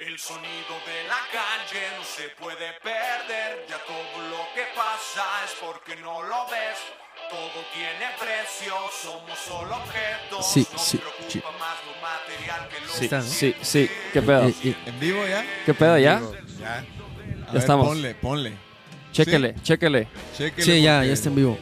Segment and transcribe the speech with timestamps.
[0.00, 5.52] El sonido de la calle no se puede perder, ya todo lo que pasa es
[5.60, 6.78] porque no lo ves.
[7.28, 10.46] Todo tiene precio, somos solo objetos.
[10.52, 11.42] Sí, Nos sí, preocupa sí.
[11.58, 12.88] más lo material que lo
[13.22, 13.90] Sí, sí, sí.
[14.12, 14.48] ¿Qué pedo?
[14.48, 15.44] Eh, eh, ¿En vivo ya?
[15.66, 16.16] ¿Qué pedo ya?
[16.18, 16.78] vivo, Ya.
[16.78, 17.86] A Ya ver, estamos.
[17.88, 18.69] Ponle, ponle.
[19.12, 20.06] Chéquele, chéquele.
[20.36, 21.58] Chéquele sí, ya, ya está en vivo.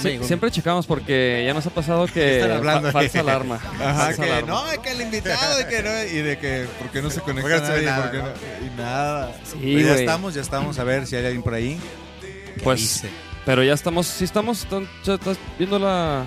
[0.00, 3.56] Sí, siempre checamos porque ya nos ha pasado que hablando fa- falsa alarma.
[3.80, 4.48] Ajá, falsa que alarma.
[4.76, 7.42] no, que el invitado y que no, y de que por qué no se conecta
[7.42, 8.24] Porque no se ve nadie, nada, por qué ¿no?
[8.24, 9.32] no- y nada.
[9.44, 10.78] Sí, Pero ya estamos, ya estamos.
[10.78, 11.78] A ver si hay alguien por ahí.
[12.62, 13.08] Pues, Dice.
[13.46, 14.66] pero ya estamos, sí estamos,
[15.06, 16.24] estás viendo la...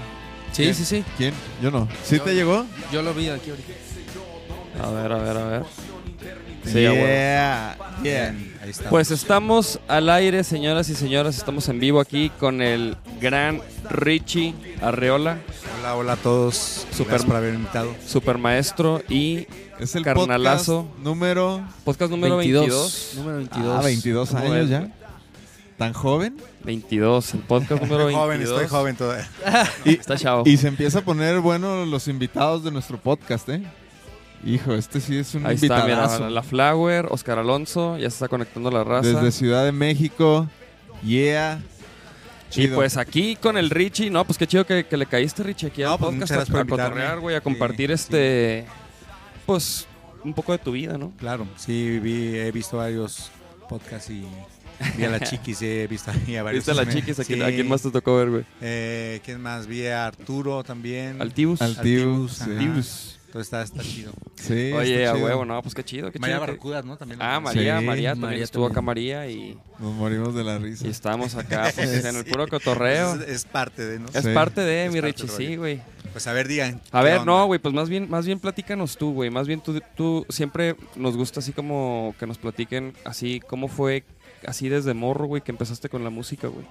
[0.52, 0.76] Sí, ¿Quién?
[0.76, 1.04] sí, sí.
[1.18, 1.34] ¿Quién?
[1.62, 1.88] Yo no.
[2.04, 2.66] ¿Sí Yo- te llegó?
[2.92, 3.74] Yo lo vi aquí ahorita.
[4.84, 5.64] A ver, a ver, a ver.
[6.66, 8.36] Sí, yeah, yeah.
[8.90, 11.38] Pues estamos al aire, señoras y señores.
[11.38, 15.40] Estamos en vivo aquí con el gran Richie Arreola,
[15.80, 16.56] hola, hola a todos.
[16.92, 17.94] Super- Gracias por haber invitado.
[18.08, 19.48] super maestro y
[19.80, 20.84] Es el Carnalazo.
[20.86, 23.12] podcast número podcast número 22.
[23.18, 23.76] Número 22.
[23.80, 24.88] ah, 22 ¿Cómo años ya.
[25.78, 26.38] ¿Tan joven?
[26.64, 28.22] 22, el podcast número Estoy 22.
[28.24, 29.30] joven, estoy joven todavía.
[29.86, 30.44] Y, Está chavo.
[30.46, 33.62] y se empieza a poner bueno los invitados de nuestro podcast, ¿eh?
[34.46, 38.28] Hijo, este sí es un Ahí está, mira, la Flower, Oscar Alonso, ya se está
[38.28, 39.08] conectando la raza.
[39.08, 40.50] Desde Ciudad de México.
[41.04, 41.62] Yeah.
[42.56, 45.68] Y pues aquí con el Richie, no, pues qué chido que, que le caíste, Richie,
[45.68, 47.94] aquí No, al pues, podcast a, a cotorrear, güey, a compartir sí.
[47.94, 48.66] este,
[49.46, 49.88] pues,
[50.24, 51.12] un poco de tu vida, ¿no?
[51.18, 53.32] Claro, sí, vi, he visto varios
[53.68, 54.24] podcasts y
[54.98, 56.66] vi a la chiquis, sí, he visto ahí a varios.
[56.66, 57.20] ¿Viste a la chiquis?
[57.20, 57.46] ¿A quién, sí.
[57.46, 58.44] a quién más te tocó ver, güey?
[58.62, 59.66] Eh, ¿Quién más?
[59.66, 61.22] Vi a Arturo también.
[61.22, 61.62] Altibus.
[61.62, 62.42] Altius.
[62.42, 62.52] ajá.
[62.82, 63.13] sí.
[63.34, 64.12] Entonces está, está chido.
[64.36, 65.26] Sí, Oye, está a chido.
[65.26, 66.46] huevo, no, pues qué chido, qué María chido.
[66.46, 66.98] que- Barracudas, ¿no?
[66.98, 67.20] También.
[67.20, 68.74] Ah, María, Sí, María, también María estuvo también.
[68.78, 70.86] acá María y, Nos morimos de la risa.
[70.86, 73.16] y estábamos acá, pues, en el puro cotorreo.
[73.16, 74.06] Es, es parte de, ¿no?
[74.14, 74.30] Es Sí.
[74.36, 75.82] parte de, Es mi parte Richie, del sí, güey.
[76.12, 76.80] Pues a ver, digan.
[76.92, 77.26] A ¿qué ver, onda?
[77.26, 79.32] no, güey, pues más bien, más bien platícanos tú, güey.
[79.32, 84.04] Más bien tú, tú siempre nos gusta así como que nos platiquen así cómo fue
[84.46, 86.68] así desde morro, güey, que empezaste con la música, güey.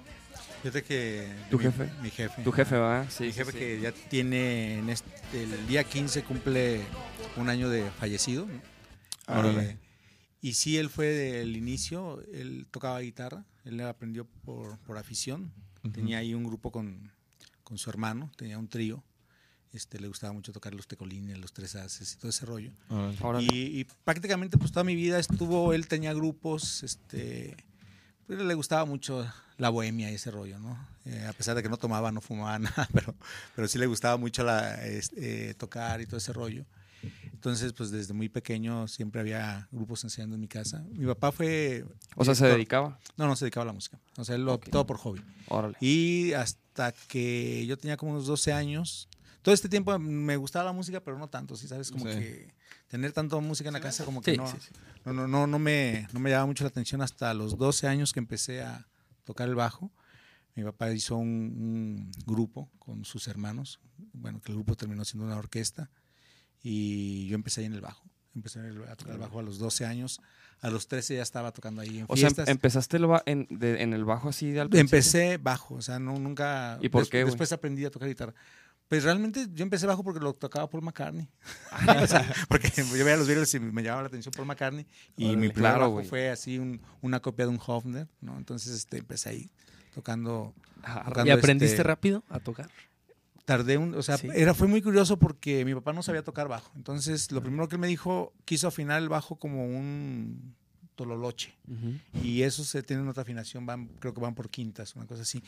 [0.62, 1.28] Fíjate que.
[1.50, 1.90] ¿Tu mi- jefe?
[2.02, 2.42] Mi jefe.
[2.42, 3.08] Tu jefe, ¿va?
[3.10, 3.24] Sí.
[3.24, 3.58] mi jefe sí.
[3.58, 4.78] que ya tiene.
[4.78, 6.80] En este, el día 15 cumple
[7.36, 8.46] un año de fallecido.
[9.26, 9.70] Órale.
[9.70, 9.78] Eh,
[10.40, 12.22] y sí, él fue del inicio.
[12.32, 13.44] Él tocaba guitarra.
[13.64, 15.52] Él aprendió por, por afición.
[15.84, 15.92] Ujú.
[15.92, 17.10] Tenía ahí un grupo con,
[17.64, 18.30] con su hermano.
[18.36, 19.02] Tenía un trío.
[19.72, 22.72] Este, le gustaba mucho tocar los tecolines, los tres haces y todo ese rollo.
[23.20, 23.46] Órale.
[23.50, 27.56] Y, y prácticamente pues toda mi vida estuvo, él tenía grupos, este,
[28.26, 29.26] pues le gustaba mucho
[29.58, 30.78] la bohemia y ese rollo, ¿no?
[31.04, 33.14] Eh, a pesar de que no tomaba, no fumaba nada, pero,
[33.54, 36.64] pero sí le gustaba mucho la, eh, tocar y todo ese rollo.
[37.32, 40.84] Entonces, pues desde muy pequeño siempre había grupos enseñando en mi casa.
[40.92, 41.84] Mi papá fue...
[42.14, 43.00] O sea, se dedicaba.
[43.16, 43.98] No, no se dedicaba a la música.
[44.16, 45.20] O sea, él lo todo por hobby.
[45.48, 45.76] Órale.
[45.80, 49.08] Y hasta que yo tenía como unos 12 años,
[49.42, 51.90] todo este tiempo me gustaba la música, pero no tanto, ¿sí sabes?
[51.90, 52.12] Como Sí.
[52.12, 52.54] que
[52.92, 54.68] tener tanto música en la casa como que Sí, no, sí, sí.
[55.04, 58.12] no, no, no, no me, no me llamaba mucho la atención hasta los 12 años
[58.12, 58.86] que empecé a
[59.24, 59.90] tocar el bajo.
[60.54, 63.80] Mi papá hizo un, un grupo con sus hermanos,
[64.12, 65.90] bueno, que el grupo terminó siendo una orquesta,
[66.62, 68.04] y yo empecé ahí en el bajo.
[68.34, 70.20] Empecé a tocar el bajo a los 12 años.
[70.60, 72.48] A los 13 ya estaba tocando ahí en O sea, em- fiestas.
[72.48, 74.96] empezaste el ba- en, de- en el bajo así de al principio?
[74.98, 76.78] Empecé bajo, o sea, no, nunca.
[76.80, 77.24] ¿Y por des- qué?
[77.24, 78.34] Después aprendí a tocar guitarra.
[78.92, 81.26] Pues realmente yo empecé bajo porque lo tocaba Paul McCartney.
[82.04, 84.86] O sea, porque yo veía los Beatles y me llamaba la atención Paul McCartney.
[85.16, 85.36] Y Órale.
[85.38, 88.36] mi primer Claro, bajo fue así un- una copia de un Hofner, ¿no?
[88.36, 89.50] Entonces este, empecé ahí
[89.94, 90.52] tocando.
[90.82, 92.68] Ah, tocando, ¿Y aprendiste este, rápido a tocar?
[93.46, 94.28] Tardé un, o sea, Sí.
[94.34, 96.70] era, fue muy curioso porque mi papá no sabía tocar bajo.
[96.76, 100.54] Entonces, lo primero que él me dijo, quiso afinar el bajo como un
[100.96, 101.54] tololoche.
[102.22, 105.42] Y eso se tiene otra afinación, van, creo que van por quintas, una cosa así.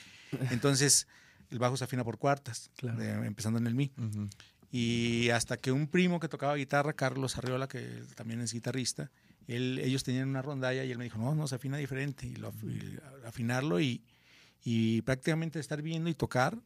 [0.50, 1.06] Entonces,
[1.50, 2.98] el bajo se afina por cuartas, Claro.
[2.98, 3.92] de- empezando en el mi.
[4.70, 9.10] Y hasta que un primo que tocaba guitarra, Carlos Arriola, que también es guitarrista,
[9.46, 12.26] él, ellos tenían una rondalla y él me dijo, no, no, se afina diferente.
[12.26, 14.02] Y, lo, y afinarlo y,
[14.64, 16.58] y prácticamente estar viendo y tocar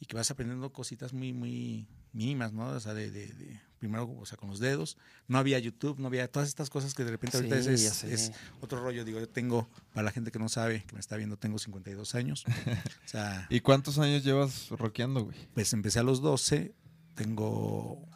[0.00, 2.66] y que vas aprendiendo cositas muy, muy mínimas, ¿no?
[2.68, 4.96] O sea, de, de- de- primero, o sea, con los dedos.
[5.28, 7.70] No había YouTube, no había todas estas cosas que de repente ahorita Sí,
[8.08, 9.04] es- otro rollo.
[9.04, 12.14] Digo, yo tengo, para la gente que no sabe, que me está viendo, tengo 52
[12.14, 12.44] años.
[13.04, 15.36] O sea, ¿Y cuántos años llevas rockeando, güey?
[15.54, 16.74] pues empecé a los 12,
[17.14, 18.08] tengo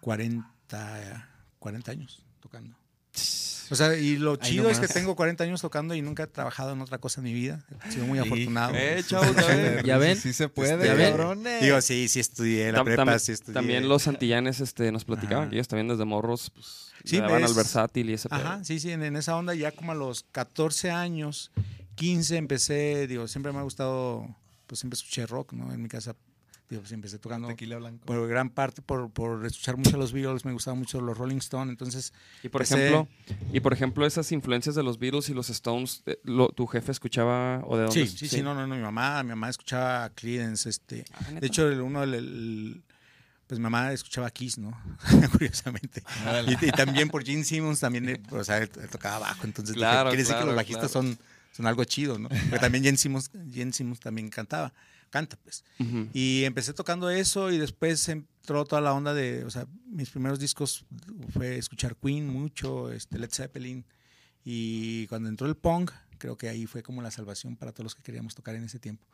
[0.00, 1.28] 40,
[1.58, 2.76] 40 años tocando.
[3.70, 6.72] O sea, y lo chido es que tengo 40 años tocando y nunca he trabajado
[6.72, 7.64] en otra cosa en mi vida.
[7.86, 8.74] He sido muy afortunado.
[8.74, 9.84] Eh, ver.
[9.84, 10.16] ¿Ya ven?
[10.16, 11.10] Sí se puede, ¿Ya ven?
[11.10, 11.62] cabrones.
[11.62, 13.54] Digo, sí, sí estudié la Tam- prepa, tam- sí estudié.
[13.54, 15.50] También los antillanes este, nos platicaban Ajá.
[15.50, 18.38] que ellos también desde morros pues, Sí, le daban es- al versátil y ese pedo.
[18.40, 21.50] Ajá, sí, sí, en, en esa onda ya como a los 14 años,
[21.94, 24.26] 15 empecé, digo, siempre me ha gustado,
[24.66, 25.72] pues siempre escuché rock, ¿no?
[25.72, 26.14] En mi casa
[26.76, 28.04] pues, empecé tocando Tequila blanco.
[28.04, 31.38] por gran parte por, por escuchar mucho a los Beatles, me gustaban mucho los Rolling
[31.38, 32.12] Stones, entonces
[32.42, 33.08] Y por Empecé- ejemplo,
[33.52, 36.92] y por ejemplo esas influencias de los Beatles y los Stones, eh, lo- tu jefe
[36.92, 38.06] escuchaba o de dónde?
[38.06, 41.30] sí, sí, sí, no, no, no, mi mamá, mi mamá escuchaba a Creedence, este, Ah,
[41.40, 42.82] de hecho el- uno del el-
[43.46, 44.78] pues mi mamá escuchaba Kiss, ¿no?
[45.32, 46.02] Curiosamente.
[46.46, 49.74] Y, y también por Gene Simmons también, eh, o sea, él, él tocaba bajo, entonces
[49.74, 51.06] dije, Claro, quiere decir que claro, los bajistas claro.
[51.08, 51.18] son,
[51.52, 52.28] son algo chido, ¿no?
[52.28, 54.74] Pero también Gene Simmons, Gene Simmons también cantaba,
[55.08, 55.64] canta pues.
[55.80, 56.08] Ujú.
[56.12, 60.38] Y empecé tocando eso y después entró toda la onda de, o sea, mis primeros
[60.38, 60.84] discos
[61.30, 63.84] fue escuchar Queen mucho, este, Led Zeppelin.
[64.44, 67.94] Y cuando entró el punk, creo que ahí fue como la salvación para todos los
[67.94, 69.04] que queríamos tocar en ese tiempo.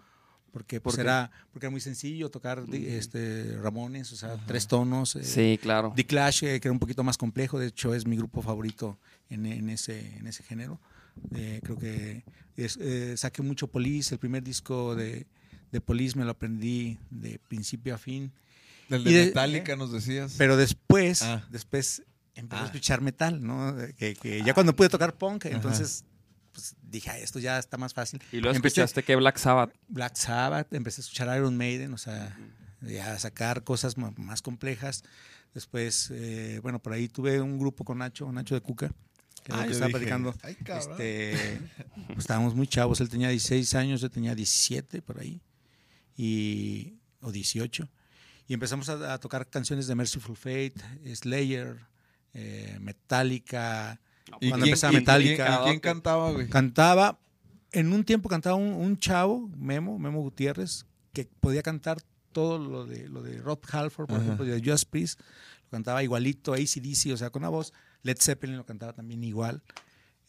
[0.52, 4.69] Porque, pues, ¿Por era, porque era muy sencillo tocar di- este, Ramones, o sea, tres
[4.69, 5.17] tonos.
[5.17, 5.93] eh, Sí, claro.
[5.96, 9.00] The Clash, eh, que era un poquito más complejo, de hecho es mi grupo favorito
[9.31, 10.81] en, en ese, en ese género.
[11.35, 12.23] Eh, creo que
[12.56, 15.26] es- eh, saqué mucho Police, el primer disco de,
[15.74, 18.30] de Police me lo aprendí de principio a fin.
[18.88, 20.36] Del de de- Metallica nos decías.
[20.38, 21.44] Pero después, Ah.
[21.50, 22.02] después
[22.36, 22.66] empecé a Ah.
[22.66, 23.74] escuchar metal, ¿no?
[23.96, 26.04] Que, que ya cuando pude tocar punk, entonces
[26.52, 28.22] pues, dije, "Ah, esto ya está más fácil.
[28.30, 29.72] Y luego Empecé- escuchaste que Black Sabbath.
[29.88, 32.38] Black Sabbath, empecé a escuchar Iron Maiden, o sea,
[32.80, 35.02] ya a sacar cosas más complejas.
[35.52, 38.88] Después, eh, bueno, por ahí tuve un grupo con Nacho, Nacho de Cuca,
[39.42, 40.34] que era lo Ah, que estaba dije, platicando.
[40.42, 40.92] Ay, cabrón.
[40.92, 41.60] Este,
[42.06, 45.40] pues, estábamos muy chavos, él tenía 16 años, yo tenía 17 por ahí,
[46.16, 47.88] y, o 18.
[48.46, 50.75] Y empezamos a, a tocar canciones de Merciful Fate,
[51.14, 51.78] Slayer,
[52.34, 54.00] eh, Metallica.
[54.40, 56.49] ¿Y cuando quién- empezaba Metallica, quién- quién cantaba, güey?
[56.49, 57.19] Cantaba,
[57.72, 61.99] en un tiempo cantaba un, un chavo, Memo, Memo Gutiérrez, que podía cantar
[62.32, 64.25] todo lo de, lo de Rob Halford, por Ajá.
[64.25, 65.20] ejemplo, de Just Priest,
[65.64, 67.72] lo cantaba igualito, ACDC, o sea, con una voz.
[68.02, 69.62] Led Zeppelin lo cantaba también igual.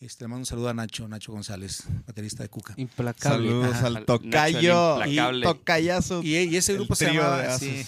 [0.01, 2.74] Este, le mando un saludo a Nacho, Nacho González, baterista de Cuca.
[2.77, 3.47] Implacable.
[3.50, 3.88] Saludos Ajá.
[3.88, 4.95] al Nacho, tocayo.
[5.06, 5.44] implacable.
[5.45, 6.21] Tocayazo.
[6.24, 7.86] Y, y ese grupo se llamaba, sí,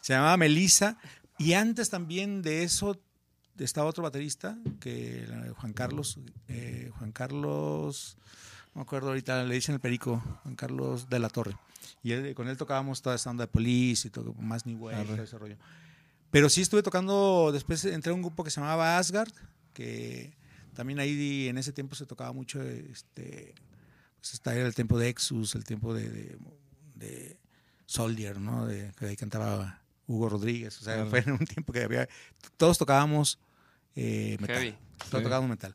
[0.00, 0.96] se llamaba Melissa.
[1.38, 2.98] Y antes también de eso
[3.58, 5.26] estaba otro baterista, que
[5.58, 6.18] Juan Carlos,
[6.48, 8.16] eh, Juan Carlos,
[8.74, 11.56] no me acuerdo ahorita, le dicen el perico, Juan Carlos de la Torre.
[12.02, 14.96] Y él- con él tocábamos toda esta onda de Police y todo, más New Wave,
[14.96, 15.06] Arre.
[15.14, 15.56] todo ese rollo.
[16.30, 19.30] Pero sí estuve tocando, después entré a un grupo que se llamaba Asgard,
[19.74, 20.34] que
[20.74, 23.54] también ahí en ese tiempo se tocaba mucho, este,
[24.20, 26.38] pues está era el tiempo de Exus, el tiempo de, de,
[26.94, 27.36] de
[27.86, 28.66] Soldier, ¿no?
[28.66, 31.10] De, que ahí cantaba Hugo Rodríguez, o sea, Claro.
[31.10, 32.08] fue en un tiempo que había,
[32.56, 33.38] todos tocábamos
[33.96, 34.70] eh, metal, Heavy.
[34.98, 35.22] todos Sí.
[35.24, 35.74] tocábamos metal.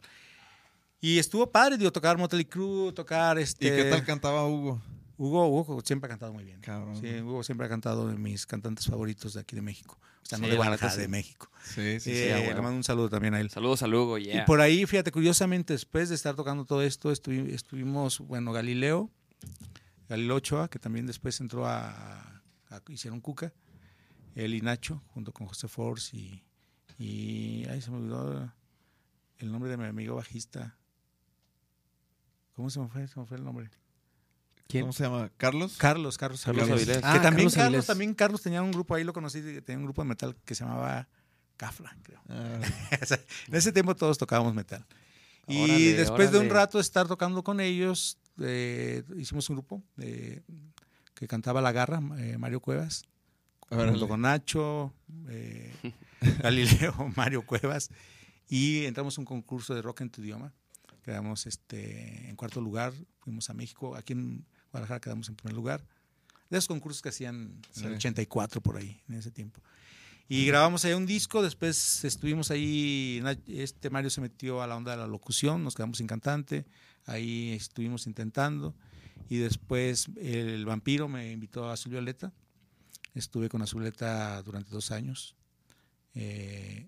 [1.00, 3.68] Y estuvo padre, digo, tocar Motley Crue, tocar este...
[3.68, 4.82] ¿Y qué tal cantaba Hugo?
[5.18, 6.62] Hugo, Hugo siempre ha cantado muy bien.
[6.62, 6.96] Cabrón.
[6.98, 9.98] Sí, Hugo siempre ha cantado de mis cantantes favoritos de aquí de México.
[10.22, 11.02] O sea, no de Guadalajara, sí.
[11.02, 11.50] de México.
[11.64, 12.12] Sí, sí, sí.
[12.12, 13.50] Eh, a le mando un saludo también a él.
[13.50, 14.44] Saludos a Lugo, yeah.
[14.44, 19.10] Y por ahí, fíjate, curiosamente, después de estar tocando todo esto, estuvi- estuvimos, bueno, Galileo,
[20.10, 23.54] Galileo Ochoa, que también después entró a, a- hicieron Cuca,
[24.36, 26.44] él y Nacho, junto con José Force y,
[27.00, 28.54] y, ay, se me olvidó
[29.40, 30.78] el nombre de mi amigo bajista.
[32.54, 33.08] ¿Cómo se me fue?
[33.08, 33.70] Se me fue el nombre.
[34.68, 34.84] ¿Quién?
[34.84, 35.30] ¿Cómo se llama?
[35.38, 35.78] ¿Carlos?
[35.78, 36.80] Carlos, Carlos, Carlos Avilés.
[36.80, 36.98] Avilés.
[36.98, 40.02] Que Ah, también Carlos también Carlos tenía un grupo ahí, lo conocí, tenía un grupo
[40.04, 41.08] de metal que se llamaba
[41.56, 42.22] Cafla, creo.
[42.30, 42.60] Ah,
[43.48, 44.86] en ese tiempo todos tocábamos metal.
[45.48, 49.81] Y Órale, después de un rato de estar tocando con ellos, eh, hicimos un grupo
[50.00, 50.42] eh,
[51.13, 53.06] que cantaba La Garra, eh, Mario Cuevas,
[53.70, 53.92] órale.
[53.92, 54.94] junto con Nacho,
[55.30, 55.74] eh,
[56.44, 57.89] Galileo, Mario Cuevas,
[58.50, 60.53] y entramos a un concurso de rock en tu idioma.
[61.03, 62.91] Quedamos este, en cuarto lugar,
[63.22, 64.46] fuimos a México, aquí en
[64.77, 65.84] Guadalajara quedamos en primer lugar.
[66.50, 67.96] De esos concursos que hacían en el Sí.
[67.96, 69.62] 84 por ahí, en ese tiempo.
[70.29, 74.91] Y grabamos ahí un disco, después estuvimos ahí, este Mario se metió a la onda
[74.91, 76.65] de la locución, nos quedamos sin cantante,
[77.05, 78.75] ahí estuvimos intentando,
[79.29, 82.34] y después el vampiro me invitó a Azul Violeta,
[83.13, 85.36] estuve con Azul Violeta durante dos años,
[86.13, 86.88] eh,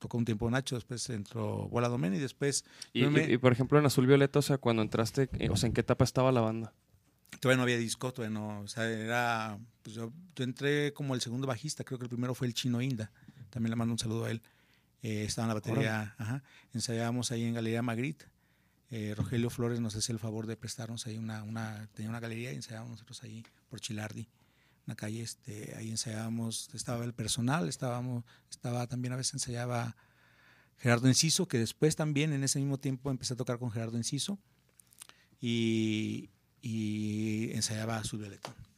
[0.00, 3.52] tocó un tiempo Nacho, después entró Bola Domen y después Y, me- y- y, por
[3.52, 6.32] ejemplo, en Azul Violeta, o sea, cuando entraste, eh, o sea, ¿en qué etapa estaba
[6.32, 6.72] la banda?
[7.40, 11.20] Todavía no había disco, todavía no, o sea, era, pues yo, yo entré como el
[11.20, 13.10] segundo bajista, creo que el primero fue el Chino Inda,
[13.50, 14.42] también le mando un saludo a él,
[15.00, 16.42] Eh, estaba en la batería, ajá,
[16.74, 18.26] ensayábamos ahí en Galería Magritte,
[18.90, 22.52] Eh, Rogelio Flores nos hacía el favor de prestarnos ahí una, una, tenía una galería
[22.52, 24.26] y ensayábamos nosotros ahí por Chilardi,
[24.86, 29.94] una calle, este, ahí ensayábamos, estaba el personal, estábamos, estaba también a veces ensayaba
[30.78, 34.38] Gerardo Enciso, que después también en ese mismo tiempo empecé a tocar con Gerardo Enciso
[35.40, 36.30] y,
[36.62, 38.18] y ensayaba su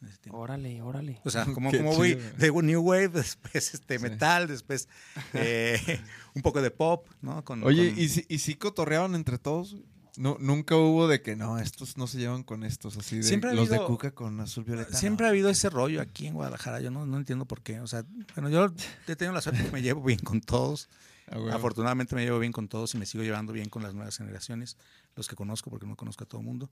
[0.08, 0.38] ese tiempo.
[0.38, 1.20] Órale, órale.
[1.24, 4.02] O sea, como, como voy de New Wave, después este Sí.
[4.02, 4.88] metal, después
[5.34, 6.00] eh,
[6.34, 7.44] un poco de pop, ¿no?
[7.44, 9.76] Con- Oye, con- ¿y si, ¿y si cotorreaban entre todos?
[10.16, 13.50] nu- nunca hubo de que no, estos no se llevan con estos, así de Siempre
[13.50, 14.94] ha los de Cuca con azul violeta.
[14.96, 15.28] Siempre no.
[15.28, 17.80] ha habido ese rollo aquí en Guadalajara, yo no, no entiendo por qué.
[17.80, 18.66] O sea, bueno, yo
[19.06, 20.88] he tenido la suerte que me llevo bien con todos.
[21.30, 21.38] Ah.
[21.52, 24.76] Afortunadamente me llevo bien con todos y me sigo llevando bien con las nuevas generaciones,
[25.14, 26.70] los que conozco, porque no conozco a todo el mundo.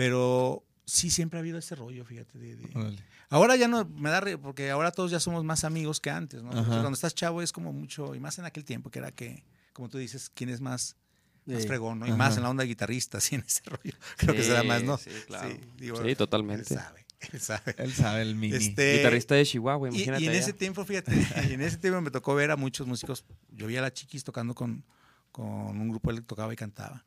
[0.00, 2.38] Pero sí siempre ha habido ese rollo, fíjate.
[2.38, 2.96] de-.
[3.28, 6.42] Ahora ya no me da, re- porque ahora todos ya somos más amigos que antes,
[6.42, 6.50] ¿no?
[6.50, 9.90] Cuando estás chavo es como mucho, y más en aquel tiempo, que era que, como
[9.90, 10.96] tú dices, quién es más,
[11.44, 11.68] más Sí.
[11.68, 12.06] fregón, ¿no?
[12.06, 12.16] Y Ajá.
[12.16, 13.92] más en la onda de guitarrista, así en ese rollo.
[14.16, 14.96] Creo que se da más, ¿no?
[14.96, 15.50] Sí, claro.
[15.50, 16.72] Sí, digo, Sí, totalmente.
[16.74, 17.74] Él sabe, él sabe.
[17.76, 18.56] Él sabe el mini.
[18.56, 20.22] Este, Guitarrista de Chihuahua, y, imagínate.
[20.22, 20.40] y en allá.
[20.40, 21.12] ese tiempo, fíjate,
[21.50, 23.26] y en ese tiempo me tocó ver a muchos músicos.
[23.50, 24.82] Yo vi a la Chiquis tocando con,
[25.30, 25.46] con
[25.78, 27.04] un grupo, él tocaba y cantaba.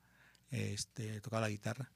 [0.51, 1.91] Este, tocaba la guitarra.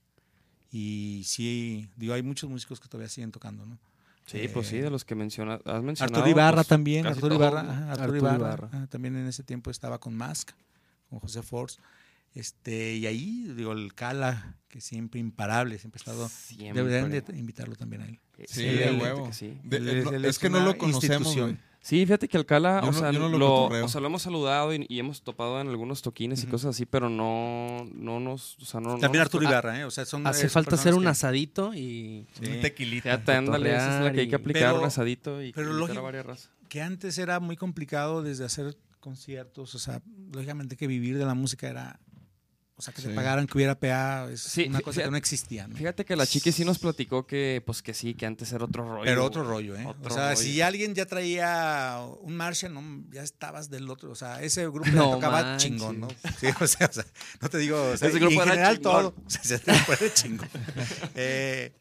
[0.72, 3.78] Y sí, digo, hay muchos músicos que todavía siguen tocando, ¿no?
[4.26, 6.18] Sí, pues sí, Eh, de los que menciona, has mencionado.
[6.18, 8.68] Arturo Ibarra pues, también, Arturo Ibarra, Arturo Arturo Ibarra, Ibarra.
[8.74, 10.52] ajá, también en ese tiempo estaba con Mask,
[11.10, 11.80] con José Force.
[12.34, 16.28] Este, y ahí, digo, el Cala, que siempre imparable, siempre ha estado.
[16.30, 16.84] Siempre.
[16.84, 18.20] Deberían de invitarlo también a él.
[18.38, 19.28] Sí, Sí, de huevo.
[19.28, 19.58] que sí.
[19.64, 21.36] De- Él eh, es- es, es que no lo conocemos.
[21.88, 24.22] Sí, fíjate que Alcala, Yo o no- sea, yo no lo o sea, lo hemos
[24.22, 28.58] saludado y, y hemos topado en algunos toquines y cosas así, pero no, no nos,
[28.62, 28.98] o sea, no.
[28.98, 29.86] También Arturo Ibarra, ¿eh?
[29.86, 30.28] O sea, son.
[30.28, 32.46] Hace son falta hacer un que- asadito y Sí.
[32.52, 33.04] Un tequilita.
[33.04, 36.02] Fíjate, ándale, esa es la que hay que aplicar, Pero- un asadito y pero lógico-
[36.04, 36.50] varias razas.
[36.68, 40.02] que antes era muy complicado desde hacer conciertos, o sea,
[40.34, 42.02] lógicamente que vivir de la música era,
[42.80, 43.16] o sea, que te Sí.
[43.16, 45.76] pagaran, que hubiera PA, es Sí, una cosa fíjate- que no existía, ¿no?
[45.76, 48.88] Fíjate que la chiqui sí nos platicó que, pues que sí, que antes era otro
[48.88, 49.04] rollo.
[49.04, 49.84] Pero otro rollo, ¿eh?
[49.84, 50.42] Otro o sea, rollo.
[50.42, 54.88] si alguien ya traía un Marshall, no, ya estabas del otro, o sea, ese grupo
[54.92, 56.08] No tocaba chingón, ¿no?
[56.40, 57.06] Sí, o sea, o sea,
[57.42, 58.94] no te digo, o sea, Ese y grupo en era general chingón.
[58.94, 60.50] todo, o sea, ese grupo era chingón.
[61.16, 61.74] Eh,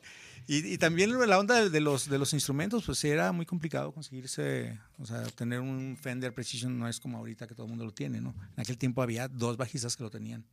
[0.48, 3.44] y, y también la onda de, de los, de los instrumentos, pues sí, era muy
[3.44, 7.70] complicado conseguirse, o sea, tener un Fender Precision no es como ahorita que todo el
[7.70, 8.32] mundo lo tiene, ¿no?
[8.56, 10.44] En aquel tiempo había dos bajistas que lo tenían.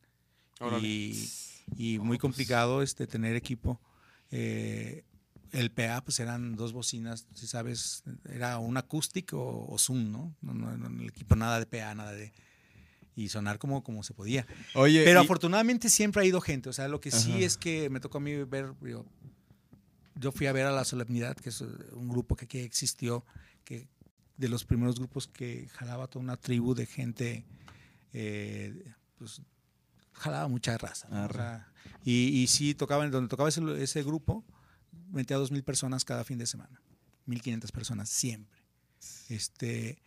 [0.81, 1.29] Y,
[1.75, 3.79] y muy complicado este, tener equipo.
[4.31, 5.03] Eh,
[5.51, 10.35] el PA, pues eran dos bocinas, si sabes, era un acústico o, o Zoom, ¿no?
[10.41, 12.33] No, no, no, el equipo nada de PA, nada de...
[13.15, 14.47] Y sonar como, como se podía.
[14.73, 16.69] Oye, Pero y- afortunadamente siempre ha ido gente.
[16.69, 18.73] O sea, lo que sí es que me tocó a mí ver.
[18.81, 19.05] Yo,
[20.15, 23.23] yo fui a ver a La Solemnidad, que es eh, un grupo que aquí existió,
[23.63, 23.87] que
[24.37, 27.45] de los primeros grupos que jalaba toda una tribu de gente,
[28.13, 28.83] eh,
[29.19, 29.43] pues
[30.13, 31.07] jalaba mucha raza.
[31.09, 31.21] ¿no?
[31.21, 31.35] O Arre.
[31.35, 34.43] sea, y, y sí tocaban, donde tocaba ese, ese grupo,
[35.11, 36.81] metía a dos mil personas cada fin de semana.
[37.25, 38.61] 1500 personas siempre.
[39.29, 40.01] Este,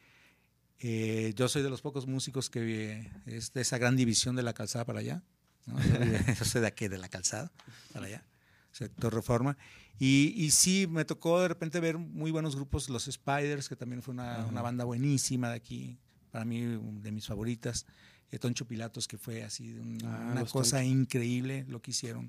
[0.78, 4.42] eh, yo soy de los pocos músicos que eh, es de esa gran división de
[4.42, 5.22] la calzada para allá.
[5.66, 5.78] ¿no?
[5.80, 7.50] Yo soy de aquí, de la calzada
[7.92, 8.24] para allá,
[8.72, 9.56] sector reforma.
[9.98, 14.02] Y, y sí, me tocó de repente ver muy buenos grupos, los Spiders, que también
[14.02, 15.98] fue una, una banda buenísima de aquí,
[16.30, 16.60] para mí
[17.00, 17.86] de mis favoritas.
[18.40, 20.90] Toncho Pilatos, que fue así, un- Ah, una cosa Toncho.
[20.92, 22.28] increíble lo que hicieron.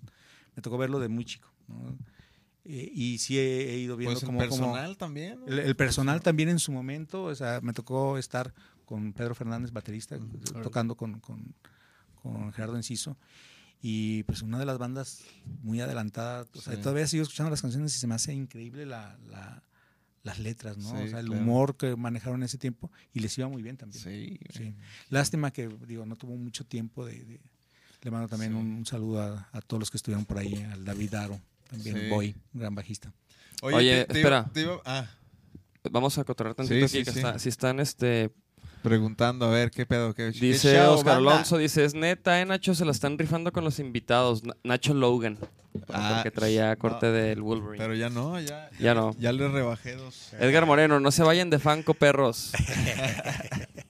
[0.55, 1.51] Me tocó verlo de muy chico.
[1.67, 1.97] ¿no?
[2.65, 5.39] Eh, y sí he, he ido viendo pues el como, como- personal también.
[5.39, 5.47] ¿no?
[5.47, 8.53] el, el personal también en su momento, o sea, me tocó estar
[8.85, 10.63] con Pedro Fernández, baterista, órale.
[10.63, 11.53] tocando con, con,
[12.21, 13.17] con Gerardo Enciso.
[13.81, 15.23] Y pues una de las bandas
[15.61, 16.45] muy adelantada.
[16.55, 16.81] O sea, Sí.
[16.81, 19.63] todavía sigo escuchando las canciones y se me hace increíble la, la-
[20.27, 20.89] las letras, ¿no?
[20.91, 21.41] Sí, o sea, el claro.
[21.41, 24.03] humor que manejaron en ese tiempo y les iba muy bien también.
[24.03, 24.75] Sí, Sí.
[25.09, 27.23] Lástima que, digo, no tuvo mucho tiempo de...
[27.25, 27.41] de-
[28.03, 28.57] le mando también Sí.
[28.59, 31.97] un, un saludo a, a todos los que estuvieron por ahí, al David Aro, también
[31.97, 32.09] Sí.
[32.09, 33.11] Boy, gran bajista.
[33.63, 34.51] Oye, te- te iba- espera.
[34.53, 35.09] te iba- ah,
[35.89, 37.17] Vamos a cotorrear tantito Sí, aquí, sí, que sí.
[37.19, 38.31] está- si están, este,
[38.81, 40.13] preguntando a ver qué pedo.
[40.13, 41.31] Qué, qué dice show, Oscar banda?
[41.33, 44.43] Alonso, dice, es neta, eh, Nacho, se la están rifando con los invitados.
[44.43, 45.37] Na- Nacho Logan,
[45.89, 47.77] Ah, porque traía corte no, del Wolverine.
[47.77, 48.69] Pero ya no, ya.
[48.79, 49.15] Ya no.
[49.19, 50.33] Ya le rebajé dos.
[50.39, 52.51] Edgar Moreno, no se vayan de fanco, perros.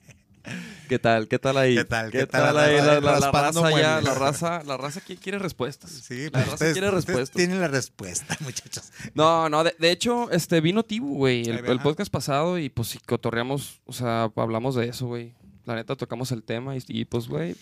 [0.88, 1.28] ¿Qué tal?
[1.28, 1.74] ¿Qué tal ahí?
[1.74, 2.10] ¿Qué tal?
[2.10, 2.56] ¿Qué tal?
[2.58, 2.76] ahí?
[2.76, 5.90] La, la- raza ya, la raza, la raza quiere respuestas.
[5.90, 7.30] Sí, La pues raza ustedes, quiere respuestas.
[7.30, 8.90] tienen la respuesta, muchachos.
[9.14, 12.98] No, no, de, de hecho, este vino Tibu, güey, el, podcast pasado y pues sí,
[13.04, 15.34] cotorreamos, o sea, hablamos de eso, güey.
[15.66, 17.54] La neta tocamos el tema y, y, pues, güey,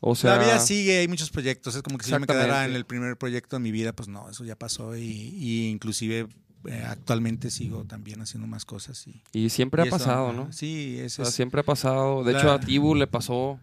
[0.00, 0.38] o sea...
[0.38, 1.76] vida sigue, hay muchos proyectos.
[1.76, 4.08] Es como que si yo me quedara en el primer proyecto de mi vida, pues
[4.08, 4.96] no, eso ya pasó.
[4.96, 6.26] Y, y inclusive
[6.68, 9.06] eh, actualmente sigo también haciendo más cosas.
[9.06, 10.52] Y, Y siempre y ha eso, pasado, ¿no?
[10.52, 11.34] Sí, O eso sea, es.
[11.34, 12.24] siempre ha pasado.
[12.24, 13.58] De La- hecho, a Tibu le pasó,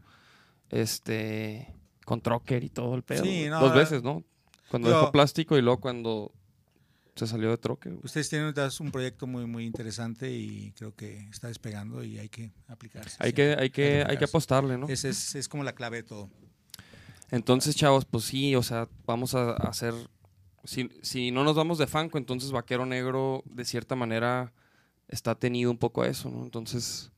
[0.70, 1.68] este,
[2.06, 3.24] con Trocker y todo el pedo.
[3.24, 4.24] Sí, no, Dos veces, ¿no?
[4.70, 6.32] Cuando Yo- dejó plástico y luego cuando
[7.16, 7.94] se salió de Trocker.
[8.04, 12.52] Ustedes tienen un proyecto muy, muy interesante y creo que está despegando y hay que
[12.68, 13.18] aplicarse.
[13.20, 14.88] Hay que, hay que, hay que apostarle, ¿no?
[14.88, 16.30] Ese es, es como la clave de todo.
[17.30, 19.94] Entonces, chavos, pues sí, o sea, vamos a hacer.
[20.64, 24.54] Si, si no nos vamos de Fanco, entonces Vaquero Negro, de cierta manera,
[25.08, 26.44] está tenido un poco a eso, ¿no?
[26.44, 27.12] Entonces,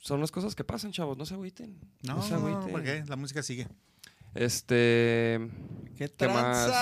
[0.00, 1.78] son las cosas que pasan, chavos, no se agüiten.
[2.02, 2.72] No, se no, no, agüiten.
[2.72, 3.68] porque la música sigue.
[4.34, 5.38] Este.
[5.96, 6.72] ¿Qué ¿Qué más?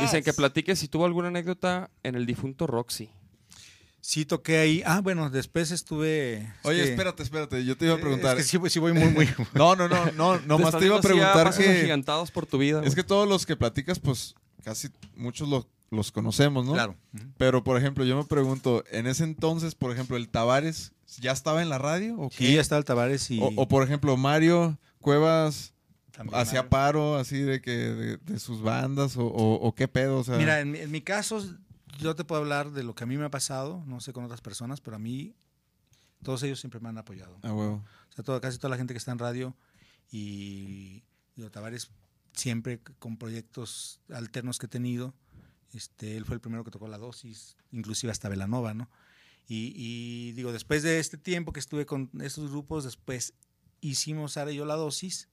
[0.00, 3.10] Dicen que platiques si tuvo alguna anécdota en el difunto Roxy.
[4.00, 4.82] Sí, toqué ahí.
[4.86, 6.52] Ah, bueno, después estuve.
[6.62, 7.64] Oye, espérate, espérate.
[7.64, 8.38] Yo te iba a preguntar.
[8.38, 9.28] Es que sí, voy- sí voy muy, muy.
[9.54, 10.38] No, no, no, no.
[10.40, 12.02] Nomás estás te iba a preguntar que.
[12.32, 12.82] por tu vida.
[12.84, 16.72] Es que todos los que platicas, pues casi muchos los, los conocemos, ¿no?
[16.72, 16.96] Claro.
[17.38, 21.62] Pero, por ejemplo, yo me pregunto, en ese entonces, por ejemplo, el Tavares, ¿ya estaba
[21.62, 22.18] en la radio?
[22.18, 22.54] ¿O Sí, qué?
[22.54, 23.40] ya estaba el Tavares y.
[23.40, 25.72] o, o, por ejemplo, Mario Cuevas
[26.32, 30.24] hacía paro así de que de, de sus bandas o, o- o qué pedo, o
[30.24, 30.36] sea.
[30.38, 31.44] Mira, en mi, en mi caso,
[32.00, 34.24] yo te puedo hablar de lo que a mí me ha pasado, no sé con
[34.24, 35.34] otras personas, pero a mí,
[36.22, 37.38] todos ellos siempre me han apoyado.
[37.42, 37.84] Ah, huevo.
[38.10, 39.54] O sea, todo- casi toda la gente que está en radio
[40.10, 41.02] y,
[41.36, 41.90] y Tavares
[42.36, 45.14] siempre con proyectos alternos que he tenido.
[45.72, 48.88] Este, él fue el primero que tocó la dosis, inclusive hasta Velanova, ¿no?
[49.48, 53.34] Y, y digo, después de este tiempo que estuve con estos grupos, después
[53.80, 55.28] hicimos Sara y yo la dosis.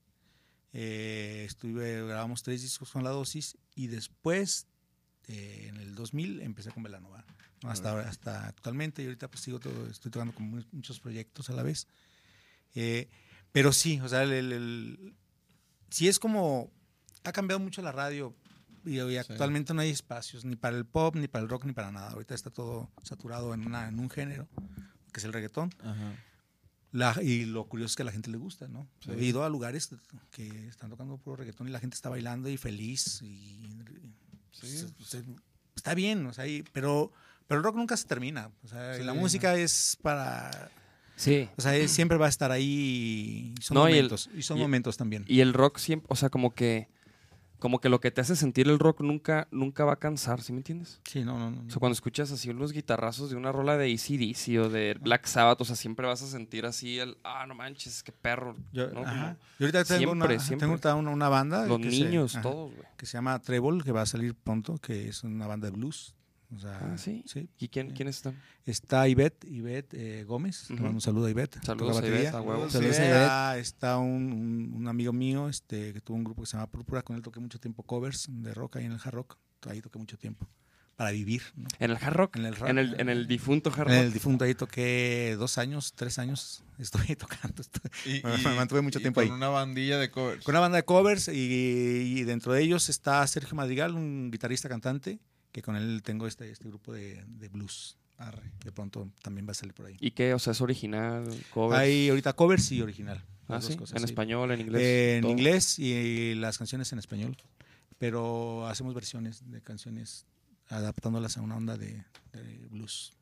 [0.74, 4.66] eh, estuve, grabamos tres discos con la dosis y después,
[5.28, 7.24] eh, en el 2000, empecé con Velanova.
[7.64, 7.70] ¿no?
[7.70, 11.50] Hasta, ahora- hasta actualmente y ahorita pues sigo todo, estoy tocando con mu- muchos proyectos
[11.50, 11.88] a la vez.
[12.76, 13.08] Eh,
[13.52, 15.14] pero sí, o sea, el, el- el-
[15.90, 16.72] sí es como,
[17.24, 18.36] ha cambiado mucho la radio
[18.86, 21.74] y, y actualmente no hay espacios ni para el pop, ni para el rock, ni
[21.74, 22.10] para nada.
[22.12, 24.48] Ahorita está todo saturado en, una, en un género,
[25.12, 25.72] que es el reggaetón.
[25.82, 26.16] Ajá.
[26.92, 28.88] La- y lo curioso es que a la gente le gusta, ¿no?
[29.00, 29.12] Sí.
[29.12, 29.90] He ido a lugares
[30.32, 33.22] que están tocando puro reggaetón y la gente está bailando y feliz.
[33.24, 33.60] Y,
[34.52, 34.68] Sí.
[34.78, 35.24] se- se-
[35.76, 37.12] está bien, o sea, y- pero,
[37.48, 38.52] pero el rock nunca se termina.
[38.64, 40.70] O sea, Sí, la música es para
[41.16, 41.50] Sí.
[41.58, 44.30] o sea, es- siempre va a estar ahí y son No, y el- momentos.
[44.36, 45.26] Y, son y- momentos también.
[45.28, 46.90] Y el rock siempre, o sea, como que.
[47.64, 50.52] Como que lo que te hace sentir el rock nunca, nunca va a cansar, ¿sí
[50.52, 51.00] me entiendes?
[51.06, 51.62] sí, no, no, no.
[51.66, 55.26] O sea, cuando escuchas así unos guitarrazos de una rola de ACDC o de Black
[55.28, 58.58] Sabbath, o sea, siempre vas a sentir así el, ah, no manches, qué perro.
[58.74, 59.04] Yo, ¿no?
[59.04, 59.14] ajá.
[59.14, 60.78] Como Yo ahorita tengo, siempre, una, siempre.
[60.78, 61.66] tengo una, una banda.
[61.66, 62.86] los que se- niños, ajá, todos, güey.
[62.98, 66.14] Que se llama Treble, que va a salir pronto, que es una banda de blues.
[66.56, 67.24] O sea, Ah, ¿sí?
[67.60, 68.40] ¿Y quién, quiénes están?
[68.66, 70.66] Está Ivette, Ivette eh, Gómez.
[70.70, 70.76] Ujú.
[70.82, 71.58] mando un saludo a Ivette.
[71.66, 72.30] Saludos a batería.
[72.30, 76.58] Ivette, Está, está un, un- un amigo mío este, que tuvo un grupo que se
[76.58, 77.02] llama Púrpura.
[77.02, 79.38] Con él toqué mucho tiempo covers de rock ahí en el hard rock.
[79.70, 80.48] Ahí toqué mucho tiempo.
[80.96, 81.42] Para vivir.
[81.56, 81.68] ¿no?
[81.80, 82.36] ¿En el hard rock?
[82.36, 82.70] En el rock.
[82.70, 84.04] En el, en el difunto hard En rock.
[84.06, 86.64] el difunto ahí toqué dos años, tres años.
[86.78, 87.64] Estuve tocando.
[87.64, 89.36] estuve- Y, Me mantuve mucho y tiempo con ahí.
[89.36, 90.44] una bandilla de covers.
[90.44, 94.70] Con una banda de covers y, y dentro de ellos está Sergio Madrigal, un guitarrista
[94.70, 95.20] cantante,
[95.54, 97.98] que con él tengo este, este grupo de, de blues.
[98.18, 98.52] Arre.
[98.64, 99.98] De pronto también va a salir por ahí.
[100.00, 100.34] ¿Y qué?
[100.34, 101.80] O sea, es original, covers.
[101.82, 103.24] Hay ahorita covers y original.
[103.48, 103.76] Ah, sí.
[103.76, 104.12] cosas, en sí.
[104.12, 104.82] español, en inglés.
[104.82, 107.38] Eh, en inglés y las canciones en español.
[107.98, 110.26] Pero hacemos versiones de canciones
[110.68, 113.14] adaptándolas a una onda de, de blues.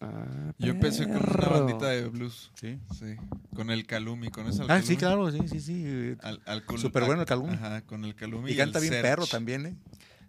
[0.00, 2.50] Ah, Yo empecé con una bandita de blues.
[2.54, 2.78] ¿sí?
[2.98, 3.16] Sí.
[3.54, 6.16] Con el Calumi, con ese Ah, sí, claro, sí, sí, sí.
[6.20, 7.54] Al, al Súper bueno el Calumi.
[7.54, 8.50] Ajá, con el Calumi.
[8.50, 9.76] Y canta el bien perro también, ¿eh?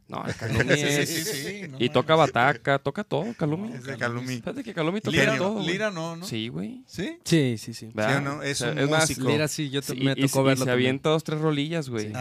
[0.08, 1.10] No, el Calumi Sí, es...
[1.10, 3.74] sí, sí, sí, no y toca bataca, toca todo, Calumi.
[3.74, 4.36] Es de Calumi.
[4.38, 5.62] Fíjate que Calumi toca Lira, todo.
[5.66, 6.26] Lira no, ¿no?
[6.28, 6.84] Sí, güey.
[6.86, 7.18] ¿Sí?
[7.24, 7.90] Sí, sí, sí.
[7.94, 9.28] No, es O sea, un más, músico.
[9.28, 10.72] Mira, sí, yo me y- tocó y verlo se también.
[10.72, 12.12] avienta dos, tres rolillas, güey.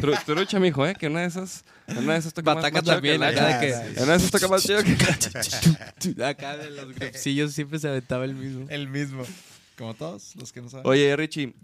[0.00, 0.94] Tú, tú lucha, mijo, ¿eh?
[0.98, 1.64] Que una de esas...
[1.88, 4.00] Una de esas toca Bataca más también, acá de que...
[4.02, 4.94] Una de esas toca más chido que...
[6.24, 8.66] Acá de los grupsillos siempre se aventaba el mismo.
[8.68, 9.22] El mismo.
[9.78, 10.86] Como todos los que no saben.
[10.86, 11.54] Oye, Richie,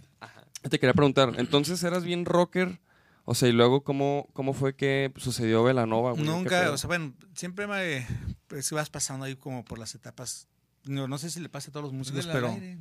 [0.68, 2.78] te quería preguntar, entonces eras bien rocker,
[3.26, 6.24] o sea, y luego cómo, cómo fue que sucedió Velanova, güey?
[6.24, 8.06] ¿Qué Nunca, o sea, bueno, siempre me,
[8.46, 10.46] pues, vas pasando ahí como por las etapas.
[10.84, 12.78] No, no sé si le pasa a todos los músicos, pero, aire,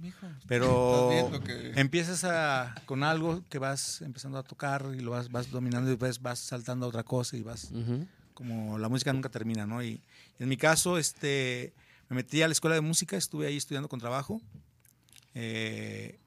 [0.47, 5.49] pero que- empiezas a, con algo que vas empezando a tocar y lo vas, vas
[5.49, 8.08] dominando y después vas saltando a otra cosa y vas, Ujú.
[8.36, 9.81] como la música nunca termina, ¿no?
[9.84, 10.03] Y
[10.38, 11.73] en mi caso, este,
[12.08, 14.39] me metí a la escuela de música, estuve ahí estudiando con trabajo
[15.34, 16.19] eh,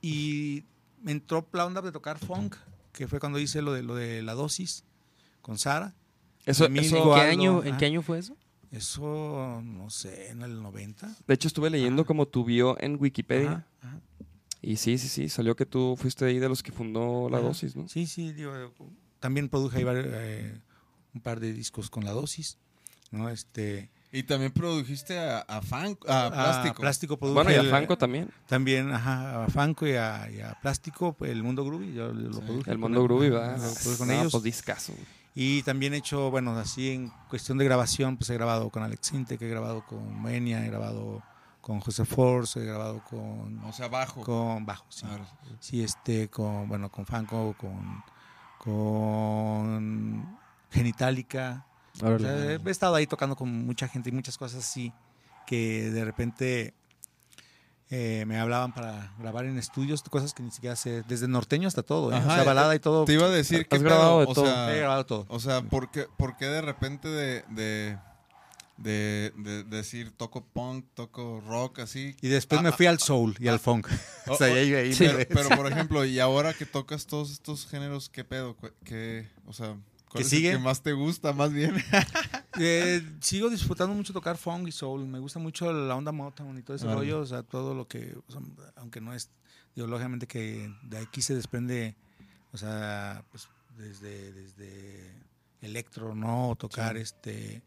[0.00, 0.64] y
[1.02, 2.54] me entró la onda de tocar funk,
[2.92, 4.84] que fue cuando hice lo de, lo de la dosis
[5.40, 5.94] con Sara.
[6.44, 8.36] Eso, eso- ¿En qué, año, ¿En qué año fue eso?
[8.70, 11.14] Eso, no sé, en el 90.
[11.26, 14.00] de hecho estuve leyendo como tu bio en Wikipedia, Ajá, ajá.
[14.62, 17.76] y sí, sí, sí, salió que tú fuiste ahí de los que fundó la dosis,
[17.76, 17.86] ¿no?
[17.88, 18.52] Sí, sí, digo,
[19.20, 20.58] también produje ahí eh,
[21.14, 22.56] un par de discos con la dosis,
[23.10, 23.28] ¿no?
[23.28, 26.76] Este, Y también produjiste a, a, Fan- a Plástico.
[26.76, 30.28] A Plástico produje Bueno, y a el- Franco también, También, ajá, a Fanco y a,
[30.30, 32.70] y a Plástico, pues, el Mundo Groovy, yo lo Sí, produje.
[32.70, 33.56] el Mundo Groovy, ¿verdad?
[33.56, 34.32] lo produje con Ah, ellos.
[34.32, 34.92] pues discazo.
[34.92, 35.06] güey.
[35.34, 39.06] Y también he hecho, bueno, así en cuestión de grabación, pues he grabado con Alex
[39.06, 41.22] Sinte, que he grabado con Menia, he grabado
[41.62, 44.20] con José Force, he grabado con, O sea, bajo.
[44.20, 45.06] con Bajo, sí.
[45.60, 48.02] Sí, este, con, bueno, con Fanco, con,
[48.58, 50.38] con
[50.70, 51.66] Genitalica.
[52.02, 54.92] O sea, he estado ahí tocando con mucha gente y muchas cosas así
[55.46, 56.74] que de repente
[57.90, 61.82] eh, me hablaban para grabar en estudios, cosas que ni siquiera sé, desde norteño hasta
[61.82, 62.16] todo, ¿eh?
[62.16, 63.04] Ajá, o sea, balada y todo.
[63.04, 64.46] Te iba a decir Has que grabado de o todo.
[64.46, 65.26] sea, He grabado todo.
[65.28, 67.98] O sea, ¿por qué, por qué de repente de, de,
[68.78, 72.16] de- de decir toco punk, toco rock, así?
[72.22, 73.86] Y después Ah, me ah, fui al soul y al funk.
[74.26, 77.06] oh, o sea, oh, ahí, ahí sí, me- Pero, por ejemplo, y ahora que tocas
[77.06, 78.56] todos estos géneros, ¿qué pedo?
[78.56, 79.76] ¿Qué- ¿Qué, o sea,
[80.12, 80.50] ¿cuál ¿Qué es sigue?
[80.50, 81.74] el que más te gusta, más bien?
[82.58, 85.06] Eh, sigo disfrutando mucho tocar funk y soul.
[85.06, 87.20] Me gusta mucho la onda Motown y todo ese rollo.
[87.20, 88.42] O sea, todo lo que, o sea,
[88.76, 89.30] aunque no es,
[89.74, 91.96] digo, lógicamente que de aquí se desprende,
[92.52, 93.48] o sea, pues
[93.78, 95.14] desde, desde
[95.62, 96.50] electro, ¿no?
[96.50, 97.62] O tocar este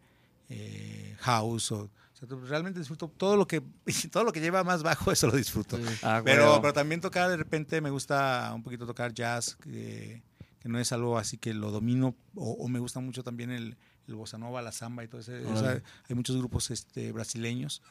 [0.49, 3.63] eh, house o, o sea, realmente disfruto todo lo que
[4.11, 5.79] todo lo que lleva más bajo eso lo disfruto.
[6.03, 10.21] Ah, Pero, pero también tocar, de repente me gusta un poquito tocar jazz, que,
[10.65, 13.77] que no es algo así que lo domino, o, o me gusta mucho también el,
[14.07, 15.31] el bossa nova, la samba y todo eso.
[15.53, 17.83] O sea, hay muchos grupos este, brasileños,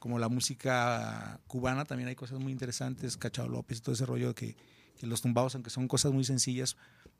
[0.00, 4.34] como la música cubana, también hay cosas muy interesantes, Cachao López y todo ese rollo
[4.34, 4.56] que,
[4.98, 6.76] que los tumbados, aunque son cosas muy sencillas,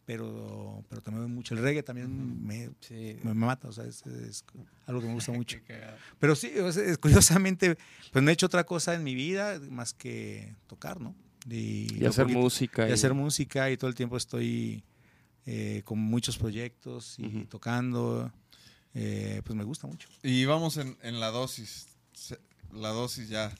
[0.07, 1.55] pero, pero también me mucho.
[1.55, 3.17] El reggae también me, Sí.
[3.23, 4.45] me mata, o sea, es, es
[4.87, 5.59] algo que me gusta mucho.
[6.19, 6.51] Pero sí,
[7.01, 7.79] curiosamente,
[8.11, 11.15] pues no he hecho otra cosa en mi vida más que tocar, ¿no?
[11.49, 12.89] Y, Y hacer poquito- música.
[12.89, 14.83] Y hacer música y todo el tiempo estoy
[15.47, 18.31] eh, con muchos proyectos y tocando.
[18.95, 20.09] eh, pues me gusta mucho.
[20.23, 21.87] y vamos en, en la dosis.
[22.73, 23.53] La dosis ya.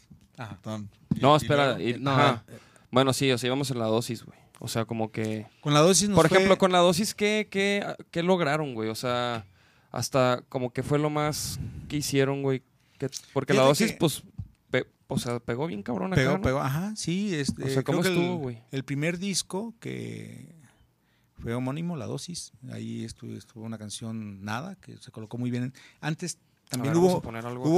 [1.15, 1.77] Y- No, y espera.
[1.79, 2.45] luego- y- No, ajá.
[2.91, 4.39] Bueno, sí, o sea, íbamos en la dosis, güey.
[4.59, 5.47] O sea, como que...
[5.61, 8.89] Con la dosis nos Por fue- ejemplo, con la dosis, ¿qué, qué, qué lograron, güey?
[8.89, 9.47] O sea,
[9.91, 12.63] hasta como que fue lo más que hicieron, güey.
[12.99, 14.23] Que- porque la dosis, que- pues,
[14.71, 16.43] pe- o sea, pegó bien cabrón acá, Pegó, ¿no?
[16.43, 17.35] pegó, ajá, sí.
[17.35, 18.63] Este, O sea, ¿cómo estuvo, el- güey?
[18.71, 20.55] El, primer disco que
[21.39, 25.73] fue homónimo, La Dosis, ahí estuvo, estuvo una canción Nada, que se colocó muy bien.
[26.01, 27.21] Antes también ver, hubo,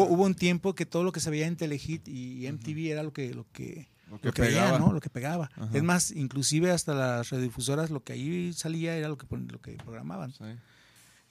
[0.07, 3.13] hubo, un tiempo que todo lo que se veía en Telehit y, MTV era lo
[3.13, 4.79] que, lo que, Lo que lo que veía, pegaba.
[4.79, 4.93] ¿no?
[4.93, 5.51] Lo que pegaba.
[5.57, 5.71] Ajá.
[5.77, 9.73] Es más, inclusive hasta las radiodifusoras, lo que ahí salía era lo que, lo que
[9.73, 10.33] programaban.
[10.33, 10.45] Sí.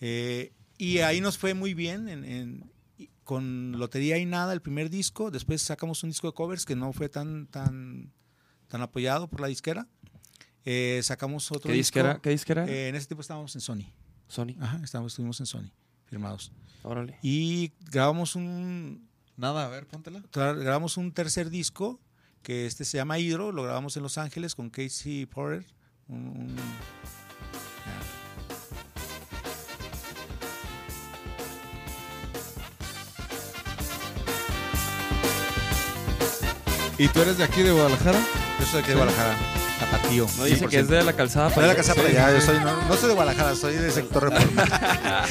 [0.01, 2.71] Eh, y ahí nos fue muy bien en, en-
[3.23, 5.31] con Lotería y Nada, el primer disco.
[5.31, 8.13] Después sacamos un disco de covers que no fue tan, tan,
[8.67, 9.87] tan apoyado por la disquera.
[10.69, 11.99] Eh, sacamos otro ¿Qué disco.
[11.99, 12.19] disquera?
[12.21, 12.63] ¿Qué disquera?
[12.65, 12.71] era?
[12.73, 13.85] Eh, en ese tiempo estábamos en Sony.
[14.27, 14.55] Sony.
[14.59, 15.71] Ajá, estábamos, estuvimos en Sony,
[16.07, 16.51] firmados.
[16.83, 17.17] Órale.
[17.21, 20.21] Y grabamos un, Nada, a ver, póntela.
[20.33, 22.01] grabamos un tercer disco
[22.41, 23.53] que este se llama Hydro.
[23.53, 25.65] Lo grabamos en Los Ángeles con Casey Porter.
[26.09, 26.57] un- un-
[36.97, 38.19] ¿Y tú eres de aquí, de Guadalajara?
[38.59, 39.35] Yo soy de aquí de Guadalajara,
[39.91, 40.27] Tapatío.
[40.37, 41.49] No dice que es de la calzada.
[41.49, 42.01] Soy de la para casa allá.
[42.13, 44.65] para allá, yo soy, no, no soy de Guadalajara, soy de sector reforma.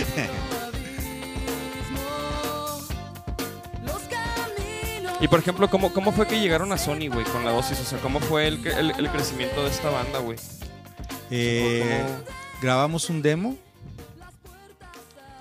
[5.20, 7.80] Y por ejemplo, ¿cómo, ¿cómo fue que llegaron a Sony, güey, con la dosis?
[7.80, 10.38] O sea, ¿cómo fue el, el, el crecimiento de esta banda, güey?
[11.30, 12.18] Eh, ¿Cómo-
[12.60, 13.56] grabamos un demo.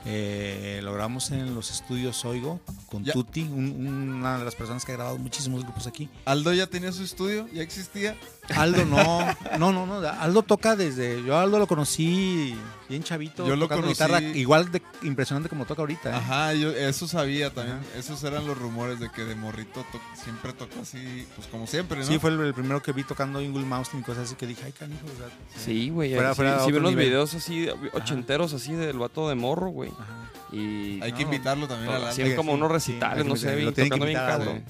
[0.06, 3.12] eh, lo grabamos en los estudios Oigo con Ya.
[3.12, 6.10] Tuti, un- una de las personas que ha grabado muchísimos grupos aquí.
[6.23, 7.47] ¿Aldo ya tenía su estudio?
[7.51, 8.15] ¿Ya existía?
[8.55, 9.25] Aldo no,
[9.58, 10.08] no, no, no.
[10.08, 11.23] Aldo toca desde.
[11.23, 12.55] Yo a Aldo lo conocí
[12.88, 16.12] bien chavito, Yo lo tocando conocí- guitarra, igual de impresionante como toca ahorita.
[16.12, 16.13] ¿eh?
[16.15, 17.77] Ajá, yo eso sabía también.
[17.77, 17.97] Ajá.
[17.99, 21.99] Esos eran los rumores de que de morrito to- siempre tocó así, pues como siempre,
[21.99, 22.05] ¿no?
[22.05, 24.62] Sí, fue el, el primero que vi tocando Ingul Mouse y cosas así que dije,
[24.65, 25.27] ay, canijo, o sea,
[25.63, 26.12] Sí, güey.
[26.12, 27.08] Sí, sí otro ven los nivel.
[27.08, 29.89] videos así, ochenteros, así del vato de morro, güey.
[29.91, 30.31] ajá.
[30.51, 33.55] Y Hay que invitarlo también a la Hacían como Sí, unos sí, recitales, no sé,
[33.55, 34.63] bien, tocando bien cabrón.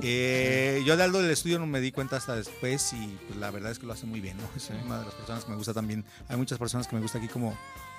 [0.00, 3.50] Eh, yo de Aldo del estudio no me di cuenta hasta después y pues, la
[3.50, 4.48] verdad es que lo hace muy bien, ¿no?
[4.56, 6.04] Es una de las personas que me gusta también.
[6.28, 7.56] Hay muchas personas que me gusta aquí como,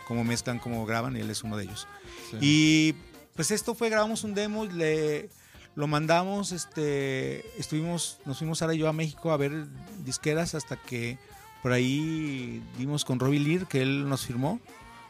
[0.07, 1.87] como mezclan, como graban y él es uno de ellos.
[2.31, 2.37] Sí.
[2.41, 2.95] Y
[3.35, 5.29] pues esto fue, grabamos un demo, le,
[5.75, 9.67] lo mandamos, este, estuvimos, nos fuimos y yo a México a ver
[10.03, 11.19] disqueras hasta que
[11.61, 14.59] por ahí dimos con Robbie Lear, que él nos firmó,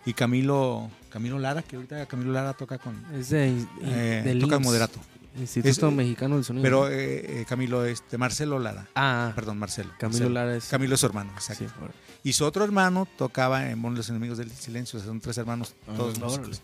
[0.05, 4.99] y Camilo, Camilo Lara, que ahorita Camilo Lara toca con, Es de, eh, toca moderato.
[5.39, 6.63] Instituto Es- Mexicano del Sonido.
[6.63, 9.89] Pero eh, eh, Camilo, este, Marcelo Lara, ah, perdón, Marcelo.
[9.99, 10.29] Camilo Marcelo.
[10.29, 10.65] Lara es.
[10.65, 11.65] Camilo es su hermano, exacto.
[11.65, 11.91] sí, por-
[12.23, 15.37] Y su otro hermano tocaba en Mon Los Enemigos del Silencio, o sea, son tres
[15.37, 16.61] hermanos, Ah, todos músicos.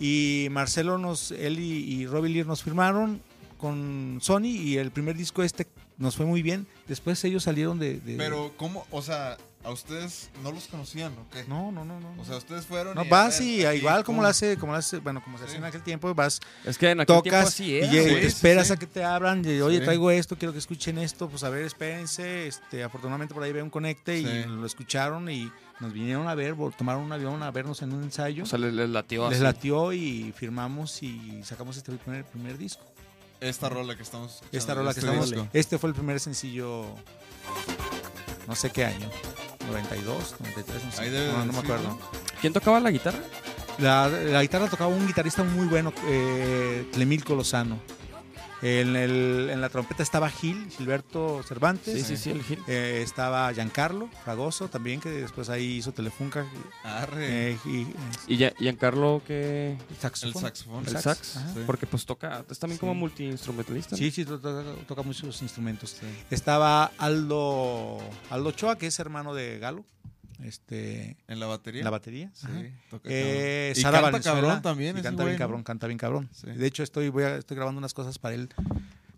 [0.00, 3.20] Y Marcelo, nos, él y, y Robbie Lear nos firmaron
[3.58, 5.66] con Sony y el primer disco este
[5.98, 6.66] nos fue muy bien.
[6.88, 8.00] Después ellos salieron de...
[8.00, 8.84] de- Pero, ¿cómo?
[8.90, 11.44] O sea, ¿a ustedes no los conocían o qué?
[11.48, 12.20] No, no, no, no.
[12.20, 12.94] O sea, ustedes fueron.
[12.94, 15.44] no, y, vas ver, y igual como lo hace, como lo hace, bueno, como se
[15.44, 15.48] Sí.
[15.48, 18.20] hacía en aquel tiempo, vas, Es que en aquel tiempo tocas así y era, güey.
[18.20, 18.72] te esperas sí.
[18.72, 19.84] a que te abran, oye, Sí.
[19.84, 23.62] traigo esto, quiero que escuchen esto, pues a ver, espérense, este, afortunadamente por ahí ve
[23.62, 27.82] un conecte y lo escucharon y nos vinieron a ver, tomaron un avión a vernos
[27.82, 28.44] en un ensayo.
[28.44, 29.42] O sea, les, les latió Les así.
[29.44, 32.82] latió y firmamos y sacamos este primer, primer disco.
[33.40, 35.30] Esta rola que estamos escuchando, Esta rola que este estamos.
[35.30, 35.48] disco.
[35.52, 36.84] Este fue el primer sencillo.
[38.46, 39.08] No sé qué año.
[39.72, 41.10] 92, 93, no sé.
[41.10, 41.98] Debe no, no me acuerdo.
[42.40, 43.18] ¿Quién tocaba la guitarra?
[43.78, 47.80] La, la guitarra tocaba un guitarrista muy bueno, eh, Clemilco Lozano.
[48.62, 51.94] En, el- en la trompeta estaba Gil, Gilberto Cervantes.
[51.94, 52.62] Sí, sí, sí, el Gil.
[52.68, 56.46] Eh, estaba Giancarlo Fragoso también, que después ahí hizo Telefunca.
[56.84, 57.50] Arre.
[57.52, 57.86] Eh, y, eh,
[58.28, 60.44] ¿Y ya- Giancarlo que saxofón.
[60.44, 60.84] El saxofón.
[60.86, 61.36] el sax, sax?
[61.38, 61.54] ajá.
[61.54, 61.60] Sí.
[61.66, 63.92] Porque pues toca, es también como multiinstrumentalista.
[63.92, 63.96] ¿no?
[63.96, 65.96] Sí, sí, to- to- toca, muchos instrumentos.
[66.30, 67.98] Estaba Aldo,
[68.30, 69.84] Aldo Ochoa, que es hermano de Galo,
[70.44, 71.80] este, En la batería.
[71.80, 72.30] en la batería.
[72.34, 72.46] Sí,
[72.90, 73.72] toca Eh.
[73.76, 74.98] Y canta Valenzuela, cabrón también.
[74.98, 76.28] y canta bien cabrón, canta bien cabrón.
[76.32, 76.46] Sí.
[76.50, 78.48] De hecho, estoy, voy a- estoy grabando unas cosas para él.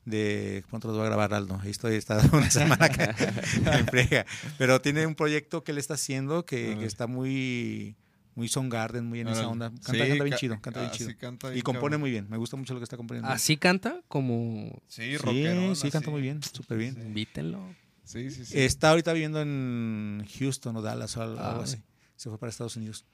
[0.04, 1.58] De pronto los voy a grabar Aldo.
[1.62, 2.88] Ahí estoy, está una semana
[3.78, 4.26] en frega.
[4.58, 7.96] Pero tiene un proyecto que él está haciendo que, que está muy,
[8.34, 9.70] muy Garden, muy en esa onda.
[9.70, 11.08] Canta, Sí, canta bien ca- chido, canta bien ah, chido.
[11.10, 11.16] sí,
[11.58, 12.00] y compone cabrón.
[12.00, 12.26] muy bien.
[12.28, 13.30] Me gusta mucho lo que está componiendo.
[13.30, 14.78] Así canta como...
[14.88, 17.00] Sí, sí, rockerón, sí, canta muy bien, súper bien.
[17.00, 17.60] Invítenlo.
[18.04, 18.58] Sí, sí, sí.
[18.60, 21.64] Está ahorita viviendo en Houston o Dallas o algo Ah, vale.
[21.64, 21.82] así.
[22.16, 23.04] Se fue para Estados Unidos.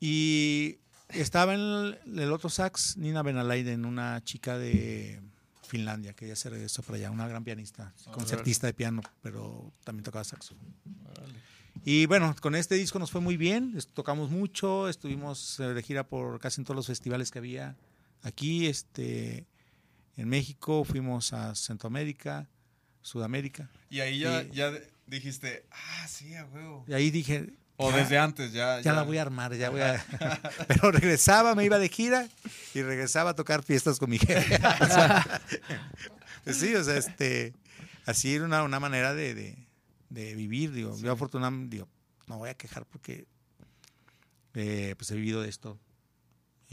[0.00, 0.78] Y
[1.08, 5.20] estaba en el, el otro sax Nina Benalaiden, una chica de
[5.66, 10.04] Finlandia, que ya se regresó para allá, una gran pianista, concertista de piano, pero también
[10.04, 10.54] tocaba saxo.
[11.84, 16.38] Y bueno, con este disco nos fue muy bien, tocamos mucho, estuvimos de gira por
[16.38, 17.76] casi en todos los festivales que había
[18.22, 19.46] aquí, este,
[20.16, 22.48] en México, fuimos a Centroamérica,
[23.04, 23.68] Sudamérica.
[23.90, 24.72] Y ahí ya, y- ya
[25.06, 26.84] dijiste, ah, sí, a huevo.
[26.88, 28.80] Y ahí dije, O ya- desde antes, ya.
[28.80, 30.02] ya la voy a armar, ya voy a...
[30.68, 32.26] Pero regresaba, me iba de gira
[32.72, 34.56] y regresaba a tocar fiestas con mi jefe.
[34.80, 35.40] O sea,
[36.44, 37.52] pues sí, o sea, este,
[38.06, 39.58] así era una, una manera de, de-
[40.08, 40.96] de vivir, digo.
[40.98, 41.88] Yo afortunadamente, digo,
[42.26, 43.26] no voy a quejar porque
[44.54, 45.78] eh, pues he vivido de esto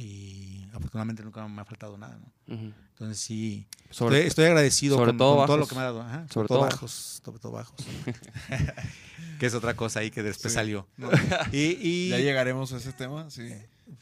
[0.02, 2.34] y afortunadamente nunca me ha faltado nada, ¿no?
[2.48, 5.86] Entonces sí, Sobre- estoy, estoy agradecido sobre con, todo con todo lo que me ha
[5.86, 6.02] dado.
[6.02, 7.76] Ajá, sobre, Sobre todo todo bajos, sobre todo bajos.
[9.40, 10.56] que es otra cosa ahí que después Sí.
[10.58, 10.88] salió.
[11.52, 13.50] Y, y- Ya llegaremos a ese tema, sí.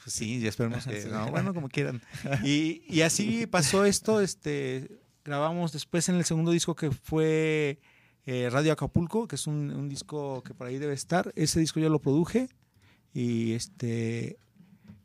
[0.04, 1.02] pues sí, ya esperemos que.
[1.02, 1.08] Sí.
[1.12, 2.02] no, bueno, como quieran.
[2.44, 4.22] Y, y así pasó esto.
[4.22, 7.80] Este, grabamos después en el segundo disco que fue
[8.26, 11.32] eh, Radio Acapulco, que es un, un disco que por ahí debe estar.
[11.36, 12.50] Ese disco yo lo produje
[13.14, 14.38] y este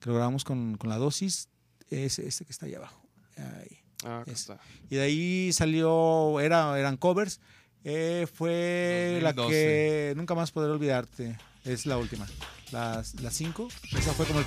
[0.05, 1.49] que lo grabamos con, con la dosis.
[1.88, 3.01] Es este que está ahí abajo.
[3.38, 3.79] Ahí.
[4.05, 4.61] Ah, está.
[4.90, 7.40] Y de ahí salió, era, eran covers.
[7.85, 9.51] Eh, fue la 2012.
[9.51, 11.38] que nunca más podré olvidarte.
[11.64, 12.27] Es la última.
[12.71, 13.69] Las las cinco.
[13.97, 14.47] Esa fue como el.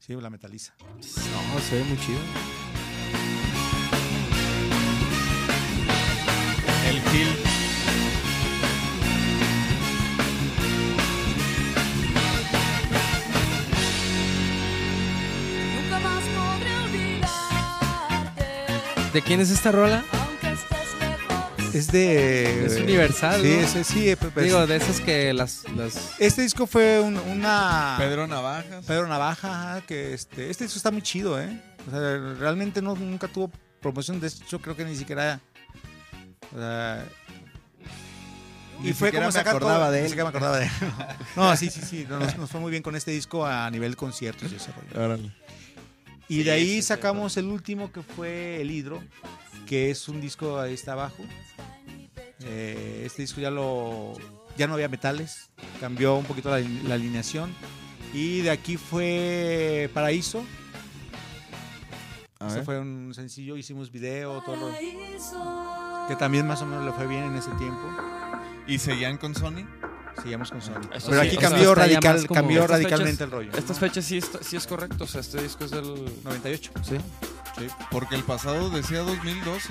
[0.00, 0.74] Sí, la metaliza.
[0.80, 2.18] No, se ve muy chido.
[6.84, 7.47] El Gil.
[19.12, 20.04] ¿De quién es esta rola?
[20.12, 21.74] Aunque estés lejos.
[21.74, 22.66] Es de.
[22.66, 23.80] Es universal, Sí, ¿no?
[23.80, 24.14] es- sí.
[24.32, 25.62] pues, Digo, de esas que las...
[25.76, 26.14] las...
[26.18, 27.94] este disco fue un- una.
[27.98, 28.84] Pedro Navajas.
[28.84, 31.60] Pedro Navaja, ajá, que este, este disco está muy chido, ¿eh?
[31.86, 32.00] O sea,
[32.38, 34.20] realmente no, nunca tuvo promoción.
[34.20, 35.40] De hecho, creo que ni siquiera.
[36.54, 37.04] o sea,
[38.82, 40.08] Ni y fue como me sacar acordaba todo- de ni él.
[40.10, 40.70] siquiera me acordaba de él.
[41.36, 42.06] No, sí, sí, sí.
[42.08, 45.30] Nos, nos fue muy bien con este disco a nivel conciertos y ese rollo.
[46.28, 49.02] Y Sí, de ahí sí, sacamos el último que fue El Hidro,
[49.66, 51.24] que es un disco ahí está abajo.
[52.44, 54.14] Eh, este disco ya lo
[54.56, 57.54] ya no había metales, cambió un poquito la, la alineación.
[58.12, 60.44] Y de aquí fue Paraíso.
[62.40, 62.64] Ver.
[62.64, 66.04] fue un sencillo, hicimos video, todo lo- Paraíso.
[66.08, 67.82] que también más o menos le fue bien en ese tiempo.
[68.66, 69.66] ¿Y seguían con Sony?
[70.22, 70.72] Seguíamos con Sony.
[70.94, 73.52] Eso Pero sí, aquí sea, cambió, radical, cambió Estas radicalmente fechas- el rollo.
[73.56, 75.04] Estas fechas sí, está- sí es correcto.
[75.04, 76.04] O sea, este disco es del.
[76.24, 76.72] 98.
[76.82, 76.96] Sí.
[77.90, 79.68] Porque el pasado decía 2012,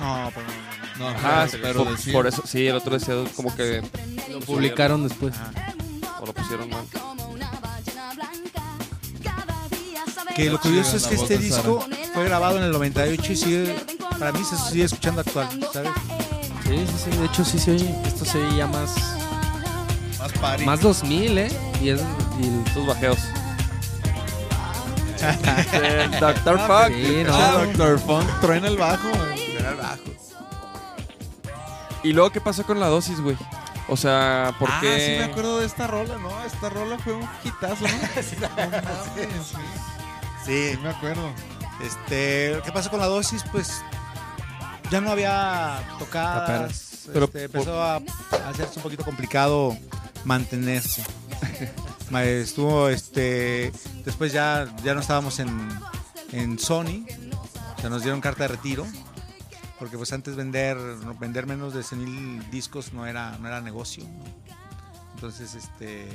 [0.00, 0.24] ¿no?
[0.24, 0.46] No, pero
[0.98, 2.12] no, no, Ah, pero, sí, pero por, decía.
[2.12, 3.82] por eso, sí, el otro decía como que
[4.30, 5.34] Lo publicaron después.
[5.36, 5.52] Ajá.
[6.20, 6.84] o lo pusieron mal.
[10.34, 13.76] Que lo curioso es que este disco fue grabado en el 98 y sigue,
[14.18, 15.92] para mí se sigue escuchando actual, ¿sabes?
[16.64, 17.16] Sí, sí, sí.
[17.18, 17.94] De hecho, sí se oye.
[18.04, 18.90] Esto se oye ya más...
[20.24, 20.64] Más party.
[20.64, 21.48] Más 2000, ¿eh?
[21.82, 22.00] Y es...
[22.40, 23.18] Y el- Sus bajeos.
[26.20, 26.88] Doctor Fuck.
[26.94, 27.34] Sí, no.
[27.34, 27.98] Ah, Dr.
[27.98, 29.08] Funk truena el bajo.
[32.02, 33.36] ¿Y luego qué pasó con la dosis, güey?
[33.88, 34.98] O sea, ¿por ah, qué?
[34.98, 36.44] sí me acuerdo de esta rola, ¿no?
[36.44, 37.88] Esta rola fue un hitazo, ¿no?
[39.14, 39.26] Sí.
[40.44, 41.30] Sí, Sí me acuerdo.
[41.82, 43.42] este, ¿qué pasó con la dosis?
[43.52, 43.82] Pues
[44.90, 47.08] ya no había tocadas, Taperas.
[47.12, 49.76] Pero este, empezó a, a hacerse un poquito complicado
[50.24, 51.02] mantenerse.
[52.10, 53.72] Ma- Estuvo, este,
[54.04, 55.68] después ya, ya no estábamos en,
[56.32, 57.06] en Sony,
[57.80, 58.86] sea, nos dieron carta de retiro,
[59.78, 60.76] porque pues antes vender,
[61.18, 64.04] vender menos de 100 mil discos no era, no era negocio.
[65.14, 66.06] Entonces, este,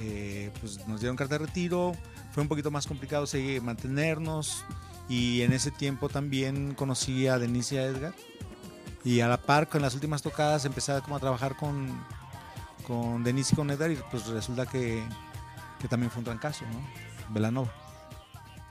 [0.00, 1.92] eh, pues nos dieron carta de retiro,
[2.32, 4.64] fue un poquito más complicado seguir, mantenernos
[5.08, 8.14] y en ese tiempo también conocí a Denise y a Edgar
[9.04, 11.86] y a la par con las últimas tocadas empecé como a trabajar con,
[12.86, 15.02] con Denise y con Edgar y pues resulta que,
[15.80, 16.80] que también fue un trancazo, ¿no?
[17.34, 17.72] Velanova.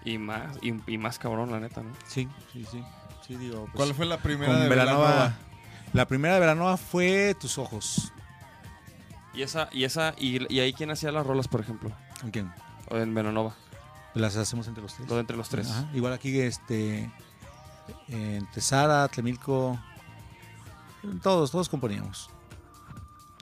[0.05, 1.91] Y más, y, y más cabrón, la neta, ¿no?
[2.07, 2.83] Sí, sí, sí.
[3.25, 5.07] sí digo, pues, ¿Cuál fue la primera de Velanova.
[5.09, 5.33] Velanova?
[5.93, 8.11] La primera de Velanova fue Tus Ojos.
[9.33, 12.51] Y esa, y esa, y, y ahí quién hacía las rolas, por ejemplo, ¿Con quién?
[12.89, 13.55] o en Venonova,
[14.13, 15.07] Las hacemos entre los tres.
[15.09, 15.71] lo de entre los tres.
[15.71, 17.09] Ajá, Igual aquí, este,
[18.09, 19.79] entre Sara, Tlemilco,
[21.21, 22.29] todos, todos componíamos.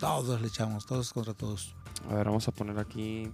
[0.01, 1.75] Todos le echamos, todos contra todos.
[2.09, 3.31] A ver, vamos a poner aquí.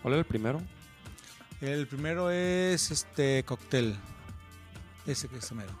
[0.00, 0.62] ¿Cuál era el primero?
[1.60, 3.96] El primero es este cóctel.
[5.04, 5.72] Ese que es mero.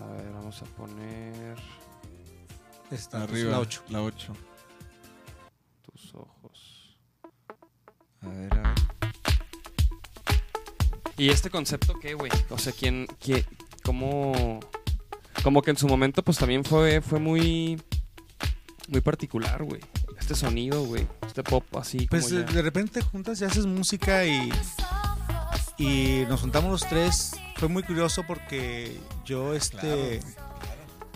[0.00, 1.56] A ver, vamos a poner
[2.90, 3.52] Esta, Arriba.
[3.52, 3.84] La 8.
[3.90, 4.32] La 8.
[5.82, 6.98] tus ojos.
[8.22, 8.74] A ver, a ver.
[11.16, 12.32] ¿Y este concepto qué, güey?
[12.50, 13.46] O sea, ¿quién, quién,
[13.84, 14.58] cómo,
[15.46, 17.80] como que en su momento, pues también fue, fue muy,
[18.88, 19.80] muy particular, güey.
[20.18, 21.06] Este sonido, güey.
[21.24, 24.50] Este pop así Pues como de ya- repente juntas y haces música y,
[25.78, 27.30] y nos juntamos los tres.
[27.58, 30.20] Fue muy curioso porque yo este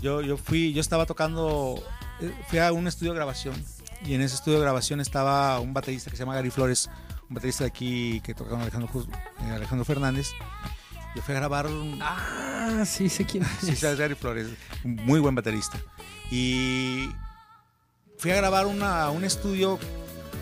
[0.01, 1.83] yo, yo fui, yo estaba tocando,
[2.21, 3.61] eh, fui a un estudio de grabación
[4.07, 6.89] y en ese estudio de grabación estaba un baterista que se llama Gary Flores,
[7.29, 8.89] un baterista de aquí que toca con Alejandro,
[9.45, 10.31] eh, Alejandro Fernández.
[11.15, 13.79] Yo fui a grabar un, Ah, sí, sé quién Sí, es.
[13.81, 14.49] sabes, Gary Flores,
[14.85, 15.79] muy buen baterista.
[16.31, 17.09] Y
[18.19, 19.79] fui a grabar una- un estudio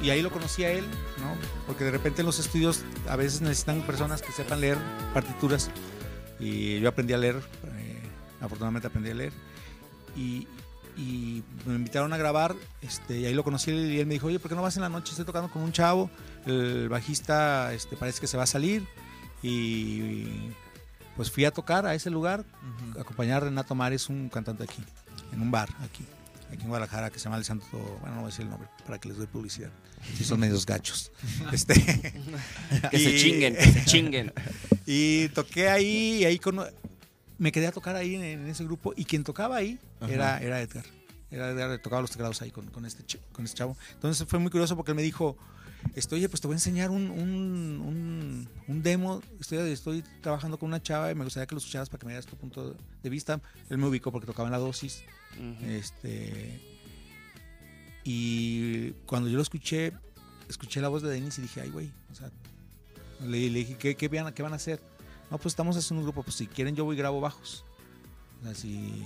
[0.02, 0.84] y ahí lo conocí a él,
[1.20, 1.34] ¿no?
[1.66, 4.76] Porque de repente en los estudios a veces necesitan personas que sepan leer
[5.14, 5.70] partituras
[6.38, 8.00] y yo aprendí a leer, eh,
[8.40, 9.32] afortunadamente aprendí a leer.
[10.16, 10.46] Y,
[10.96, 14.38] y me invitaron a grabar este, y ahí lo conocí y él me dijo, oye,
[14.38, 15.10] ¿por qué no vas en la noche?
[15.12, 16.10] Estoy tocando con un chavo,
[16.44, 18.86] el bajista este, parece que se va a salir
[19.42, 20.24] y
[21.16, 22.44] pues fui a tocar a ese lugar
[22.98, 24.82] acompañar a Renato Mares, un cantante aquí,
[25.32, 26.04] en un bar aquí,
[26.52, 27.66] aquí en Guadalajara, que se llama El Santo,
[28.00, 29.70] bueno, no voy a decir el nombre, para que les doy publicidad,
[30.16, 31.10] si son medios gachos.
[31.52, 31.74] Este,
[32.90, 34.32] Que se chinguen, que se chinguen.
[34.86, 36.66] Y toqué ahí, y ahí cono-
[37.36, 40.60] me quedé a tocar ahí en, en ese grupo, y quien tocaba ahí era, era
[40.62, 40.84] Edgar.
[41.30, 43.76] Era Edgar, tocaba los teclados ahí con, con este, con este chavo.
[43.92, 45.36] Entonces fue muy curioso porque él me dijo,
[45.94, 50.58] estoy, oye, pues te voy a enseñar un, un, un- un demo, estoy, estoy trabajando
[50.58, 52.74] con una chava y me gustaría que lo escucharas para que me dieras tu punto
[53.02, 53.40] de vista.
[53.70, 55.02] Él me ubicó porque tocaba en la dosis.
[55.66, 56.60] Este,
[58.04, 59.92] y cuando yo lo escuché,
[60.48, 62.30] escuché la voz de Denis y dije, ay, güey, o sea,
[63.26, 64.80] le, le dije, ¿qué, qué, van, a- ¿qué van a hacer?
[65.30, 67.64] No, pues estamos haciendo un grupo, pues si quieren yo voy y grabo bajos.
[68.40, 69.02] O sea, si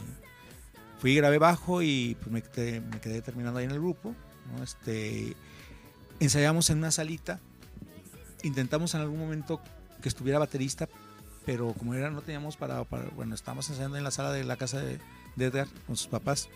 [1.01, 4.15] fui y grabé bajo y pues me quedé, me quedé terminando ahí en el grupo,
[4.57, 4.63] ¿no?
[4.63, 5.35] Este,
[6.21, 7.41] ensayamos en una salita,
[8.43, 9.61] intentamos en algún momento
[10.01, 10.89] que estuviera baterista,
[11.47, 14.57] pero como era, no teníamos para, para- bueno, estábamos ensayando en la sala de la
[14.57, 14.99] casa de,
[15.37, 16.49] de Edgar con sus papás.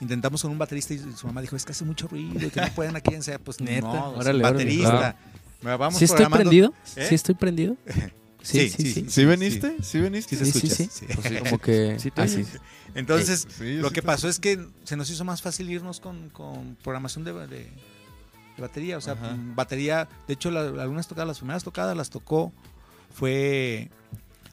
[0.00, 2.60] Intentamos con un baterista y su mamá dijo, es que hace mucho ruido y que
[2.60, 3.40] no pueden aquí ensayar.
[3.40, 5.16] Pues Neta, no, órale, órale, baterista.
[5.62, 6.72] Me Vamos ¿Sí estoy prendido?
[6.96, 7.06] ¿Eh?
[7.08, 7.76] ¿Sí estoy prendido?
[8.42, 9.04] Sí, sí, sí.
[9.10, 9.76] ¿Sí veniste?
[9.82, 10.34] ¿Sí veniste?
[10.34, 10.74] Sí, se Sí, sí, escucha.
[10.76, 10.88] sí.
[10.90, 11.14] sí.
[11.14, 11.98] Pues sí, Como que...
[12.22, 12.46] Oyes.
[12.94, 16.74] Entonces, lo sí que pasó es que se nos hizo más fácil irnos con, con
[16.82, 17.70] programación de, de-
[18.60, 18.96] de batería.
[18.98, 19.36] O sea, Ajá.
[19.54, 20.08] batería.
[20.26, 22.52] De hecho, la- algunas tocadas, las primeras tocadas las tocó
[23.12, 23.90] fue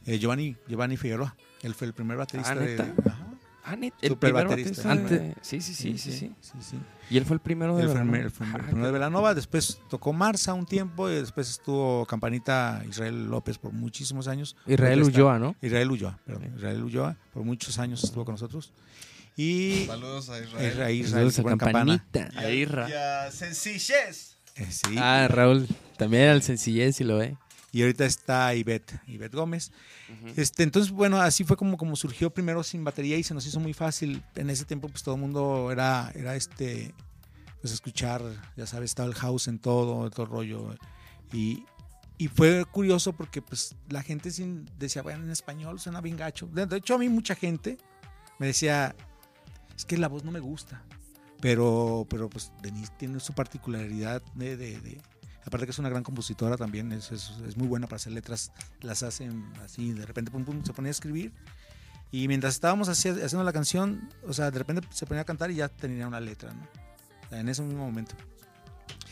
[0.05, 1.35] eh, Giovanni, Giovanni Figueroa.
[1.61, 2.65] Él fue el primer baterista Ah, de.
[2.77, 2.93] ¿neta?
[3.09, 3.23] Ajá.
[3.69, 4.87] Ah, net, el primer baterista.
[4.87, 5.15] baterista.
[5.15, 6.33] de- Antes- Sí, sí, sí, sí, sí.
[6.39, 6.77] sí, sí.
[7.09, 8.11] Y él fue el primero de el, Velanova.
[8.13, 12.05] primer- fue el Ah, primero de Velanova, después tocó Marza un tiempo y después estuvo
[12.05, 14.55] Campanita Israel López por muchísimos años.
[14.67, 15.55] Israel Ulloa, ¿no?
[15.61, 16.53] Israel Ulloa, perdón.
[16.55, 18.71] Israel Ulloa por muchos años estuvo con nosotros.
[19.37, 20.95] Y Saludos a Israel, Israel.
[20.95, 21.43] Israel, Saludos a.
[21.43, 22.29] Campanita.
[22.35, 22.89] A Irra.
[22.89, 24.35] Y a sencillez.
[24.55, 24.95] Eh, sí.
[24.97, 27.37] Ah, Raúl, también era el sencillez, si lo ve.
[27.71, 29.71] Y ahorita está Ivette, Ivette Gómez.
[30.35, 33.59] Este, entonces, bueno, así fue como, como surgió primero sin batería y se nos hizo
[33.59, 34.23] muy fácil.
[34.35, 36.95] En ese tiempo, pues todo el mundo era, era este,
[37.61, 38.23] pues escuchar,
[38.55, 40.75] ya sabes, estaba el house en todo, todo el rollo.
[41.31, 41.65] Y,
[42.17, 46.47] y fue curioso porque pues la gente sin, decía, bueno, en español suena bien gacho.
[46.47, 47.77] De hecho, a mí mucha gente
[48.39, 48.95] me decía,
[49.77, 50.81] es que la voz no me gusta.
[51.39, 54.99] Pero, pero pues Denise tiene su particularidad de, de- de-
[55.45, 58.51] aparte que es una gran compositora también, es, es- es muy buena para hacer letras,
[58.81, 61.31] las hacen así, de repente pum, pum, se ponía a escribir.
[62.11, 65.51] Y mientras estábamos así, haciendo la canción, o sea, de repente se ponía a cantar
[65.51, 66.63] y ya tenía una letra, ¿no?
[67.25, 68.15] O sea, en ese mismo momento.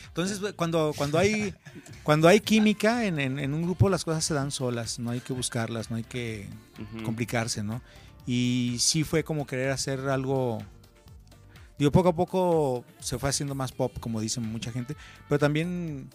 [0.08, 1.54] Entonces, cuando, cuando, hay,
[2.02, 5.20] cuando hay química en, en- en un grupo, las cosas se dan solas, no hay
[5.20, 6.48] que buscarlas, no hay que
[7.04, 7.82] complicarse, ¿no?
[8.26, 10.58] Y sí fue como querer hacer algo...
[11.78, 14.96] Digo, poco a poco se fue haciendo más pop, como dicen mucha gente,
[15.28, 16.08] pero también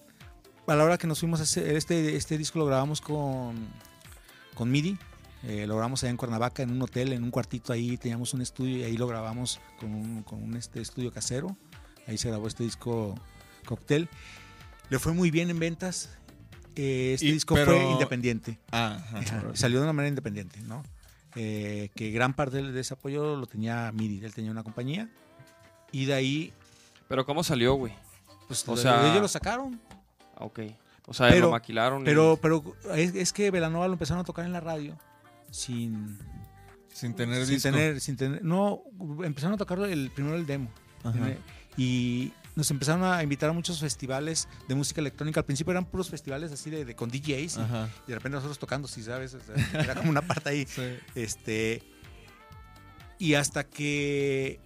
[0.66, 3.56] a la hora que nos fuimos a hacer este, este disco lo grabamos con,
[4.56, 4.98] con MIDI,
[5.44, 8.42] eh, lo grabamos allá en Cuernavaca, en un hotel, en un cuartito ahí, teníamos un
[8.42, 11.56] estudio y ahí lo grabamos con un, con un, este, estudio casero,
[12.08, 13.14] ahí se grabó este disco
[13.66, 14.10] Cocktail.
[14.90, 16.10] Le fue muy bien en ventas,
[16.76, 18.58] eh, este Y- disco pero- fue independiente.
[18.72, 19.18] Ah, ajá.
[19.20, 20.82] Ajá, Salió de una manera independiente, ¿no?
[21.36, 25.10] Eh, que gran parte de ese apoyo lo tenía MIDI, él tenía una compañía
[25.92, 26.54] y de ahí,
[27.08, 27.94] Pero ¿cómo salió, güey?
[28.48, 29.80] pues O sea- ellos lo sacaron.
[30.36, 30.60] Ah, Ok.
[31.08, 32.02] O sea, Pero- lo maquilaron.
[32.04, 32.64] y- Pero, pero
[32.94, 34.98] es, es que Velanova lo empezaron a tocar en la radio
[35.50, 36.18] sin,
[36.94, 37.70] Sin tener sin disco.
[37.72, 38.84] tener, sin tener, no,
[39.24, 40.70] empezaron a tocarlo el primero el demo
[41.04, 41.18] Ajá.
[41.76, 45.40] y nos empezaron a invitar a muchos festivales de música electrónica.
[45.40, 47.90] Al principio eran puros festivales así de, de- con DJs y, Ajá.
[48.06, 50.66] y de repente nosotros tocando, si sabes, O sea, era como una parte ahí.
[50.68, 50.82] Sí.
[51.16, 51.82] Este.
[53.18, 54.60] Y hasta que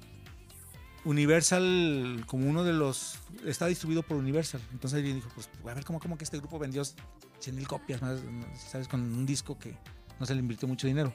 [1.05, 3.19] Universal, como uno de los.
[3.45, 4.61] Está distribuido por Universal.
[4.71, 8.01] Entonces alguien dijo: Pues a ver, ¿cómo, cómo que este grupo vendió 100 mil copias.
[8.71, 8.87] ¿Sabes?
[8.87, 9.77] Con un disco que
[10.19, 11.13] no se le invirtió mucho dinero.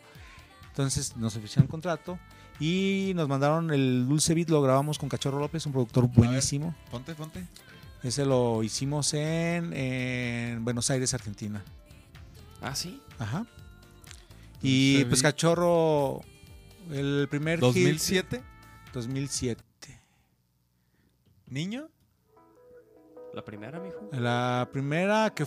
[0.68, 2.18] Entonces nos ofrecieron contrato
[2.60, 4.50] y nos mandaron el Dulce Beat.
[4.50, 6.74] Lo grabamos con Cachorro López, un productor buenísimo.
[6.90, 7.46] Ponte, ponte.
[8.02, 11.62] Ese lo hicimos en, en Buenos Aires, Argentina.
[12.62, 13.00] Ah, sí.
[13.18, 13.46] Ajá.
[14.62, 15.32] Y Dulce pues Beat.
[15.34, 16.20] Cachorro,
[16.90, 18.42] el primer hit- 2007.
[18.92, 19.62] 2007.
[21.46, 21.88] ¿Niño?
[23.34, 24.08] La primera, mijo.
[24.12, 25.46] La primera que...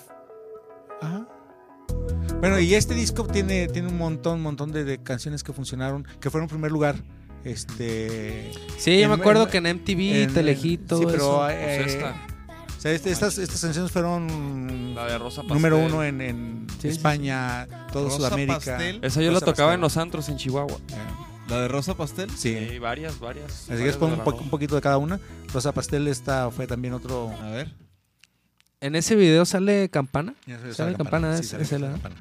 [1.02, 1.28] Ajá.
[2.44, 6.30] Bueno, y este disco tiene, tiene un montón, montón de, de canciones que funcionaron, que
[6.30, 6.96] fueron en primer lugar.
[7.46, 8.52] Este...
[8.78, 11.48] Sí, yo me En- acuerdo en- que en MTV, en- Telejito, Sí, pero...
[11.48, 11.50] eso.
[11.50, 12.26] eh, Pues esta.
[12.78, 15.54] o sea, este- estas, estas canciones fueron La de Rosa Pastel.
[15.56, 18.56] número uno en, en Sí, sí, España, todo Rosa Sudamérica.
[18.58, 19.00] Pastel.
[19.02, 19.76] Esa yo la Rosa tocaba Pastel.
[19.76, 20.78] en los antros en Chihuahua.
[20.90, 20.96] Eh,
[21.50, 22.30] ¿La de Rosa Pastel?
[22.32, 22.58] Sí.
[22.72, 23.70] Sí, varias, varias.
[23.70, 25.20] Así que es la po- un poquito de cada una.
[25.54, 27.32] Rosa Pastel esta fue también otro...
[27.42, 27.74] A ver.
[28.84, 30.34] En ese video sale Campana.
[30.74, 31.38] ¿Sale la campana?
[31.42, 32.16] Sí, Es- sale campana.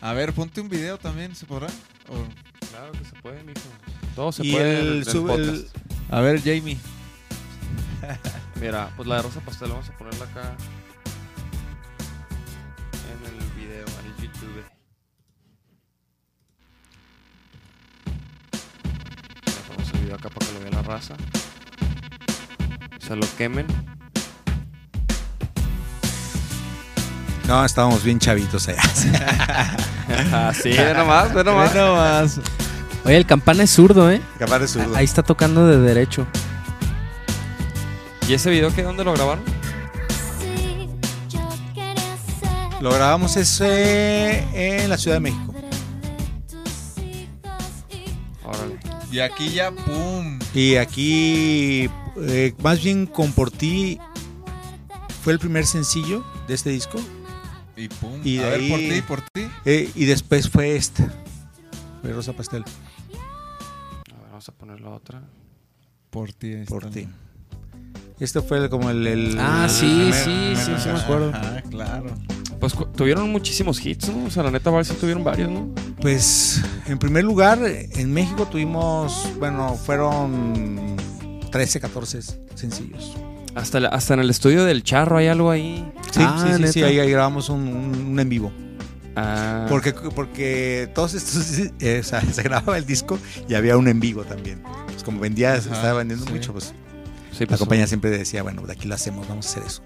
[0.00, 1.66] A ver, ponte un video también, ¿se podrá?
[2.08, 2.24] O-
[2.70, 3.58] Claro que se puede, mijo.
[4.14, 4.78] Todo se Y puede.
[4.80, 5.48] el, en el sub- podcast.
[5.50, 6.78] el- A ver, Jamie.
[8.60, 10.54] Mira, pues la de Rosa Pastel vamos a ponerla acá.
[13.10, 14.62] En el video, en el YouTube.
[19.44, 21.16] Ya ponemos el video acá para que lo vea la raza.
[23.00, 23.66] Se lo quemen.
[27.46, 28.82] No, estábamos bien chavitos allá.
[30.48, 31.72] Así, ve nomás, ve nomás.
[31.72, 32.40] Ve nomás.
[33.04, 34.20] Oye, el Campana es zurdo, ¿eh?
[34.38, 34.96] Capaz de zurdo.
[34.96, 36.26] Ahí está tocando de derecho.
[38.28, 38.82] ¿Y ese video qué?
[38.82, 39.44] ¿Dónde lo grabaron?
[42.80, 45.54] Lo grabamos ese en la Ciudad de México.
[48.44, 48.78] Órale.
[49.12, 50.40] Y aquí ya, ¡pum!
[50.52, 51.88] Y aquí,
[52.22, 54.00] eh, más bien con Por Ti,
[55.22, 56.98] fue el primer sencillo de este disco.
[57.76, 58.20] Y pum.
[58.24, 59.48] Y a de ver, ahí- por ti, por ti.
[59.64, 61.12] eh, y después fue esta.
[62.02, 62.62] Fue Rosa Pastel.
[62.64, 65.22] A ver, vamos a poner la otra.
[66.10, 66.54] Por ti.
[66.54, 66.88] ahí Por.
[66.90, 67.06] Ti.
[68.18, 69.06] Este fue como el...
[69.06, 71.32] el- Ah, sí, el- sí, sí, sí me acuerdo.
[71.34, 72.06] Ah, claro.
[72.58, 74.24] Pues tuvieron muchísimos hits, ¿no?
[74.24, 75.68] O sea, la neta, a ver si tuvieron varios, ¿no?
[76.00, 80.96] Pues, en primer lugar, en México tuvimos, bueno, fueron
[81.52, 82.22] 13, 14
[82.54, 83.14] sencillos.
[83.56, 85.90] Hasta, la- hasta en el estudio del charro hay algo ahí.
[86.12, 88.52] Sí, Ah, sí, sí, sí, ahí, ahí grabamos un, un- un en vivo.
[89.16, 93.88] Ah, Porque, porque todos estos, eh, o sea, se grababa el disco y había un
[93.88, 94.62] en vivo también.
[94.86, 96.32] Pues como vendía, se Ajá, estaba vendiendo sí.
[96.32, 96.74] mucho, pues
[97.32, 99.82] sí, la pues, compañía siempre decía, bueno, de aquí lo hacemos, vamos a hacer eso.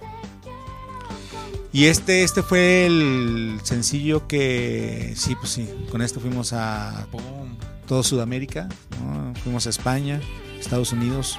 [1.72, 7.22] Y este, este fue el sencillo que, sí, pues sí, con esto fuimos a Pum.
[7.86, 8.68] todo Sudamérica,
[9.00, 9.32] ¿no?
[9.44, 10.20] fuimos a España,
[10.58, 11.38] Estados Unidos.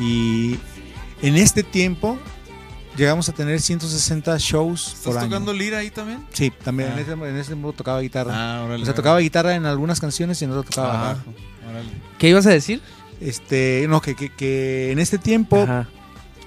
[0.00, 0.56] Y
[1.22, 2.18] en este tiempo
[2.96, 5.28] llegamos a tener 160 shows por ¿Estás año.
[5.30, 6.24] tocando lira ahí también?
[6.32, 6.94] Sí, también Ah.
[6.94, 8.32] en ese, en ese tiempo tocaba guitarra.
[8.34, 8.82] Ah, órale.
[8.82, 11.34] o sea, tocaba guitarra en algunas canciones y en otras tocaba Ah, bajo.
[11.70, 11.88] órale.
[12.18, 12.80] ¿Qué ibas a decir?
[13.20, 15.60] Este, no, que, que, que en este tiempo.
[15.62, 15.88] Ajá.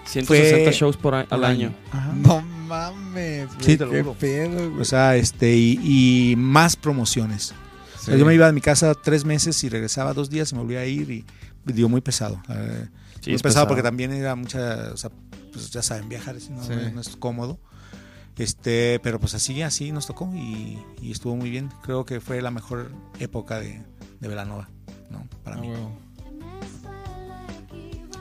[0.06, 1.72] 160 fue- shows por a- al año.
[1.92, 2.14] Ajá.
[2.16, 3.48] No mames.
[3.60, 4.82] Sí, te lo qué pedo, güey.
[4.82, 5.80] O sea, este, y,
[6.32, 7.54] y más promociones.
[8.00, 8.20] O sea, Sí.
[8.20, 10.80] yo me iba a mi casa tres meses y regresaba dos días y me volvía
[10.80, 11.26] a ir y
[11.66, 12.42] digo, muy pesado.
[12.50, 12.88] Eh,
[13.22, 15.12] Sí, es pesado, porque también era mucha, o sea,
[15.52, 16.74] pues ya saben, viajar así no, Sí.
[16.94, 17.60] no es cómodo.
[18.38, 21.70] Este, pero pues así, así nos tocó y, y estuvo muy bien.
[21.84, 22.90] Creo que fue la mejor
[23.20, 23.82] época de,
[24.22, 24.70] de Velanova,
[25.10, 25.28] ¿no?
[25.44, 25.68] Para Ah, mí.
[25.68, 25.92] huevo.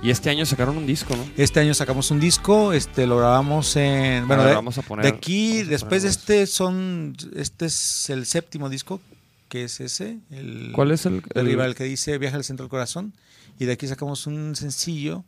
[0.02, 1.24] Y este año sacaron un disco, ¿no?
[1.36, 5.04] Este año sacamos un disco, este lo grabamos en bueno, de, vamos a poner.
[5.04, 9.00] de aquí vamos después de este son este es el séptimo disco
[9.48, 12.70] que es ese, el ¿Cuál es el, el rival que dice Viaja al centro del
[12.70, 13.12] corazón
[13.58, 15.24] y de aquí sacamos un sencillo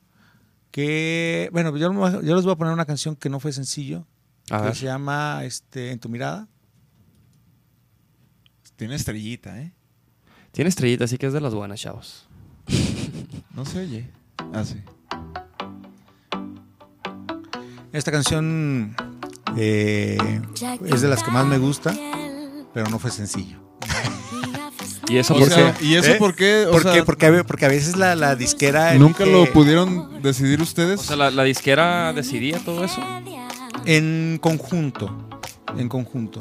[0.70, 4.06] que bueno, yo, yo les voy a poner una canción que no fue sencillo,
[4.50, 4.76] A que ver.
[4.76, 6.46] se llama este En tu mirada.
[8.76, 9.74] Tiene estrellita, ¿eh?
[10.52, 12.26] Tiene estrellita, así que es de las buenas, chavos.
[13.54, 14.10] No se oye.
[14.54, 14.76] Ah, sí.
[17.92, 18.94] Esta canción
[19.56, 20.40] eh,
[20.86, 21.92] es de las que más me gusta,
[22.72, 23.58] pero no fue sencillo.
[25.10, 25.84] ¿Y eso O por sea, qué?
[25.84, 26.16] ¿Y eso ¿Eh?
[26.18, 26.66] por qué?
[26.68, 27.02] O ¿Por sea, qué?
[27.02, 28.94] Porque, a porque a veces la, la disquera...
[28.94, 31.00] ¿Nunca lo pudieron decidir ustedes?
[31.00, 33.02] O sea, la, la disquera decidía todo eso.
[33.86, 35.10] En conjunto,
[35.76, 36.38] en conjunto.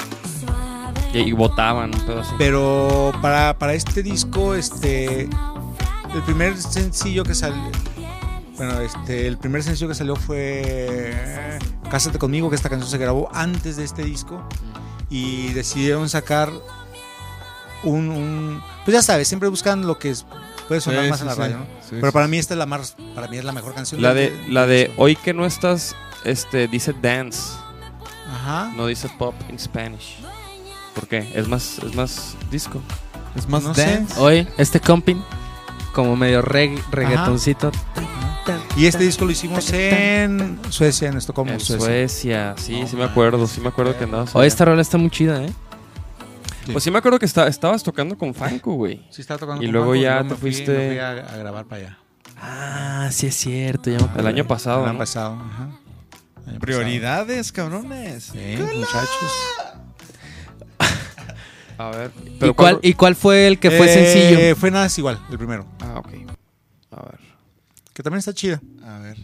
[1.13, 2.31] Y, y votaban, pedo así.
[2.37, 5.23] Pero para, para este disco, este,
[6.13, 7.71] el primer sencillo que salió,
[8.55, 11.57] bueno, este, el primer sencillo que salió fue
[11.89, 14.47] Cásate conmigo, que esta canción se grabó antes de este disco
[15.09, 16.51] y decidieron sacar
[17.83, 20.25] un, un- pues ya sabes, siempre buscan lo que es-
[20.67, 21.39] puede sonar Sí, más sí, en la sí.
[21.39, 21.63] radio, ¿no?
[21.81, 22.11] Sí, Pero sí.
[22.13, 24.01] para mí esta es la más, para mí es la mejor canción.
[24.01, 27.53] La de, la de hoy que no estás, este, dice dance,
[28.31, 28.71] Ajá.
[28.75, 30.17] no dice pop in Spanish.
[30.93, 31.31] ¿Por qué?
[31.33, 32.81] Es más, es más disco.
[33.35, 33.85] Es más no sé.
[33.85, 34.19] dance.
[34.19, 35.23] Hoy, este comping,
[35.93, 37.71] como medio reg- reggaetoncito.
[38.75, 41.85] Y este disco lo hicimos en Suecia, en Estocolmo, En Suecia.
[41.85, 44.35] Suecia, sí, sí me acuerdo, sí me acuerdo que andabas.
[44.35, 45.53] Hoy esta rola está muy chida, ¿eh?
[46.73, 49.05] Pues sí me acuerdo que está- estabas tocando con Franco, güey.
[49.09, 51.09] Sí, estaba tocando Y con luego Marco, ya me te fui- fuiste- me fui a,
[51.11, 51.97] a grabar para allá.
[52.41, 53.89] Ah, sí es cierto.
[53.89, 54.99] Ya me El año pasado, El año ¿no?
[54.99, 55.69] pasado, ajá.
[56.47, 58.23] Año Prioridades, cabrones.
[58.31, 59.31] Sí, muchachos.
[61.77, 62.11] A ver.
[62.41, 64.55] ¿Y cuál, ¿Y cuál fue el que fue Eh, sencillo?
[64.57, 65.65] Fue nada es igual, el primero.
[65.79, 66.07] Ah, ok.
[66.91, 67.19] A ver.
[67.93, 68.61] Que también está chida.
[68.85, 69.17] A ver.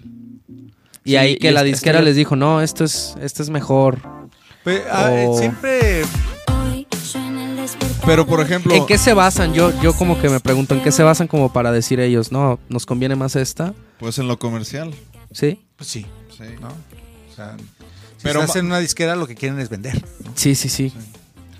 [1.03, 3.49] Y sí, ahí que y la disquera este- les dijo, no, esto es, esto es
[3.49, 3.99] mejor.
[4.63, 5.37] Pues, Oh.
[5.37, 6.03] siempre.
[8.05, 9.53] Pero, por ejemplo, ¿En qué se basan?
[9.53, 12.59] Yo, yo como que me pregunto, ¿en qué se basan como para decir ellos, no,
[12.69, 13.73] nos conviene más esta?
[13.99, 14.93] pues en lo comercial.
[15.31, 15.65] ¿Sí?
[15.75, 16.05] Pues sí,
[16.37, 16.43] Sí.
[16.61, 16.67] ¿no?
[16.67, 20.03] O sea, si Pero estás en una disquera, lo que quieren es vender.
[20.23, 20.31] ¿no?
[20.35, 20.93] Sí, sí, sí.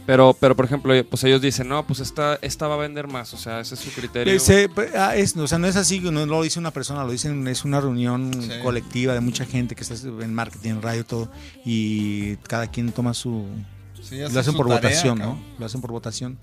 [0.06, 3.34] Pero, pero por ejemplo, pues ellos dicen, no, pues esta, esta va a vender más.
[3.34, 4.32] O sea, ese es su criterio.
[4.34, 7.12] Eh, se- ah, es- o sea, no es así, no lo dice una persona, lo
[7.12, 8.50] dicen, es una reunión Sí.
[8.62, 11.32] colectiva de mucha gente que está en marketing, en radio, todo,
[11.66, 13.46] y cada quien toma su...
[14.08, 15.38] Sí, Lo hacen por tarea, votación, cabrón.
[15.40, 15.60] ¿no?
[15.60, 16.38] Lo hacen por votación.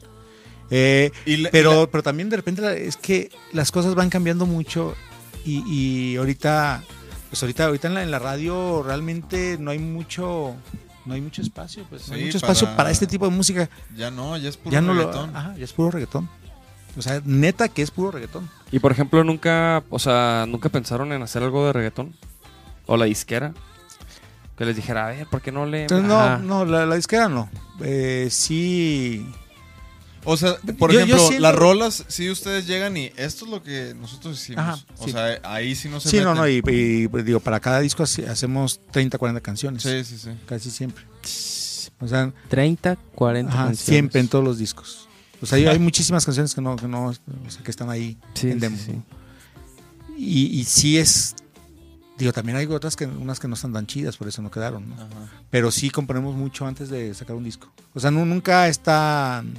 [0.70, 4.10] Eh, Y la- y pero, la- pero también de repente es que las cosas van
[4.10, 4.94] cambiando mucho
[5.44, 6.82] y, y ahorita,
[7.30, 10.54] pues ahorita, ahorita en la, en la radio realmente no hay mucho,
[11.04, 13.68] no hay mucho espacio, pues no hay mucho espacio para- para este tipo de música.
[13.96, 15.32] ya no, ya es puro ya no reggaetón.
[15.32, 16.28] lo, ajá, ya es puro reggaetón.
[16.96, 18.50] O sea, neta que es puro reggaetón.
[18.70, 22.14] Y por ejemplo, nunca, o sea, nunca pensaron en hacer algo de reggaetón.
[22.86, 23.54] O la disquera.
[24.62, 25.82] Que les dijera, a ver, ¿por qué no le.
[25.82, 27.50] Entonces, no, no, la, la disquera no.
[27.80, 29.26] Eh, sí.
[30.22, 33.50] O sea, por Yo- yo ejemplo, siento- las rolas, si ustedes llegan y esto es
[33.50, 34.60] lo que nosotros hicimos.
[34.62, 35.10] Ajá, o sí.
[35.10, 36.36] sea, ahí sí no se Sí, no, meten.
[36.36, 36.62] no, y,
[37.04, 39.82] y, pues, digo, para cada disco hace- hacemos 30, 40 canciones.
[39.82, 40.30] Sí, sí, sí.
[40.46, 41.04] Casi siempre.
[41.98, 43.80] O sea, 30, 40 Ajá, canciones.
[43.84, 45.08] siempre en todos los discos.
[45.40, 47.14] O sea, hay, hay muchísimas canciones que no, que no, o
[47.50, 48.76] sea, que están ahí Sí, en sí, demo.
[50.16, 51.34] Y, y sí es,
[52.18, 54.88] digo, también hay otras que, unas que no están tan chidas, por eso no quedaron,
[54.88, 54.96] ¿no?
[55.50, 57.72] Pero sí componemos mucho antes de sacar un disco.
[57.94, 59.54] O sea, nu- nunca están,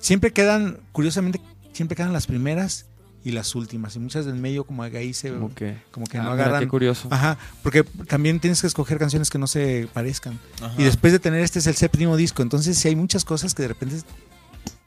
[0.00, 1.40] siempre quedan, curiosamente,
[1.72, 2.86] siempre quedan las primeras
[3.24, 3.96] y las últimas.
[3.96, 5.78] Y muchas del medio como que ahí se, Como que.
[5.90, 6.60] como que Ah, no mira, agarran.
[6.60, 7.08] Qué curioso.
[7.10, 10.38] Ajá, porque también tienes que escoger canciones que no se parezcan.
[10.60, 10.74] Ajá.
[10.76, 13.62] Y después de tener este es el séptimo disco, entonces sí hay muchas cosas que
[13.62, 13.96] de repente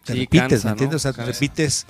[0.03, 0.93] te Sí, repites, cansa, ¿me entiendes?
[1.03, 1.09] ¿no?
[1.09, 1.85] O sea, te repites.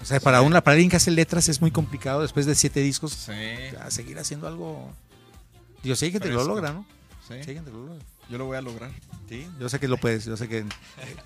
[0.00, 2.80] O sea, para una para alguien que hace letras es muy complicado después de siete
[2.80, 3.32] discos Sí,
[3.80, 4.90] a seguir haciendo algo.
[5.82, 6.86] Yo sé que te lo logra, ¿no?
[7.28, 7.34] sí.
[7.42, 8.04] Sí, hay gente que lo logra.
[8.28, 8.90] Yo lo voy a lograr.
[9.28, 10.64] Sí, yo sé que lo puedes, yo sé que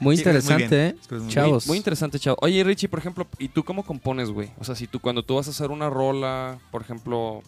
[0.01, 0.97] Muy Sí, interesante, ¿eh?
[1.11, 1.31] muy bien.
[1.31, 1.67] Chavos.
[1.67, 2.37] Muy interesante, chavo.
[2.41, 4.51] Oye, Richie, por ejemplo, ¿y tú cómo compones, güey?
[4.59, 7.43] O sea, si tú cuando tú vas a hacer una rola, por ejemplo,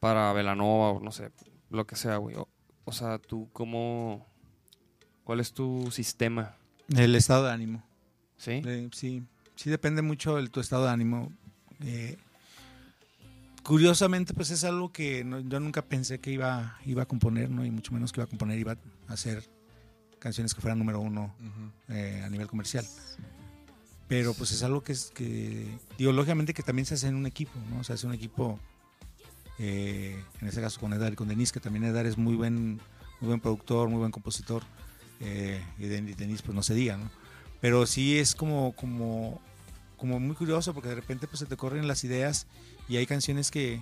[0.00, 1.30] para Velanova o no sé,
[1.70, 2.36] lo que sea, güey.
[2.36, 2.48] O,
[2.84, 4.26] o sea, tú cómo...
[5.24, 6.56] ¿Cuál es tu sistema?
[6.96, 7.84] El estado de ánimo.
[8.36, 8.60] ¿Sí?
[8.64, 9.22] Eh, sí,
[9.62, 11.30] sí depende mucho de tu estado de ánimo.
[11.84, 12.16] Eh,
[13.62, 17.64] curiosamente, pues es algo que no- yo nunca pensé que iba, iba a componer, ¿no?
[17.64, 18.72] Y mucho menos que iba a componer, iba
[19.08, 19.48] a hacer
[20.18, 21.34] canciones que fueran número uno
[21.88, 22.84] eh, a nivel comercial.
[24.08, 27.26] Pero pues es algo que es que, digo, lógicamente que también se hace en un
[27.26, 27.82] equipo, ¿no?
[27.84, 28.58] Se hace un equipo,
[29.58, 32.74] eh, en este caso con Edar y con Denis, que también Edar es muy buen,
[33.20, 34.64] muy buen productor, muy buen compositor,
[35.20, 37.10] eh, y Den- y Denis pues no se diga, ¿no?
[37.60, 39.40] Pero sí es como, como,
[40.02, 42.48] como muy curioso porque de repente pues se te corren las ideas
[42.88, 43.80] y hay canciones que,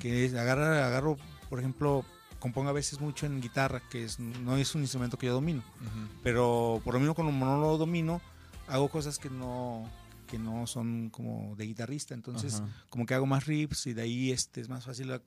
[0.00, 1.16] que agarra, agarro,
[1.48, 2.04] por ejemplo,
[2.40, 5.62] compongo a veces mucho en guitarra, que es, no es un instrumento que yo domino,
[5.80, 6.18] Ujú.
[6.24, 8.20] pero por lo mismo como no lo domino,
[8.66, 9.88] hago cosas que no
[10.26, 12.68] que no son como de guitarrista, entonces Ajá.
[12.88, 15.20] como que hago más riffs y de ahí este es más fácil.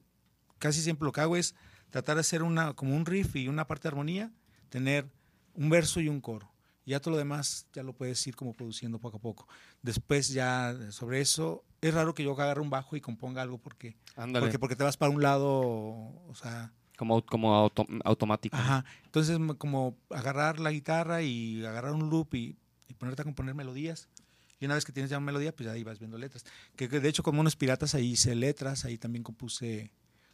[0.59, 1.55] Casi siempre lo que hago es
[1.89, 4.34] tratar de hacer una como un riff y una parte de armonía,
[4.67, 5.07] tener
[5.53, 6.51] un verso y un coro.
[6.88, 9.45] Y ya todo lo demás ya lo puedes ir como produciendo poco a poco.
[9.81, 13.97] Después ya sobre eso es raro que yo agarre un bajo y componga algo porque
[14.15, 14.45] Ándale.
[14.45, 18.55] porque porque te vas para un lado, o sea, Como, como auto- automático.
[18.55, 18.85] Ajá.
[19.03, 22.57] Entonces, como agarrar la guitarra y agarrar un loop y,
[22.88, 24.07] y ponerte a componer melodías.
[24.59, 26.45] Y una vez que tienes ya una melodía, pues ahí vas viendo letras.
[26.77, 29.91] Que, que de hecho, como unos piratas, ahí hice letras, ahí también compuse,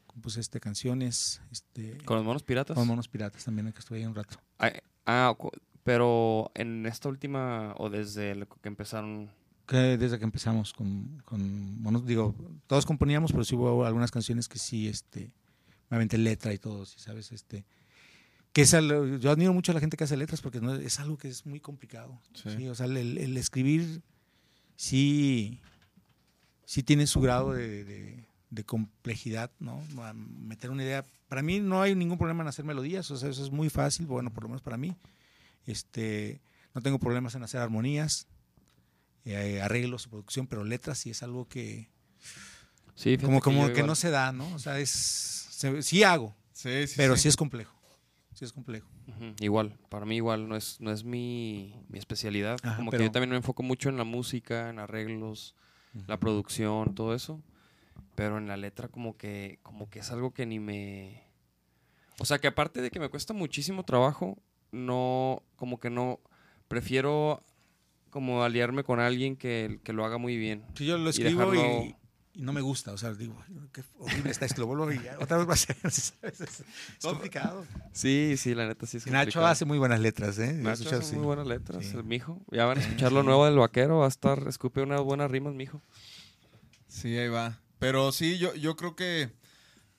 [0.08, 1.42] compuse este, canciones.
[1.52, 2.76] Este, Con los monos piratas.
[2.76, 4.38] con monos piratas también, que estuve ahí un rato.
[4.60, 4.72] Ah,
[5.08, 5.36] ah,
[5.84, 9.30] pero en esta última, o desde lo que empezaron.
[9.68, 12.36] Que desde que empezamos con, con monos, digo,
[12.68, 15.32] todos componíamos, pero sí hubo algunas canciones que sí, este,
[15.90, 17.32] me aventé letra y todo, sí, ¿sabes?
[17.32, 17.64] Este,
[18.52, 21.00] que es al- yo admiro mucho a la gente que hace letras porque no, es
[21.00, 22.20] algo que es muy complicado.
[22.34, 22.50] Sí.
[22.58, 24.02] Sí, o sea, el, el escribir
[24.76, 25.60] sí,
[26.66, 29.82] sí tiene su grado de, de- de complejidad, ¿no?
[30.04, 31.04] A Meter una idea.
[31.28, 34.06] Para mí no hay ningún problema en hacer melodías, o sea, eso es muy fácil,
[34.06, 34.96] bueno, por lo menos para mí.
[35.66, 36.42] Este,
[36.74, 38.28] no tengo problemas en hacer armonías,
[39.26, 41.90] eh, arreglos, producción, pero letras sí es algo que
[42.96, 44.54] Sí, como, que como que no se da, ¿no?
[44.54, 47.74] O sea, es se- sí hago, Sí, sí, pero sí es complejo.
[48.34, 48.90] Sí es complejo.
[49.40, 52.58] Igual, para mí igual, no es, no es mi, mi especialidad.
[52.64, 55.56] Ajá, como pero- que yo también me enfoco mucho en la música, en arreglos,
[56.08, 57.42] la producción, todo eso.
[58.16, 61.24] Pero en la letra como que, como que es algo que ni me...
[62.20, 64.38] O sea, que aparte de que me cuesta muchísimo trabajo,
[64.74, 66.20] no, como que no,
[66.68, 67.42] prefiero
[68.10, 70.64] como aliarme con alguien que, que lo haga muy bien.
[70.76, 71.96] Sí, yo lo escribo y, dejarlo-
[72.36, 73.36] y no me gusta, o sea, digo,
[73.72, 76.16] qué horrible está esto, lo vuelvo y otra vez va a ser, ¿sabes?
[76.22, 76.66] Es, es
[77.02, 77.66] complicado.
[77.92, 80.52] Sí, sí, la neta sí es Nacho hace muy buenas letras, ¿eh?
[80.54, 81.16] Nacho hace sí.
[81.16, 81.96] muy buenas letras, Sí.
[81.96, 82.42] el mijo.
[82.52, 85.54] Ya van a escuchar lo nuevo del vaquero, va a estar, escupe unas buenas rimas,
[85.54, 85.82] mijo.
[86.88, 87.60] Sí, ahí va.
[87.80, 89.32] Pero sí, yo, yo creo que,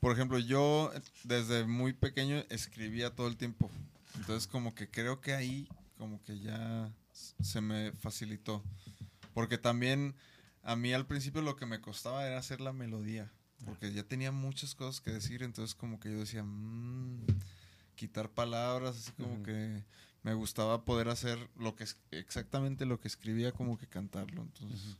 [0.01, 0.91] por ejemplo, yo
[1.25, 3.71] desde muy pequeño escribía todo el tiempo.
[4.17, 8.63] Entonces, como que creo que ahí, como que ya se me facilitó.
[9.33, 10.15] Porque también
[10.63, 13.33] a mí al principio lo que me costaba era hacer la melodía.
[13.65, 15.43] Porque ya tenía muchas cosas que decir.
[15.43, 17.27] Entonces, como que yo decía, "Mm",
[17.97, 19.83] quitar palabras, así como que
[20.23, 24.43] me gustaba poder hacer lo que es exactamente lo que escribía, como que cantarlo.
[24.43, 24.97] Entonces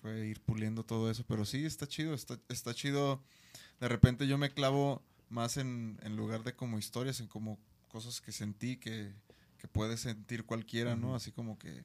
[0.00, 1.24] fue ir puliendo todo eso.
[1.26, 3.22] Pero sí, está chido, está, está chido.
[3.80, 7.58] De repente yo me clavo más en, en lugar de como historias, en como
[7.88, 9.12] cosas que sentí que,
[9.58, 11.14] que puede sentir cualquiera, ¿no?
[11.14, 11.84] Así como que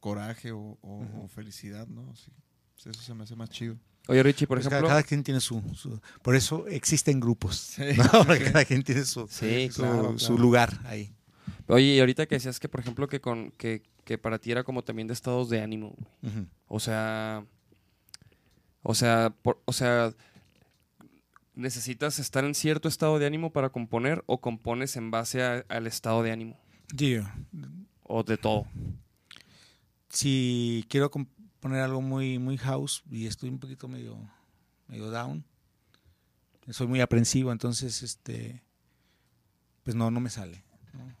[0.00, 2.14] coraje o, o- o felicidad, ¿no?
[2.16, 2.30] Sí,
[2.74, 3.76] pues eso se me hace más chido.
[4.08, 4.88] Oye, Richie, por Pues cada, ejemplo...
[4.90, 7.56] cada quien tiene su, su- Por eso existen grupos.
[7.56, 8.24] Sí, ¿no?
[8.24, 10.42] Porque cada quien tiene su, Sí, su, claro, su claro.
[10.42, 11.12] lugar ahí.
[11.66, 14.62] Oye, y ahorita que decías que, por ejemplo, que, con, que, que para ti era
[14.62, 15.96] como también de estados de ánimo.
[16.22, 16.32] güey.
[16.34, 16.46] Ujú.
[16.68, 17.44] O sea...
[18.82, 20.14] O sea, por- o sea...
[21.56, 25.86] ¿Necesitas estar en cierto estado de ánimo para componer o compones en base a- al
[25.86, 26.60] estado de ánimo?
[26.96, 27.16] Sí,
[28.04, 28.66] O de todo.
[30.08, 34.16] si quiero componer algo muy, muy house y estoy un poquito medio,
[34.88, 35.44] medio down,
[36.70, 38.62] soy muy aprensivo, entonces este
[39.82, 40.64] pues no, no me sale.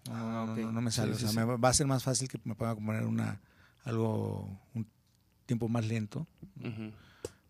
[0.08, 1.12] No, No, no me sale.
[1.12, 1.36] sí, o sea, sí.
[1.36, 3.40] me va a ser más fácil que me ponga a componer una,
[3.84, 4.86] algo, un
[5.46, 6.26] tiempo más lento,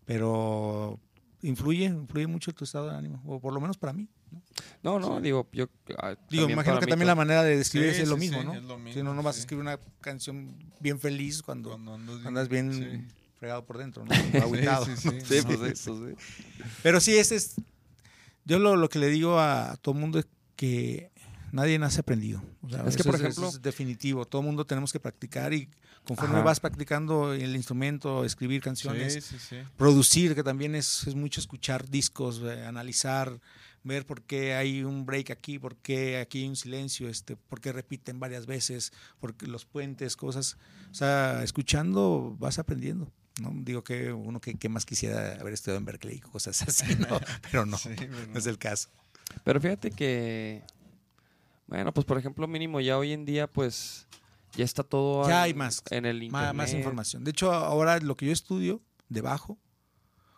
[0.04, 1.00] pero
[1.48, 4.08] influye, influye mucho tu estado de ánimo, o por lo menos para mí.
[4.82, 5.66] No, no, digo, yo...
[5.98, 8.46] ah, Digo, imagino que también la manera de describir Sí, es lo sí, mismo, sí,
[8.46, 8.54] ¿no?
[8.54, 11.94] es lo mismo, si no, no vas a escribir una canción bien feliz cuando Cuando
[11.94, 13.14] andas andas bien sí.
[13.38, 14.12] fregado por dentro, ¿no?
[14.42, 14.84] Agüitado.
[14.96, 15.20] Sí, sí, sí.
[15.26, 15.58] Sí, No.
[15.58, 16.14] pues eso, sí.
[16.82, 17.54] Pero sí, ese es.
[18.44, 20.26] Yo lo, lo que le digo a todo el mundo es
[20.56, 21.10] que
[21.52, 22.42] nadie nace aprendido.
[22.62, 24.24] O sea, Es que, por ejemplo- es definitivo.
[24.24, 25.68] Todo el mundo tenemos que practicar y
[26.06, 26.44] conforme Ajá.
[26.44, 29.56] vas practicando el instrumento, escribir canciones, Sí, sí, sí.
[29.76, 33.40] producir, que también es, es mucho escuchar discos, eh, analizar,
[33.82, 37.60] ver por qué hay un break aquí, por qué aquí hay un silencio, este, por
[37.60, 40.56] qué repiten varias veces, porque los puentes, cosas.
[40.90, 43.10] O sea, escuchando vas aprendiendo.
[43.40, 43.52] ¿no?
[43.54, 47.20] Digo que uno que, que más quisiera haber estudiado en Berkeley, cosas así, ¿no?
[47.50, 48.88] pero no, Sí, pero no es el caso.
[49.44, 50.62] Pero fíjate que,
[51.66, 54.06] bueno, pues por ejemplo, mínimo ya hoy en día, pues
[54.54, 56.46] ya está todo Ya en- hay más, en el internet.
[56.48, 57.24] Más, más información.
[57.24, 59.58] De hecho, ahora lo que yo estudio de bajo,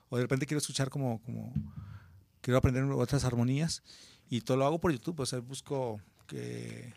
[0.08, 1.52] o de repente quiero escuchar como, como
[2.40, 3.82] quiero aprender otras armonías,
[4.30, 5.20] y todo lo hago por YouTube.
[5.20, 6.92] O sea, busco que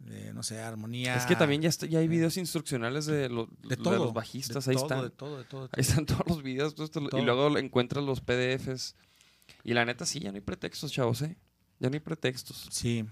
[0.00, 1.14] de, no sé, armonía.
[1.16, 3.96] Es que también ya, está- ya hay videos instruccionales de, lo- de de todo.
[3.96, 5.02] los bajistas, de ahí todo, están.
[5.02, 5.62] De todo, de todo.
[5.68, 6.74] de Ahí están todos los videos.
[6.74, 7.18] Todo.
[7.18, 8.94] Y luego encuentras los PDFs.
[9.62, 11.36] Y la neta, sí, ya no hay pretextos, chavos, ¿eh?
[11.80, 12.66] Ya no hay pretextos.
[12.70, 13.04] Sí.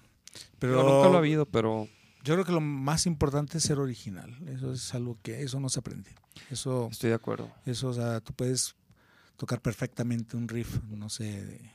[0.58, 1.88] Pero Pero nunca lo ha habido, pero
[2.24, 4.36] yo creo que lo más importante es ser original.
[4.46, 6.14] Eso es algo que eso no se aprende.
[6.50, 7.50] Eso, estoy de acuerdo.
[7.66, 8.74] eso, o sea, tú puedes
[9.36, 11.70] tocar perfectamente un riff, no sé, de,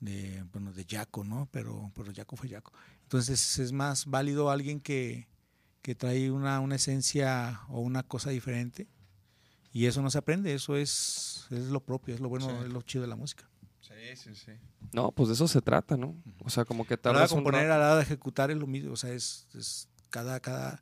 [0.00, 1.48] de bueno, de Jaco, ¿no?
[1.50, 2.72] Pero, pero Jaco fue Jaco.
[3.02, 5.28] Entonces es más válido alguien que,
[5.82, 8.88] que trae una, una esencia o una cosa diferente.
[9.72, 12.66] Y eso no se aprende, eso es, es lo propio, es lo bueno, Sí.
[12.66, 13.48] es lo chido de la música.
[13.86, 14.52] Sí, sí, sí.
[14.92, 16.16] No, pues de eso se trata, ¿no?
[16.40, 18.92] O sea, como que tardas un componer, a la hora de ejecutar es lo mismo,
[18.92, 20.76] o sea, es, es cada, cada,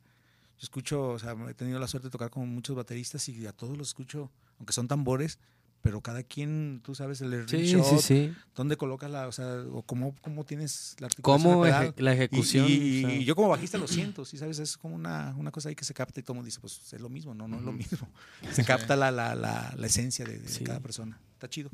[0.57, 3.51] yo escucho, o sea, he tenido la suerte de tocar con muchos bateristas y a
[3.53, 5.37] todos los escucho, aunque son tambores,
[5.81, 8.33] pero cada quien, tú sabes, el Sí, sí, sí.
[8.55, 12.65] dónde colocas la, o sea, o cómo, cómo tienes la articulación ¿Cómo eje- la ejecución?
[12.67, 15.51] Y, o sea, y yo como bajista lo siento, sí, sabes, es como una, una
[15.51, 17.47] cosa ahí que se capta y todo el mundo dice, pues es lo mismo, no,
[17.47, 18.09] no es lo mismo.
[18.51, 21.19] Se capta la, la, la, la esencia de, cada persona.
[21.33, 21.69] Está chido.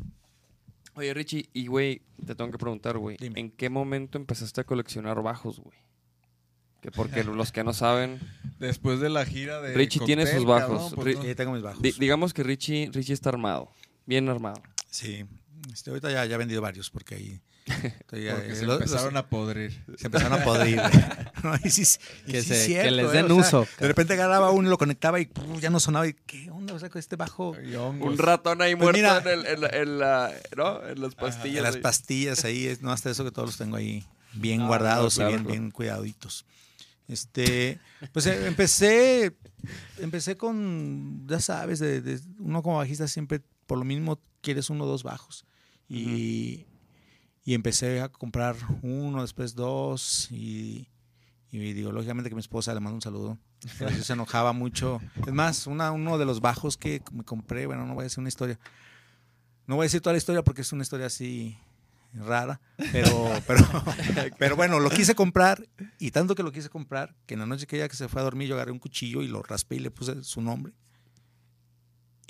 [0.96, 3.18] Oye, Richie, y güey, te tengo que preguntar, güey.
[3.20, 5.78] ¿En qué momento empezaste a coleccionar bajos, güey?
[6.82, 8.20] Que porque los que no saben,
[8.60, 9.74] Después de la gira de.
[9.74, 10.89] Richie tiene sus bajos.
[10.89, 11.36] cabrón, pues no.
[11.36, 11.82] Tengo mis bajos.
[11.82, 13.72] di- digamos que Richie, Richie está armado,
[14.06, 14.62] bien armado.
[14.89, 15.26] Sí,
[15.72, 17.42] este, ahorita ya, ya he vendido varios porque ahí...
[17.66, 19.84] estoy, eh, Porque se los- empezaron los- a podrir.
[19.97, 20.82] se empezaron a podrir.
[21.43, 21.97] No, y sí-
[22.28, 23.12] y Que sí se- es que cierto, les ¿eh?
[23.14, 26.07] den O sea, uso, De repente agarraba uno, lo conectaba y puf, ya no sonaba.
[26.07, 26.76] Y, ¿Qué onda?
[26.76, 27.55] O sea, con este bajo...
[27.99, 29.18] Un ratón ahí Pues muerto mira.
[29.34, 30.88] en, el- en la- en la- ¿no?
[30.88, 31.57] En las pastillas.
[31.57, 31.82] En las ahí.
[31.82, 35.30] pastillas ahí, es- no hasta eso que todos los tengo ahí bien Ah, guardados claro,
[35.32, 35.59] y bien, claro.
[35.59, 36.45] bien cuidaditos.
[37.07, 37.80] Este,
[38.14, 39.36] pues eh, empecé,
[39.97, 44.84] empecé con, ya sabes, de, de- uno como bajista siempre por lo mismo quieres uno
[44.84, 45.45] o dos bajos.
[45.89, 46.66] Y,
[47.44, 50.89] y empecé a comprar uno, después dos y,
[51.52, 53.38] y digo, lógicamente que mi esposa le mando un saludo.
[53.80, 55.02] Ella se enojaba mucho.
[55.26, 58.20] Es más, una, uno de los bajos que me compré, bueno, no voy a decir
[58.20, 58.60] una historia.
[59.68, 61.58] No voy a decir toda la historia porque es una historia así
[62.14, 62.60] rara,
[62.92, 63.66] pero, pero,
[64.38, 65.68] pero bueno, lo quise comprar
[65.98, 68.22] y tanto que lo quise comprar que en la noche que ella que se fue
[68.22, 70.74] a dormir yo agarré un cuchillo y lo raspé y le puse su nombre.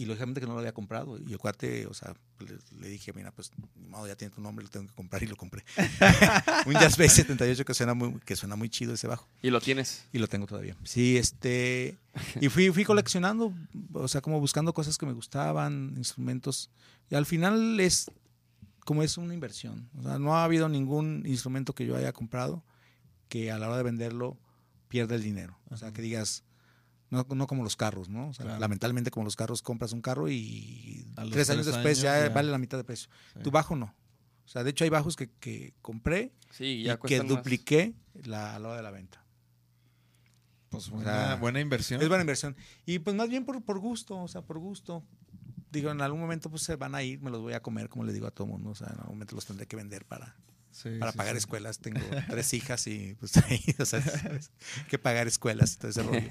[0.01, 1.19] Y lógicamente que no lo había comprado.
[1.19, 4.41] Y el cuate, o sea, le, le dije, mira, pues, ni modo, ya tiene tu
[4.41, 5.63] nombre, lo tengo que comprar y lo compré.
[6.65, 9.27] un Jazz Bass 78 que suena muy, que suena muy chido ese bajo.
[9.43, 10.07] Y lo tienes.
[10.11, 10.75] Y lo tengo todavía.
[10.83, 11.99] Sí, este.
[12.39, 13.53] Y fui, fui coleccionando,
[13.93, 16.71] o sea, como buscando cosas que me gustaban, instrumentos.
[17.11, 18.09] Y al final es
[18.83, 19.87] como es una inversión.
[19.99, 22.63] O sea, no ha habido ningún instrumento que yo haya comprado
[23.29, 24.39] que a la hora de venderlo
[24.87, 25.59] pierda el dinero.
[25.69, 26.43] O sea, que digas.
[27.11, 28.29] No, no como los carros, ¿no?
[28.29, 28.59] O sea, Claro.
[28.59, 32.29] lamentablemente como los carros compras un carro y tres años después años ya, ya.
[32.33, 33.09] vale la mitad de precio.
[33.35, 33.41] Sí.
[33.43, 33.93] Tu bajo no.
[34.45, 37.37] O sea, de hecho hay bajos que, que compré Sí, y ya que cuestan más.
[37.37, 37.93] dupliqué
[38.23, 39.23] la, a la hora de la venta.
[40.69, 42.01] Pues O buena, sea, buena inversión.
[42.01, 42.55] Es buena inversión.
[42.85, 45.03] Y pues más bien por, por gusto, o sea, por gusto.
[45.69, 48.03] Digo, en algún momento pues se van a ir, me los voy a comer, como
[48.03, 48.69] le digo a todo mundo.
[48.71, 50.35] O sea, en algún momento los tendré que vender para,
[50.71, 51.39] Sí, para sí, pagar sí.
[51.39, 51.79] escuelas.
[51.79, 51.99] Tengo
[52.29, 54.51] tres hijas y pues ahí, o sea, ¿sabes?
[54.89, 56.29] que pagar escuelas y todo ese rollo.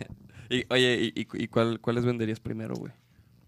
[0.50, 2.92] Y, oye, ¿y, cuál, cuáles venderías primero, güey?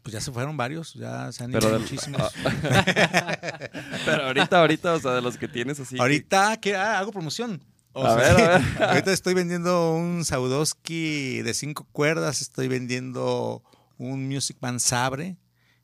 [0.02, 2.32] Pues ya se fueron varios, ya se han Pero ido del- muchísimos.
[4.04, 5.96] Pero ahorita, ahorita, o sea, de los que tienes así.
[5.96, 6.74] que- Ahorita, ¿qué?
[6.76, 7.62] Ah, hago promoción.
[7.92, 8.82] O A sea, ver, a ver.
[8.88, 13.62] Ahorita estoy vendiendo un Saudowski de cinco cuerdas, estoy vendiendo
[13.98, 15.36] un Music Man Sabre.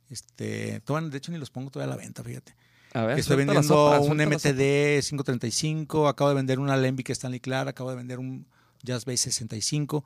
[0.08, 2.54] Este, de hecho ni los pongo todavía a la venta, fíjate.
[2.94, 4.16] A ver, Estoy vendiendo sopa, un.
[4.16, 8.46] MTD 535, acabo de vender una Alembic Stanley Clark, acabo de vender un
[8.82, 10.02] Jazz Bass 65,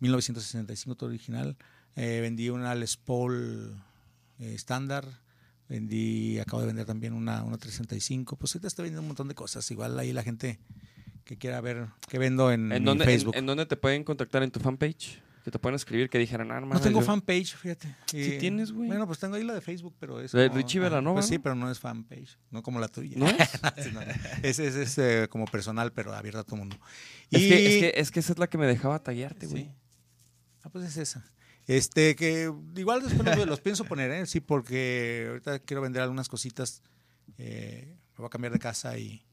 [0.00, 1.56] 1965 todo original.
[1.96, 3.74] Eh, vendí una Les Paul
[4.38, 5.06] eh, estándar,
[5.68, 8.36] vendí, acabo de vender también una, una 365.
[8.36, 9.70] Pues ahorita estoy vendiendo un montón de cosas.
[9.70, 10.58] Igual ahí la gente
[11.24, 13.36] que quiera ver qué vendo en, ¿En dónde, en- Facebook.
[13.36, 14.42] ¿En, dónde te pueden contactar?
[14.42, 15.22] ¿En tu fanpage?
[15.44, 17.96] Que te pueden escribir que dijeran, ah, no tengo yo- fanpage, fíjate.
[18.06, 18.88] Sí Y- tienes, güey.
[18.88, 20.32] Bueno, pues tengo ahí la de Facebook, pero es.
[20.32, 23.16] De como- Richie ah, Velanova, Pues sí, pero no es fanpage, no como la tuya.
[23.18, 23.26] ¿No?
[23.82, 24.00] Sí, no,
[24.42, 26.76] es, es, eh, como personal, pero abierto a todo el mundo.
[27.30, 29.62] Es, Y- que, es, que, es que esa es la que me dejaba taguearte, güey.
[29.64, 29.70] Sí.
[30.62, 31.24] Ah, pues es esa.
[31.66, 34.26] Este, que igual después los, los pienso poner, ¿eh?
[34.26, 36.82] Sí, porque ahorita quiero vender algunas cositas.
[37.38, 39.24] eh, me voy a cambiar de casa y,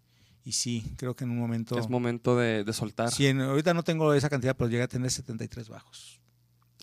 [0.43, 1.77] y sí, creo que en un momento.
[1.79, 3.11] Es momento de, de soltar.
[3.11, 6.19] Sí, en- ahorita no tengo esa cantidad, pero llegué a tener 73 bajos.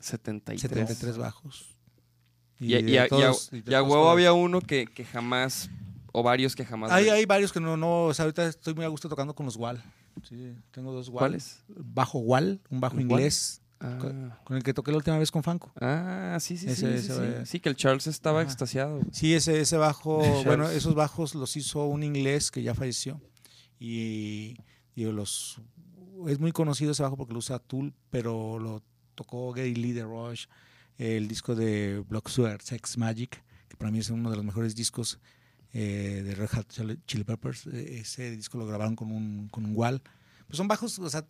[0.00, 0.60] 73.
[0.60, 1.66] 73 bajos.
[2.58, 5.70] Y, y, a- todos- y a- y a huevo había uno que, que jamás,
[6.12, 6.90] o varios que jamás.
[6.92, 9.46] Hay, hay varios que no, no, o sea, ahorita estoy muy a gusto tocando con
[9.46, 9.82] los Wal.
[10.28, 11.18] Sí, tengo dos Wal.
[11.20, 11.62] ¿Cuáles?
[11.68, 14.40] Bajo Wal, un bajo inglés, Ah.
[14.44, 15.72] con el que toqué la última vez con Fanco.
[15.80, 16.72] Ah, sí, sí, sí.
[16.86, 17.20] Ese- sí, ese, sí.
[17.22, 17.42] eh.
[17.46, 19.00] Sí, que el Charles estaba extasiado.
[19.12, 23.20] Sí, ese, ese bajo, bueno, esos bajos los hizo un inglés que ya falleció.
[23.78, 24.56] Y,
[24.94, 25.60] y los
[26.28, 28.82] es muy conocido ese bajo porque lo usa Tool, pero lo
[29.14, 30.46] tocó Gary Lee de Rush,
[30.96, 34.74] el disco de Block Sugar, Sex Magic, que para mí es uno de los mejores
[34.74, 35.18] discos
[35.72, 36.72] eh, de Red Hot
[37.06, 37.66] Chili- Peppers.
[37.66, 40.00] Eh, Ese disco lo grabaron con un, con un wall.
[40.46, 41.26] Pues son bajos, o sea,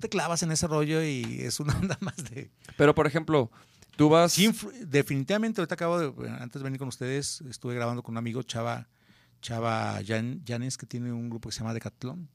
[0.00, 2.50] te clavas en ese rollo y es una onda más de...
[2.76, 3.50] Pero, por ejemplo,
[3.96, 4.32] tú vas...
[4.32, 4.50] Sí,
[4.86, 8.88] definitivamente, ahorita acabo de, antes de venir con ustedes, estuve grabando con un amigo, Chava,
[9.40, 12.28] Chava Yanes, que tiene un grupo que se llama Decathlon,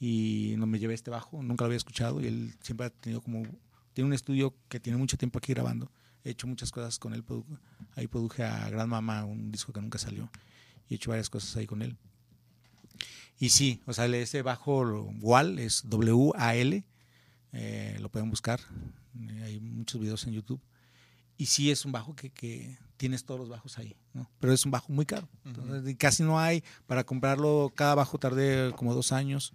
[0.00, 3.20] y no me llevé este bajo, nunca lo había escuchado, y él siempre ha tenido
[3.20, 3.42] como,
[3.92, 5.90] tiene un estudio que tiene mucho tiempo aquí grabando,
[6.24, 7.44] he hecho muchas cosas con él, produ-
[7.96, 10.30] ahí produje a Gran Mama, un disco que nunca salió,
[10.88, 11.96] y he hecho varias cosas ahí con él.
[13.38, 14.82] Y sí, o sea, ese bajo
[15.20, 16.84] WAL es W-A-L,
[17.54, 18.60] eh, lo pueden buscar,
[19.30, 20.60] eh, hay muchos videos en YouTube.
[21.36, 24.30] Y sí es un bajo que, que tienes todos los bajos ahí, ¿no?
[24.38, 25.28] Pero es un bajo muy caro.
[25.44, 26.62] Entonces, casi no hay.
[26.86, 29.52] Para comprarlo, cada bajo tardé como dos años.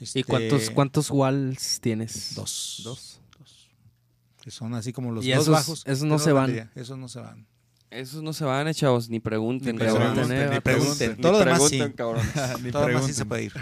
[0.00, 2.34] ¿Y Este, cuántos, cuántos walls tienes?
[2.36, 2.80] Dos.
[2.84, 3.20] Dos.
[3.38, 3.70] Dos.
[4.40, 5.82] Que son así como los Y dos esos- bajos.
[5.84, 6.70] esos no se van.
[6.76, 7.46] Esos no se van.
[7.90, 9.74] Esos no se van, eh, chavos, ni pregunten.
[9.76, 11.16] Ni pregunten, eh, ni pregunten.
[11.20, 11.96] Todo lo Ni demás pregunten, sí.
[11.96, 13.14] Todo lo demás sí pregunten.
[13.14, 13.52] se puede ir.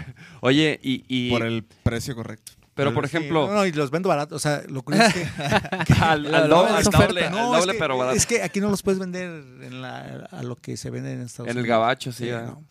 [0.41, 1.03] Oye, y...
[1.07, 2.53] y- Por el precio correcto.
[2.73, 3.47] Pero, por Sí, ejemplo...
[3.47, 4.35] no, no, y los vendo baratos.
[4.35, 5.93] O sea, lo curioso es que.
[6.01, 8.15] al, doble, al es que- pero barato.
[8.17, 9.29] Es que aquí no los puedes vender
[9.61, 11.65] en la- a lo que se vende en Estados En Unidos.
[11.65, 12.25] el gabacho, sí.
[12.25, 12.47] Sí, ¿verdad?
[12.47, 12.63] no.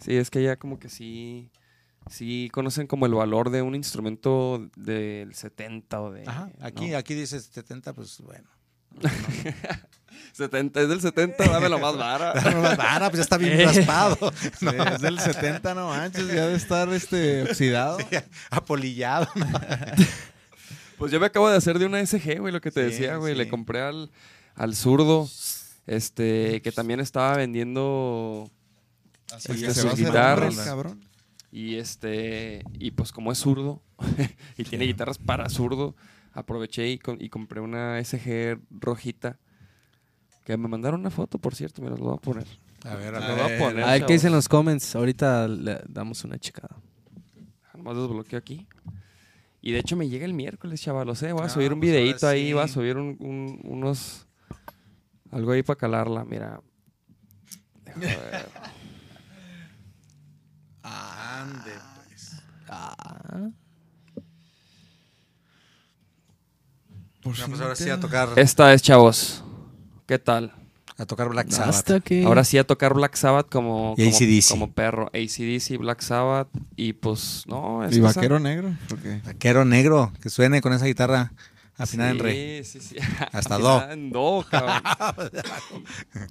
[0.00, 1.50] Sí, es que ya como que sí...
[2.10, 6.22] Sí conocen como el valor de un instrumento del 70 o de...
[6.26, 6.96] Ajá, aquí, ¿no?
[6.96, 8.48] aquí dice 70, pues bueno.
[10.38, 12.32] 70, es del 70, dame lo más vara.
[12.54, 14.32] No, más vara, pues ya está bien raspado.
[14.58, 17.98] Sí, es del 70, no manches, ya de estar este oxidado.
[18.50, 19.28] Apolillado.
[20.96, 23.16] Pues yo me acabo de hacer de una SG, güey, lo que te Sí, decía,
[23.16, 23.34] güey.
[23.34, 24.10] Le compré al,
[24.54, 25.28] al zurdo,
[25.86, 28.50] este, que también estaba vendiendo
[29.32, 30.56] Así Este, sus va a hacer guitarras.
[30.56, 31.00] cabrón.
[31.52, 33.82] y este, y pues como es zurdo
[34.56, 35.94] y tiene guitarras para zurdo,
[36.32, 39.38] aproveché y compré una SG rojita.
[40.48, 42.46] Que me mandaron una foto, por cierto, me las voy a poner.
[42.86, 43.36] A ver, a ver.
[43.36, 43.84] voy a poner.
[43.84, 44.96] A ver qué dicen los comments.
[44.96, 46.74] Ahorita le damos una checada.
[47.74, 48.66] Nomás desbloqueo aquí.
[49.60, 51.06] Y de hecho me llega el miércoles, chaval.
[51.06, 52.52] Lo sé, voy a Ah, subir un pues videito ahí, sí.
[52.54, 54.26] voy a subir un- un- unos.
[55.30, 56.62] Algo ahí para calarla, mira.
[57.84, 58.48] Déjame ver.
[60.82, 61.72] Ande,
[62.08, 62.42] pues.
[62.70, 63.50] Ah.
[67.22, 69.44] Por No, si pues ahora sí a tocar, Esta es, chavos.
[70.08, 70.52] ¿Qué tal?
[70.96, 71.68] a tocar Black Sabbath.
[71.76, 72.24] Hasta que.
[72.24, 74.50] Ahora sí a tocar Black Sabbath como, Y como, AC/DC.
[74.50, 75.06] como perro.
[75.14, 76.48] ACDC, Black Sabbath.
[76.74, 77.84] Y pues, no.
[77.84, 78.74] es ¿Y que vaquero negro?
[79.24, 81.32] Vaquero negro, que suene con esa guitarra
[81.76, 82.64] afinada en re.
[82.64, 82.96] Sí, sí, sí.
[83.32, 83.80] Hasta do.
[83.92, 84.82] En do, cabrón.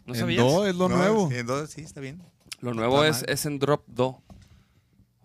[0.05, 0.43] ¿No En sabías?
[0.43, 1.31] do es lo No, nuevo.
[1.31, 2.21] en do, sí, está bien.
[2.59, 4.21] Lo nuevo es, es en drop do.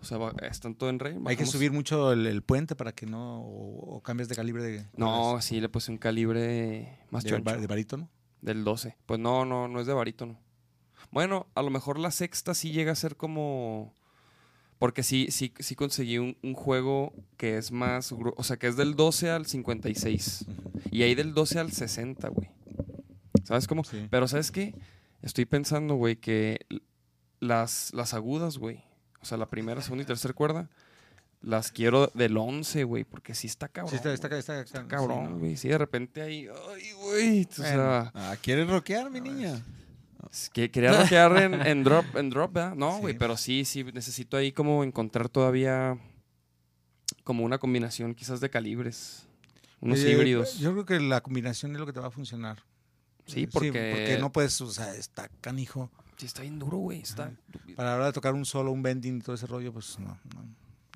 [0.01, 1.11] O sea, va- es tanto en re.
[1.27, 3.41] Hay que bajamos- subir mucho el, el puente para que no.
[3.41, 4.87] O, o cambies de calibre de.
[4.97, 7.57] No, sí, le puse un calibre más de, choncho.
[7.57, 8.09] de barítono.
[8.43, 8.97] Del 12.
[9.07, 10.39] Pues no, no, no es de barítono.
[11.11, 13.95] Bueno, a lo mejor la sexta sí llega a ser como...
[14.79, 18.13] Porque sí, sí, sí conseguí un, un juego que es más...
[18.13, 20.47] O sea, que es del 12 al 56.
[20.91, 22.51] Y ahí del 12 al 60, güey.
[23.45, 23.85] ¿Sabes cómo?
[23.85, 24.09] Sí.
[24.11, 24.75] Pero ¿sabes qué?
[25.23, 26.67] Estoy pensando, güey, que
[27.39, 28.83] las, las agudas, güey.
[29.21, 30.69] O sea, la primera, segunda y tercera cuerda.
[31.43, 33.05] Las quiero del 11, güey.
[33.05, 33.91] Porque sí está cabrón.
[33.91, 35.57] Sí, está, está, está, está- cabrón, güey.
[35.57, 36.47] Sí, de repente ahí...
[36.73, 37.49] Ay, güey.
[37.51, 38.11] O sea...
[38.15, 39.61] Ah, ¿quieres rockear, mi niña?
[40.53, 42.75] Que quería rockear en, en drop, en drop, ¿verdad?
[42.77, 43.01] No, Sí.
[43.01, 45.99] güey, pero sí, sí, necesito ahí como encontrar todavía
[47.25, 49.27] como una combinación quizás de calibres.
[49.81, 50.59] Unos Eh, híbridos.
[50.59, 52.63] Yo creo que la combinación es lo que te va a funcionar.
[53.27, 55.91] sí, porque, porque no puedes, o sea, está canijo.
[56.17, 57.01] sí está bien duro, güey.
[57.01, 57.33] Está...
[57.77, 60.07] Para la hora de tocar un solo, un bending y todo ese rollo, pues no.
[60.35, 60.45] no,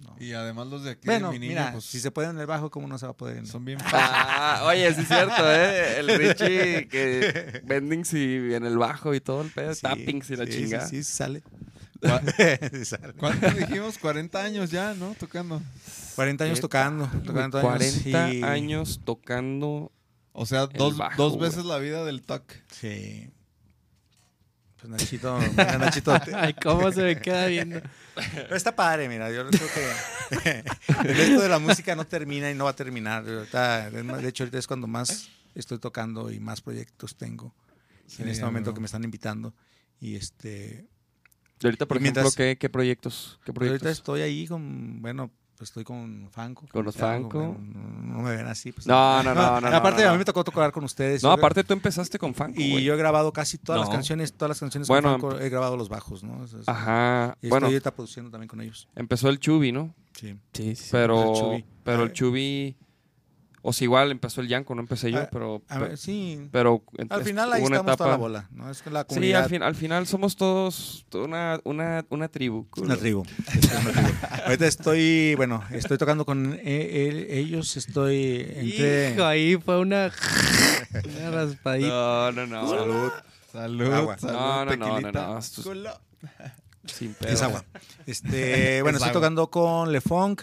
[0.03, 0.17] no.
[0.19, 2.39] Y además los de aquí Bueno, de mi niña, mira, pues si se puede en
[2.39, 5.51] el bajo, ¿cómo no se va a poder son bien Ah, oye, sí es cierto,
[5.53, 5.99] ¿eh?
[6.01, 10.37] El Richie que bendings y en el bajo y todo el pedo, Sí, tappings y
[10.37, 10.87] la sí, chingada.
[10.87, 10.97] Sí,
[12.73, 13.15] sí, sale.
[13.19, 13.99] ¿Cuánto dijimos?
[13.99, 15.15] 40 años ya, ¿no?
[15.19, 15.63] Tocando.
[16.15, 17.09] 40 años ¿Qué tocando.
[17.09, 18.35] Güey, 40 40 años.
[18.35, 19.93] y- años tocando.
[20.33, 21.49] O sea, dos, bajo, dos güey.
[21.49, 22.45] veces la vida del toc.
[22.71, 23.31] Sí.
[24.87, 26.13] Pues Nachito, mira, Nachito.
[26.35, 27.81] Ay, cómo se me queda viendo.
[28.35, 29.69] Pero está padre, mira, yo creo
[30.41, 30.65] que
[31.09, 33.25] el resto de la música no termina y no va a terminar.
[33.25, 37.55] De hecho, ahorita es cuando más estoy tocando y más proyectos tengo
[38.07, 39.53] Sí, en este momento que me están invitando.
[40.01, 40.87] Y este,
[41.61, 43.41] Y ahorita, por Y mientras- ejemplo, ¿qué, qué proyectos?
[43.45, 46.67] ¿Qué ahorita estoy ahí con, bueno, pues estoy con Fanco.
[46.71, 47.57] Con los Fanco, no,
[48.17, 48.73] no me ven así.
[48.73, 51.23] Pues, No, no, no, no, no, Aparte, no, a mí me tocó tocar con ustedes.
[51.23, 54.33] No, Yo- aparte tú empezaste con Fanco, Y yo he grabado casi todas las canciones,
[54.33, 56.45] todas las canciones Bueno, con Fanco, he grabado los bajos, ¿no?
[56.67, 57.37] Ajá.
[57.43, 58.89] Y Bueno, estoy ahorita produciendo también con ellos.
[58.95, 59.95] empezó el Chubi, ¿no?
[60.15, 60.37] Sí.
[60.53, 60.89] Sí, sí.
[60.93, 61.65] Pero, el Chubi.
[61.85, 62.13] pero el Eh.
[62.13, 62.77] Chubi.
[63.69, 65.61] O sea, igual empezó el Yanko, no empecé yo, Ah, pero.
[65.69, 66.49] A ver, sí.
[66.53, 68.71] pero Al final ahí estamos toda la etapa- bola, ¿no?
[68.71, 72.69] Es que la Sí, al, fin- al final somos todos una, una, una tribu.
[72.71, 72.87] culo.
[72.87, 73.25] Una tribu.
[73.25, 74.09] Es una tribu.
[74.45, 79.15] Ahorita estoy, bueno, estoy tocando con eh, él- ellos, estoy entre...
[79.15, 80.13] Hijo, ahí fue una,
[81.19, 81.89] una raspadita.
[81.89, 82.69] No, no, no.
[82.71, 83.13] Salud.
[83.53, 84.19] Salud, Agua.
[84.19, 85.41] salud, No, no, no, no, no.
[86.85, 87.33] Sin pedo.
[87.33, 87.65] Es agua.
[88.07, 89.13] Este, bueno, Es estoy agua.
[89.13, 90.43] tocando con Le Funk,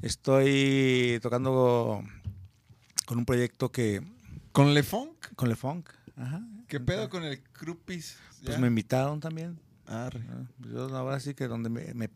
[0.00, 2.02] estoy tocando
[3.06, 4.02] con un proyecto que
[4.52, 5.34] ¿Con Le Funk?
[5.36, 5.88] con Le Funk.
[6.16, 6.42] Ajá.
[6.68, 8.16] ¿Qué pedo con el Crupis?
[8.44, 9.58] Pues me invitaron también.
[9.86, 10.20] Arre.
[10.30, 12.10] Ah, pues Yo ahora sí que donde me, me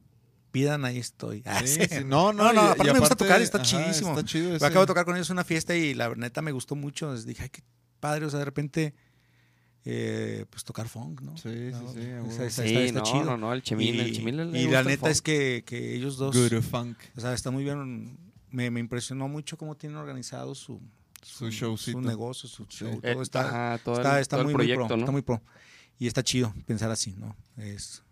[0.50, 1.42] pidan ahí estoy.
[1.46, 2.04] Ah, Sí, sí.
[2.04, 4.10] No, no, No, no, y- aparte y me gusta tocar y está ajá, chidísimo.
[4.10, 6.74] Está chido ese- acabo de tocar con ellos una fiesta y la neta me gustó
[6.76, 7.12] mucho.
[7.12, 7.62] Les dije, ay, qué
[8.00, 8.94] padre, o sea, de repente,
[9.84, 11.36] eh, pues tocar funk, ¿no?
[11.36, 12.30] Sí, sí, No, sí, a está- huevo.
[12.30, 13.24] está- Sí, está- está no, chido.
[13.24, 15.22] no, no, el Chemín, el Y- Chemín le- le Y gusta la el neta es
[15.22, 16.96] que, que ellos dos, Guru Funk.
[17.16, 18.18] o sea, está muy bien.
[18.56, 20.80] Me, me impresionó mucho cómo tienen organizado su,
[21.22, 22.00] Su showcito.
[22.00, 22.98] su negocio, su show.
[23.02, 24.94] Eh, todo está, ajá, todo está, el, está todo el muy, pro, ¿no?
[24.96, 25.42] está muy pro.
[25.98, 27.36] Y está chido pensar así, ¿no?
[27.58, 28.02] Es,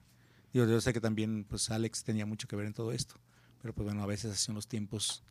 [0.52, 3.14] yo, yo sé que también, pues, Alex tenía mucho que ver en todo esto.
[3.62, 5.24] Pero, pues, bueno, a veces así son los tiempos.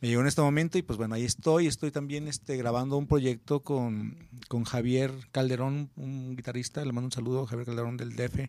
[0.00, 1.66] Me llegó en este momento y, pues, bueno, ahí estoy.
[1.66, 6.84] Estoy también este, grabando un proyecto con, con Javier Calderón, un guitarrista.
[6.84, 8.48] Le mando un saludo, Javier Calderón del DF,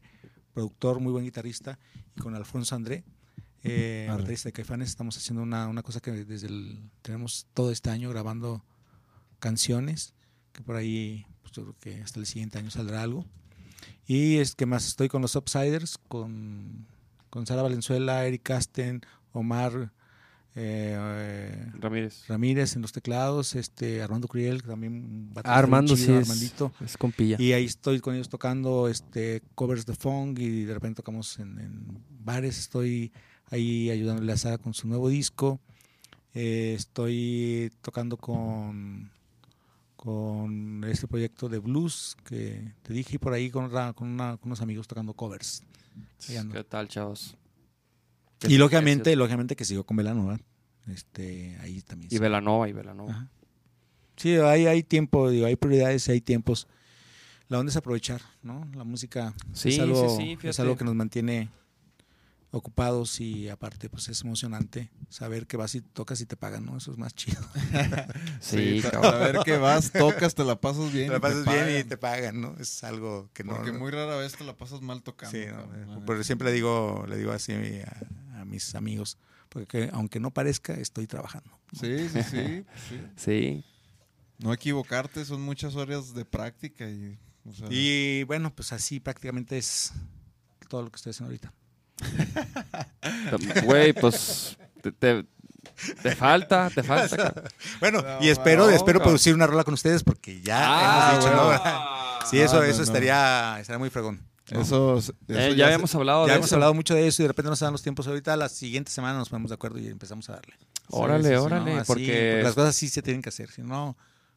[0.53, 1.79] productor, muy buen guitarrista.
[2.15, 3.03] Y con Alfonso André,
[3.65, 4.89] eh, baterista de Caifanes.
[4.89, 6.89] Estamos haciendo una, una cosa que desde el...
[7.01, 8.63] Tenemos todo este año grabando
[9.39, 10.13] canciones,
[10.53, 13.25] que por ahí, pues yo creo que hasta el siguiente año saldrá algo.
[14.07, 16.87] Y es que más estoy con los Upsiders, con,
[17.29, 19.01] con Sara Valenzuela, Eric Casten,
[19.31, 19.91] Omar
[20.57, 22.27] eh, Ramírez.
[22.27, 26.29] Ramírez en los teclados, este Armando Curiel, que también Ah, Armando bien sí chido, es,
[26.29, 26.71] Armandito.
[26.83, 27.35] es compilla.
[27.39, 31.59] Y ahí estoy con ellos tocando este covers de funk y de repente tocamos en,
[31.59, 32.57] en bares.
[32.57, 33.11] Estoy
[33.51, 35.59] ahí ayudándole a Sara con su nuevo disco.
[36.33, 39.11] Eh, estoy tocando con
[39.95, 44.49] con este proyecto de blues que te dije y por ahí con, con, una- con
[44.49, 45.63] unos amigos tocando covers.
[46.51, 47.35] ¿Qué tal, chavos?
[48.47, 50.39] Y lógicamente, lógicamente que sigo con Velanova.
[50.87, 52.13] Este, ahí también.
[52.13, 52.19] Y.
[52.19, 53.11] Velanova, y Velanova.
[53.11, 53.29] Ajá.
[54.17, 56.67] Sí, hay, hay tiempo, digo, hay prioridades, hay tiempos.
[57.47, 58.67] La onda es aprovechar, ¿no?
[58.75, 61.49] La música Sí, es, algo, sí, sí, es algo que nos mantiene
[62.55, 66.77] ocupados y aparte pues es emocionante saber que vas y tocas y te pagan, ¿no?
[66.77, 67.41] Eso es más chido.
[68.39, 71.07] Sí, saber que vas, tocas, te la pasas bien.
[71.07, 72.55] Te la y pasas bien y te pagan, ¿no?
[72.59, 73.55] Es algo que no...
[73.55, 75.37] Porque muy rara vez te la pasas mal tocando.
[75.37, 79.17] Sí, no, cabrón, eh, pero siempre le digo, le digo así a, a mis amigos,
[79.49, 81.49] porque aunque no parezca, estoy trabajando.
[81.73, 83.01] Sí, sí, sí, sí.
[83.15, 83.65] Sí.
[84.37, 87.17] No equivocarte, son muchas horas de práctica y...
[87.45, 89.93] o sea, Y bueno, pues así prácticamente es
[90.67, 91.53] todo lo que estoy haciendo ahorita.
[93.63, 94.57] Güey, pues.
[94.81, 95.25] Te, te,
[96.01, 97.33] te falta, te falta.
[97.79, 101.35] Bueno, No, y espero, espero producir una rola con ustedes porque ya Ah, hemos dicho,
[101.45, 101.63] bueno.
[101.63, 101.95] ¿no?
[102.25, 102.83] Sí, eso, no, eso no.
[102.85, 104.19] estaría, estaría muy fregón.
[104.49, 106.55] Eso, eso Eh, ya se- habíamos hablado ya de hemos eso.
[106.55, 108.35] hablado mucho de eso y de repente nos dan los tiempos ahorita.
[108.35, 110.55] La siguiente semana nos ponemos de acuerdo y empezamos a darle.
[110.89, 111.73] Órale, Sí, sí, sí, órale.
[111.75, 111.81] ¿no?
[111.81, 112.41] Así, porque.
[112.43, 113.49] las cosas sí se tienen que hacer.
[113.51, 113.95] Si no,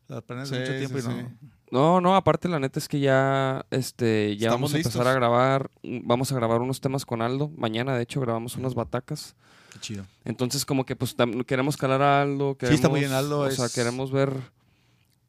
[0.09, 1.11] las planeas Sí, mucho sí, tiempo y no.
[1.11, 1.27] sí.
[1.71, 5.07] No, no, aparte la neta es que ya este ya Estamos vamos a empezar listos.
[5.07, 7.51] a grabar, mm, vamos a grabar unos temas con Aldo.
[7.57, 9.37] Mañana, de hecho, grabamos unas batacas.
[9.75, 10.05] Qué chido.
[10.25, 11.15] Entonces, como que pues
[11.47, 12.57] queremos calar a Aldo.
[12.61, 14.33] Sí, está muy queremos- bien, Aldo O sea, queremos ver.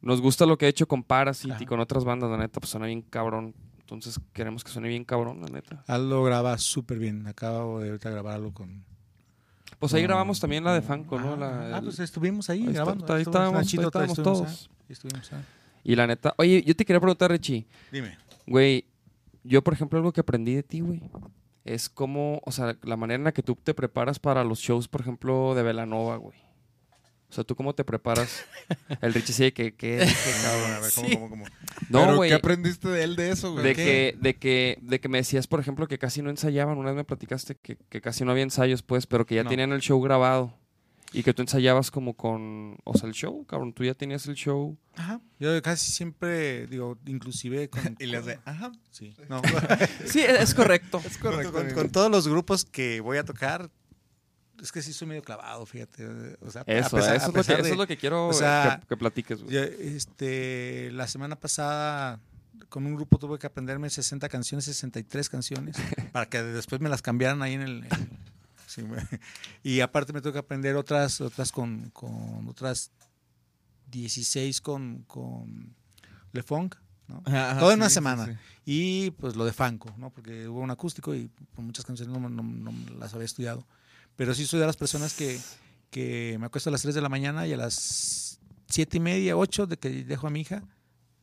[0.02, 1.64] Nos gusta lo que ha hecho con Parasite Ajá.
[1.64, 3.54] y con otras bandas, la neta, pues suena bien cabrón.
[3.82, 5.84] Entonces, queremos que suene bien cabrón, la neta.
[5.88, 7.28] Aldo graba súper bien.
[7.28, 8.86] Acabo de ahorita grabar algo con.
[9.80, 11.34] Pues ahí con- grabamos también la de Fanco, ¿no?
[11.34, 13.14] Ah, La- ah, pues estuvimos ahí, ahí está- grabando.
[13.14, 14.70] ahí estábamos, Nachito, ahí estábamos estuvimos, todos.
[14.72, 15.42] ah, ahí estuvimos, ah.
[15.84, 17.66] Y la neta, oye, yo te quería preguntar, Richie.
[17.92, 18.18] Dime.
[18.46, 18.86] Güey,
[19.44, 21.02] yo por ejemplo algo que aprendí de ti, güey,
[21.64, 24.88] es cómo, o sea, la manera en la que tú te preparas para los shows,
[24.88, 26.38] por ejemplo, de Velanova, güey.
[27.30, 28.44] O sea, ¿tú cómo te preparas?
[29.02, 30.00] El Richie sí, que, que,
[30.44, 31.46] Cabrón, a ver, ¿cómo, cómo, cómo?
[31.90, 32.30] no, Pero, güey.
[32.32, 33.64] ¿qué aprendiste de él de eso, güey?
[33.64, 36.78] De que, de, que, de que me decías, por ejemplo, que casi no ensayaban.
[36.78, 39.50] Una vez me platicaste que, que casi no había ensayos, pues, pero que ya No.
[39.52, 40.58] tenían el show grabado.
[41.12, 42.78] Y que tú ensayabas como con...
[42.84, 43.74] O sea, el show, cabrón.
[43.74, 44.78] Tú ya tenías el show.
[44.96, 45.20] Ajá.
[45.40, 47.96] Yo casi siempre, digo, inclusive con...
[48.00, 49.16] Y le hace, ajá, Sí.
[49.28, 49.42] No.
[50.06, 51.02] Sí, es correcto.
[51.04, 51.64] es correcto.
[51.74, 53.72] con todos los grupos que voy a tocar,
[54.62, 56.06] es que sí soy medio clavado, fíjate.
[56.42, 57.98] O sea, a Eso, pesar- eso, es lo que, pesar eso de- es lo que
[57.98, 62.20] quiero o sea, que, que platiques, yo, este, la semana pasada
[62.70, 65.76] con un grupo tuve que aprenderme 60 canciones, 63 canciones,
[66.14, 67.84] para que después me las cambiaran ahí en el...
[67.86, 68.20] en-
[68.68, 69.04] sí, me-
[69.64, 72.92] y aparte me tuve que aprender otras, otras con, con otras
[73.92, 75.74] 16 con, con
[76.32, 76.76] Le Funk,
[77.08, 77.24] ¿no?
[77.26, 78.26] Ajá, Todo en una semana.
[78.26, 78.32] sí.
[78.66, 80.12] Y pues lo de Fanco, ¿no?
[80.12, 83.66] Porque hubo un acústico y por muchas canciones no, no- no las había estudiado.
[84.20, 85.40] Pero sí soy de las personas que,
[85.92, 89.38] que me acuesto a las 3 de la mañana y a las 7 y media,
[89.38, 90.62] 8 de que dejo a mi hija,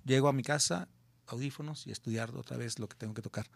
[0.07, 0.89] llego a mi casa,
[1.27, 3.47] audífonos y estudiar otra vez lo que tengo que tocar.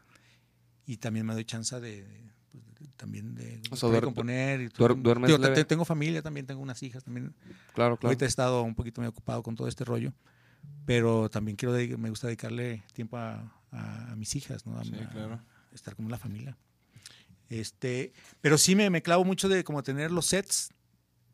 [0.84, 4.05] Y también me doy chance de, de- pues, de- también de, O sea, de duer-
[4.05, 4.61] componer.
[4.61, 5.64] Y duer- duermes Digo, leve.
[5.64, 7.34] tengo familia también, tengo unas hijas también.
[7.72, 8.09] Claro, claro.
[8.11, 10.12] Ahorita he estado un poquito muy ocupado con todo este rollo,
[10.84, 14.78] pero también quiero me gusta dedicarle tiempo a, a- a mis hijas, ¿no?
[14.78, 15.41] A, Sí, a- claro.
[15.72, 16.59] estar con la familia.
[17.51, 20.70] Este, pero sí me, me clavo mucho de como tener los sets.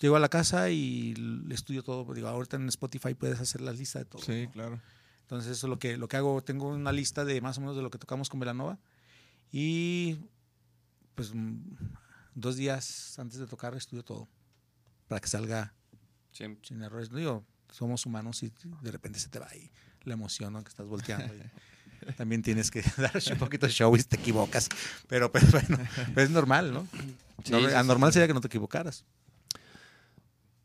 [0.00, 1.14] Llego a la casa y
[1.50, 2.12] estudio todo.
[2.12, 4.22] Digo, ahorita en Spotify puedes hacer la lista de todo.
[4.22, 4.50] Sí, ¿no?
[4.52, 4.80] claro.
[5.20, 6.42] Entonces eso es lo que, lo que hago.
[6.42, 8.78] Tengo una lista de más o menos de lo que tocamos con Velanova.
[9.52, 10.18] Y
[11.14, 11.32] pues
[12.34, 14.28] dos días antes de tocar estudio todo.
[15.08, 15.74] Para que salga
[16.32, 16.44] Sí.
[16.62, 17.10] sin errores.
[17.10, 18.52] Digo, somos humanos y
[18.82, 19.70] de repente se te va ahí
[20.04, 20.62] la emoción ¿no?
[20.62, 21.34] que estás volteando.
[21.34, 21.38] y
[22.16, 24.68] también tienes que dar un poquito de show y te equivocas.
[25.08, 25.78] Pero, pero bueno,
[26.14, 26.86] pero es normal, ¿no?
[27.44, 27.74] Sí, sí.
[27.74, 29.04] anormal sería que no te equivocaras.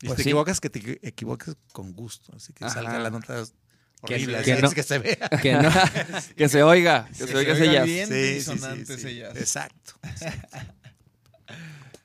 [0.02, 0.30] Y Pues si te sí.
[0.30, 2.34] equivocas, que te equi- equivoques con gusto.
[2.36, 2.74] Así que Ajá.
[2.74, 3.44] salga la nota
[4.06, 4.42] Que- horrible.
[4.44, 5.30] que así no- es que se vea.
[5.42, 5.70] Que no.
[6.36, 7.86] que se oiga, que se se oiga jazz.
[7.86, 8.10] bien.
[8.10, 9.36] jazz.
[9.38, 9.94] Exacto.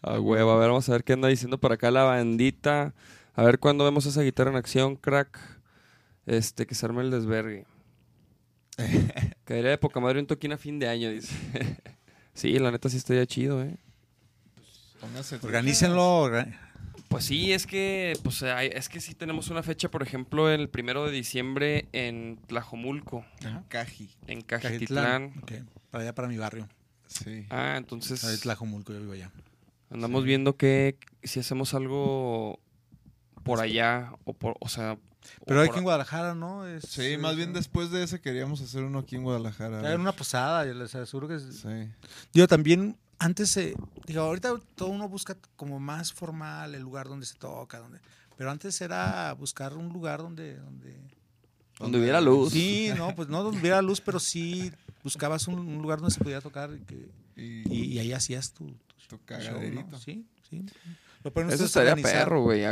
[0.02, 2.94] Ah, huevo, a ver, vamos a ver qué anda diciendo por acá la bandita.
[3.34, 5.38] A ver cuándo vemos esa guitarra en acción, crack.
[6.26, 7.66] Este, que se arme el desvergue.
[9.44, 11.34] Caería de poca madre un toquín a fin de año, dice.
[12.34, 13.76] sí, la neta sí estaría chido, eh.
[15.00, 16.22] Póngase Organícenlo.
[16.24, 16.58] orga-
[17.08, 20.68] Pues sí, es que, pues, hay- es que sí tenemos una fecha, por ejemplo, el
[20.68, 24.10] primero de diciembre en Tlajomulco, En Caji.
[24.26, 25.30] en Cajitlán.
[25.30, 25.34] Cajitlán.
[25.42, 25.52] Ok,
[25.90, 26.68] Para allá, para mi barrio.
[27.06, 27.46] Sí.
[27.50, 29.30] Ah, entonces Ahí Tlajomulco, yo vivo allá.
[29.90, 32.58] andamos viendo que si hacemos algo
[33.44, 34.98] por allá o por, o sea,
[35.46, 36.66] Pero que en Guadalajara, ¿no?
[36.66, 39.80] Es- Sí, más es- bien después de ese queríamos hacer uno aquí en Guadalajara.
[39.80, 41.88] Era una posada, yo les aseguro que es- Sí.
[42.32, 43.74] Digo, también antes, eh,
[44.06, 47.98] digo, ahorita todo uno busca como más formal el lugar donde se toca, donde,
[48.36, 50.96] pero antes era buscar un lugar donde, donde,
[51.78, 52.52] donde hubiera luz.
[52.52, 54.70] sí, no, pues no donde hubiera luz, pero sí
[55.02, 57.08] buscabas un, un lugar donde se pudiera tocar y, que-
[57.38, 58.72] Y, y- y ahí hacías tu, tu
[59.08, 59.26] tu show, ¿no?
[59.26, 59.98] cagaderito.
[59.98, 60.64] Sí, sí.
[61.22, 62.62] Lo Eso estaría perro, güey.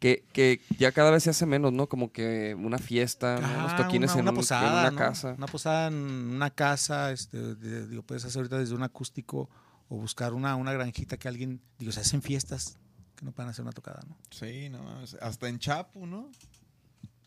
[0.00, 1.86] Que, que ya cada vez se hace menos, ¿no?
[1.86, 4.96] Como que una fiesta, Ajá, toquines una, en, una un- en posada, una ¿no?
[4.96, 5.34] casa.
[5.36, 9.50] Una posada en una casa, este, de- digo, puedes hacer ahorita desde un acústico
[9.90, 12.78] o buscar una, una granjita que alguien, digo, se hacen fiestas
[13.14, 14.16] que no puedan hacer una tocada, ¿no?
[14.30, 14.80] Sí, no.
[15.20, 16.30] Hasta en Chapu, ¿no?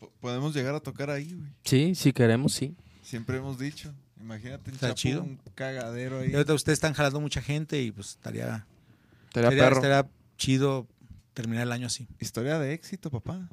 [0.00, 1.50] Po- podemos llegar a tocar ahí, güey.
[1.62, 2.74] Sí, si queremos, sí.
[3.02, 3.94] Siempre hemos dicho.
[4.20, 5.22] Imagínate en Está Chapu chido.
[5.22, 6.30] un cagadero ahí.
[6.30, 8.66] Y ahorita ustedes están jalando mucha gente y pues estaría,
[9.28, 9.76] Estaría estaría, perro.
[9.76, 10.06] estaría
[10.36, 10.88] chido
[11.34, 12.06] terminar el año así.
[12.20, 13.48] Historia de éxito, papá.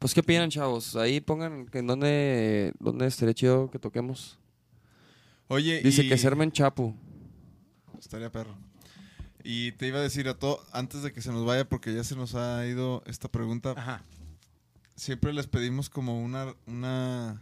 [0.00, 0.96] Pues, ¿qué opinan, chavos?
[0.96, 4.38] Ahí pongan que en dónde, dónde estaría chido que toquemos.
[5.46, 6.96] Oye, Dice y- que se arme en Chapu.
[8.00, 8.56] Estaría perro.
[9.44, 12.02] Y te iba a decir a todo, antes de que se nos vaya, porque ya
[12.02, 14.02] se nos ha ido esta pregunta, Ajá.
[14.96, 17.40] siempre les pedimos como una, una,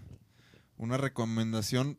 [0.77, 1.97] una recomendación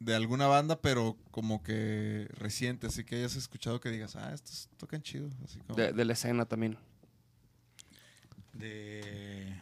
[0.00, 4.68] de alguna banda, pero como que reciente, así que hayas escuchado que digas, ah, estos
[4.78, 5.28] tocan chido.
[5.44, 6.76] Así como, De, de la escena también.
[8.52, 9.56] De...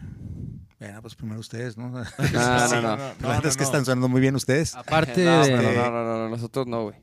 [0.79, 1.89] Bueno, pues primero ustedes, ¿no?
[1.91, 2.97] No, Sí, no, no.
[2.97, 4.75] La verdad es que están sonando muy bien ustedes.
[4.75, 5.57] Aparte no, de...
[5.57, 6.97] no, no, no, no, nosotros no, güey.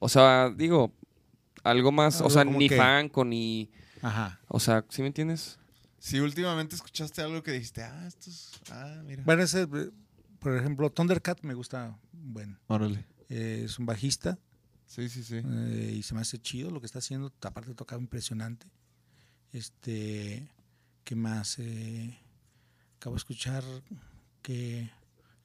[0.00, 0.92] O sea, digo,
[1.62, 3.70] algo más, o Algo sea, ni que- fanco, ni...
[4.02, 4.40] Ajá.
[4.48, 5.58] O sea, ¿sí me entiendes?
[5.98, 9.22] Si últimamente escuchaste algo que dijiste, ah, estos, ah, mira.
[9.26, 9.66] Bueno, ese,
[10.40, 13.04] por ejemplo, Thundercat me gusta, bueno, Órale.
[13.28, 14.38] eh, es un bajista
[14.86, 15.36] Sí, sí, sí.
[15.44, 18.66] eh, y se me hace chido lo que está haciendo, aparte de tocar impresionante.
[19.52, 20.48] Este,
[21.04, 21.58] ¿qué más?
[21.58, 22.18] Eh,
[22.96, 23.62] acabo de escuchar
[24.42, 24.90] que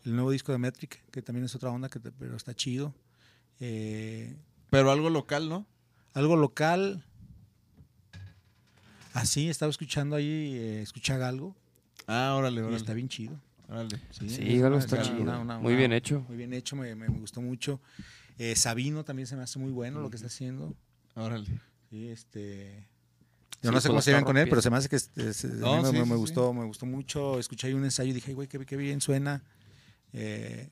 [0.04, 2.94] el nuevo disco de Metric, que también es otra onda, que te- pero está chido.
[3.60, 4.36] Eh,
[4.72, 5.66] Pero algo local, ¿no?
[6.14, 7.04] algo local.
[9.14, 11.56] Así, estaba escuchando ahí, eh, escucha Galgo,
[12.08, 12.78] Ah, órale, y órale.
[12.78, 13.40] está bien chido.
[14.12, 15.22] Sí, Sí, una- está chido.
[15.22, 16.22] una- una- Muy una- bien hecho.
[16.28, 17.82] Muy bien hecho, me, me- me gustó mucho.
[18.38, 20.76] Eh, Sabino también se me hace muy bueno lo que está haciendo.
[21.16, 21.48] Órale.
[21.90, 22.88] Sí, este.
[23.52, 24.98] Sí, Yo no sé cómo se llevan con él, pero se me hace que
[25.60, 27.40] No, me, sí, me- gustó, me gustó mucho.
[27.40, 29.44] Escuché ahí un ensayo y dije, "Ay, güey, qué, qué bien suena.
[30.14, 30.70] Eh,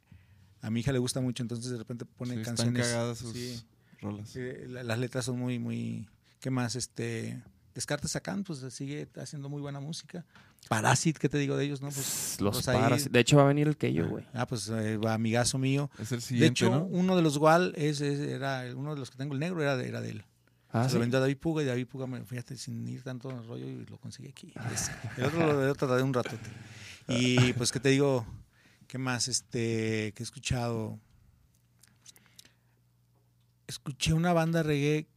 [0.62, 2.88] a mi hija le gusta mucho, entonces de repente pone Sí, están canciones.
[2.88, 3.64] cagadas sus sí,
[4.02, 4.36] rolas.
[4.36, 6.08] la- las letras son muy, muy.
[6.40, 6.76] ¿Qué más?
[6.76, 7.42] Este.
[7.74, 10.26] Descartes Sacán, pues sigue haciendo muy buena música.
[10.70, 11.82] Parasit, ¿qué te digo de ellos?
[11.82, 13.08] no Pues, Los pues ahí-.
[13.10, 14.26] De hecho, va a venir el Keyo, güey.
[14.34, 15.90] Ah, pues eh, amigazo mío.
[16.00, 16.84] Es el De siguiente, hecho, ¿no?
[16.86, 19.76] uno de los Gual es, es- era uno de los que tengo el negro era
[19.76, 20.24] de, era de él.
[20.70, 20.94] Ah, se sí.
[20.96, 23.48] lo vendió a David Puga y David Puga me fíjate sin ir tanto en el
[23.48, 24.54] rollo y lo conseguí aquí.
[24.74, 26.38] Es- el otro lo, tardé un ratote.
[27.08, 28.26] Y pues qué te digo,
[28.88, 31.00] qué más este que he escuchado.
[33.68, 35.08] Escuché una banda reggae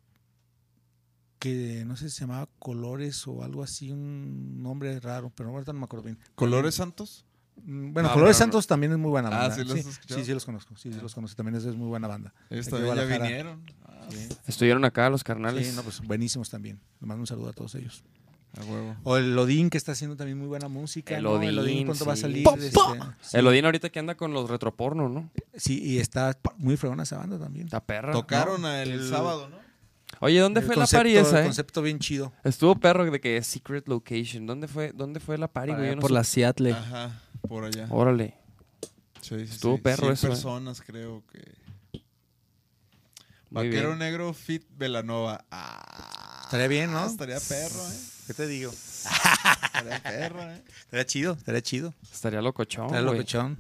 [1.39, 5.73] que no sé si se llamaba Colores o algo así, un nombre raro, pero ahorita
[5.73, 6.19] no me acuerdo bien.
[6.35, 7.25] ¿Colores Santos?
[7.65, 8.37] Mm, Bueno, No, Colores.
[8.37, 9.55] Santos también es muy buena Ah, banda.
[9.55, 10.77] ¿sí los has sí, sí, sí los conozco.
[10.77, 11.37] Sí, sí los conozco.
[11.37, 12.35] También es, es muy buena banda.
[12.51, 13.63] Ya vinieron.
[13.85, 14.29] Ah, Sí.
[14.47, 15.67] Estuvieron acá los carnales.
[15.67, 16.79] Sí, no, pues buenísimos también.
[17.01, 18.05] Les mando un saludo a todos ellos.
[18.57, 18.97] a huevo.
[19.03, 21.17] O el Odín, que está haciendo también muy buena música.
[21.17, 21.43] El ¿no?
[21.43, 22.45] El Odín, Odín pronto va a salir.
[22.45, 22.97] ¡Pop, este, pop!
[23.33, 25.29] El Odín ahorita que anda con los retroporno, ¿no?
[25.57, 27.67] Sí, y está muy fregona esa banda también.
[27.67, 28.13] Está perra.
[28.13, 28.71] Tocaron ¿no?
[28.73, 29.66] el, El- sábado, ¿no?
[30.21, 31.47] Oye, ¿dónde El fue concepto- la party esa, El eh?
[31.47, 32.33] concepto bien chido.
[32.45, 34.47] Estuvo perro de que Secret Location.
[34.47, 35.95] ¿Dónde fue, dónde fue la party, güey?
[35.95, 36.73] no por la Seattle.
[36.73, 37.87] Ajá, por allá.
[37.91, 38.35] Órale.
[39.21, 39.83] Sí, sí, estuvo sí.
[39.83, 40.31] perro 100 eso, eh.
[40.31, 41.43] personas, creo que.
[43.51, 43.99] Muy Vaquero bien.
[43.99, 45.45] Negro Fit Velanova.
[45.51, 47.07] Ah, Estaría bien, ¿no?
[47.07, 47.97] Estaría perro, ¿eh?
[48.27, 48.73] ¿Qué te digo?
[48.73, 50.63] Estaría perro, ¿eh?
[50.81, 51.95] Estaría chido, estaría chido.
[52.13, 53.57] Estaría locochón, Estaría locochón.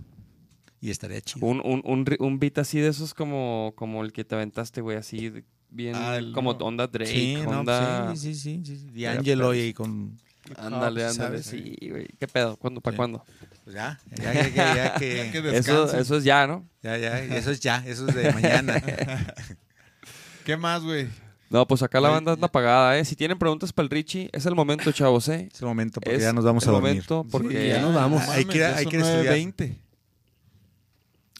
[0.80, 1.46] Y estaría chido.
[1.46, 4.96] Un, un, un, un beat así de esos como, como el que te aventaste, güey,
[4.96, 5.44] así de-
[5.76, 8.14] bien Ah, el- como onda Drake, sí, no, onda...
[8.16, 9.02] sí, sí, sí, sí, sí.
[9.02, 10.18] D'Angelo y con...
[10.56, 11.46] Ándale, ándale, ¿sabes?
[11.46, 12.06] sí, güey.
[12.18, 12.56] ¿Qué pedo?
[12.56, 12.80] ¿Cuándo?
[12.80, 12.96] ¿Para Sí.
[12.96, 13.24] cuándo?
[13.64, 15.16] Pues ya, ya, ya, ya, ya que...
[15.34, 16.64] Ya que Eso, es ya, ¿no?
[16.82, 18.80] Ya, ya, eso es ya, eso es de mañana.
[20.44, 21.08] ¿Qué más, güey?
[21.50, 23.04] No, pues acá la banda anda apagada, ¿eh?
[23.04, 25.48] Si tienen preguntas para el Richie, es el momento, chavos, ¿eh?
[25.52, 26.90] Es el momento, porque Es ya nos vamos el a dormir.
[26.92, 28.24] momento porque Sí, ya nos vamos.
[28.26, 29.34] No Hay que hay que estudiar.
[29.36, 29.76] 9:20.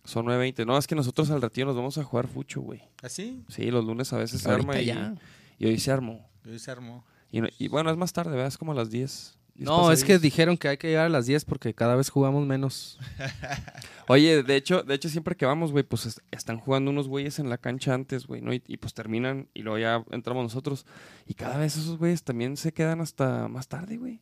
[0.07, 0.65] Son 9.20.
[0.67, 2.83] No, es que nosotros al ratito nos vamos a jugar fucho, güey.
[3.03, 3.45] ¿Así?
[3.49, 5.15] Sí, los lunes a veces se arma y, ya.
[5.59, 6.29] y hoy se armó.
[6.47, 7.05] Hoy se armó.
[7.31, 8.47] Y, no- y bueno, es más tarde, ¿verdad?
[8.49, 9.37] Es como a las 10.
[9.57, 12.11] 10 No, es que dijeron que hay que llegar a las 10 porque cada vez
[12.11, 12.99] jugamos menos.
[14.09, 17.39] Oye, de hecho, de hecho siempre que vamos, güey, pues es- están jugando unos güeyes
[17.39, 18.53] en la cancha antes, güey, ¿no?
[18.53, 20.87] Y, y, pues terminan y luego ya entramos nosotros.
[21.27, 24.21] Y cada vez esos güeyes también se quedan hasta más tarde, güey.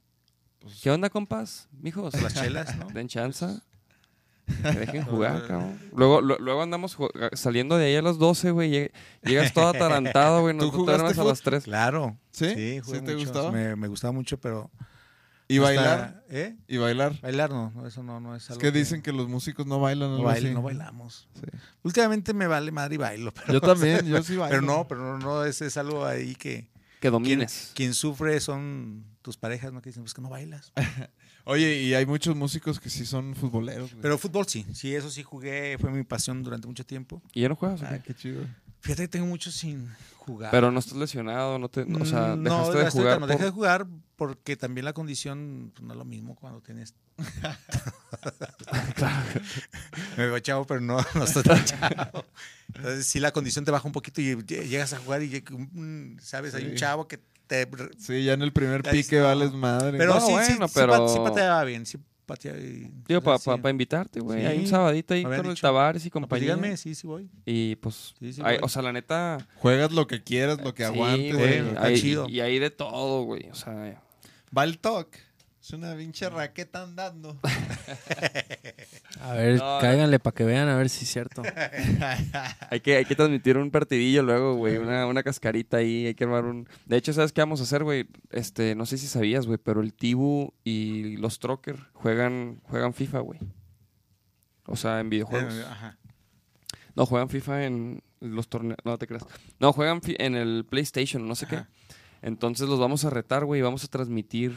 [0.83, 1.69] ¿Qué onda, compas?
[1.73, 2.15] Mijos.
[2.23, 2.87] Las chelas, ¿no?
[2.89, 3.63] Den chanza.
[4.47, 5.79] Que dejen jugar, cabrón.
[5.95, 6.97] Luego, lo- luego andamos
[7.33, 8.71] saliendo de ahí a las 12, güey.
[8.71, 8.93] lleg-
[9.23, 10.55] Llegas todo atarantado, güey.
[10.59, 11.65] ¿Tú Nos jugaste duermes a las 3.
[11.65, 12.19] Claro.
[12.31, 12.49] ¿Sí?
[12.55, 13.17] Sí, ¿Sí te mucho.
[13.19, 13.51] gustaba?
[13.53, 14.71] Me, me gustaba mucho, pero...
[15.47, 16.25] ¿Y hasta- bailar?
[16.31, 16.57] ¿Eh?
[16.67, 17.21] ¿Y bailar?
[17.21, 19.79] Bailar no, no, eso no, no es Es algo que dicen que los músicos no
[19.79, 20.09] bailan.
[20.09, 20.55] no, algo baila- así.
[20.55, 21.29] no bailamos.
[21.35, 21.59] Sí.
[21.83, 24.51] Últimamente me vale madre y bailo, pero, Yo también, yo sí bailo.
[24.57, 27.73] pero no, pero no, no es, es algo ahí que Que quien, domines.
[27.75, 29.83] quien sufre son tus parejas, ¿no?
[29.83, 30.73] Que dicen, pues que no bailas.
[31.47, 33.91] Oye, y hay muchos músicos que sí son futboleros.
[33.91, 34.03] güey.
[34.03, 37.21] Pero fútbol sí, sí, eso sí jugué, fue mi pasión durante mucho tiempo.
[37.35, 38.15] ¿Y ya no juegas o Ah, qué?
[38.15, 38.45] chido.
[38.81, 40.51] Fíjate que tengo mucho sin jugar.
[40.51, 41.83] Pero no estás lesionado, no te...
[41.83, 45.71] O sea, Mm, dejaste de jugar No, dejé por- de jugar porque también la condición
[45.75, 46.95] pues, no es lo mismo cuando tienes.
[50.17, 52.25] Me veo chavo, pero no, no estoy tan chavo.
[52.75, 55.51] Entonces, sí, la condición te baja un poquito y lle- llegas a jugar y, lleg-
[55.51, 56.55] mm, ¿sabes?
[56.55, 56.77] Hay un Sí.
[56.77, 57.21] chavo que
[57.63, 57.91] te.
[57.99, 59.23] Sí, ya en el primer pique está.
[59.23, 59.99] vales madre.
[59.99, 62.59] Pero No, sí, sí, bueno, sí, pero- pa- sí pateaba bien, sí pateaba.
[62.59, 63.45] y- Digo, para sí.
[63.71, 64.41] invitarte, güey.
[64.41, 64.47] Sí.
[64.47, 65.67] Hay un sabadito ahí con habían el dicho.
[65.67, 66.57] Tavares y No, pues compañía.
[66.57, 67.29] díganme, sí, sí voy.
[67.45, 68.65] Y pues, Sí, sí, hay- voy.
[68.65, 69.47] o sea, la neta...
[69.57, 71.35] Juegas lo que quieras, lo que sí, aguantes.
[71.37, 72.27] güey, está hay- chido.
[72.29, 73.49] Y hay de todo, güey.
[73.51, 74.01] O sea,
[74.57, 75.19] Va el toque.
[75.65, 77.41] Es una pinche raqueta andando.
[79.23, 81.43] A ver, No, cáiganle para que vean a ver si es cierto.
[82.71, 84.77] hay que, hay que transmitir un partidillo luego, güey.
[84.77, 86.07] Una, una cascarita ahí.
[86.07, 86.69] Hay que armar un...
[86.85, 88.07] De hecho, ¿sabes qué vamos a hacer, güey?
[88.31, 93.21] Este, no sé si sabías, güey, pero el Tibu y los Trocker juegan, juegan FIFA,
[93.21, 93.41] güey.
[94.67, 95.55] O sea, en videojuegos.
[95.55, 95.97] Eh, Ajá.
[96.95, 98.77] No, juegan FIFA en los torneos.
[98.85, 99.25] No te creas.
[99.61, 101.69] No, juegan fi- en el PlayStation, no sé Ajá.
[101.71, 101.97] qué.
[102.29, 104.57] Entonces los vamos a retar, güey, y vamos a transmitir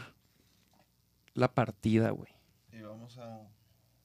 [1.37, 2.29] la partida, güey.
[2.73, 3.47] Y vamos a.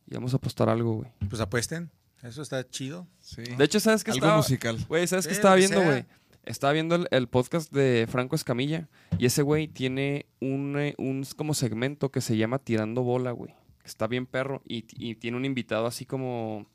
[0.06, 1.10] Y vamos a apostar algo, güey.
[1.28, 1.90] Pues apuesten,
[2.22, 3.08] eso está chido.
[3.18, 3.42] Sí.
[3.42, 4.36] De hecho, ¿sabes qué Algo estaba?
[4.36, 4.78] musical.
[4.86, 6.04] Güey, ¿sabes qué estaba que viendo, güey?
[6.44, 8.88] Estaba viendo el, el podcast de Franco Escamilla.
[9.18, 13.54] Y ese güey tiene un, eh, un como segmento que se llama Tirando Bola, güey.
[13.80, 14.60] Que está bien perro.
[14.66, 16.66] Y, y tiene un invitado así como...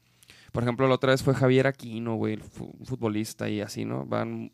[0.54, 4.06] Por ejemplo, la otra vez fue Javier Aquino, güey, un futbolista y así, ¿no?
[4.06, 4.52] Van...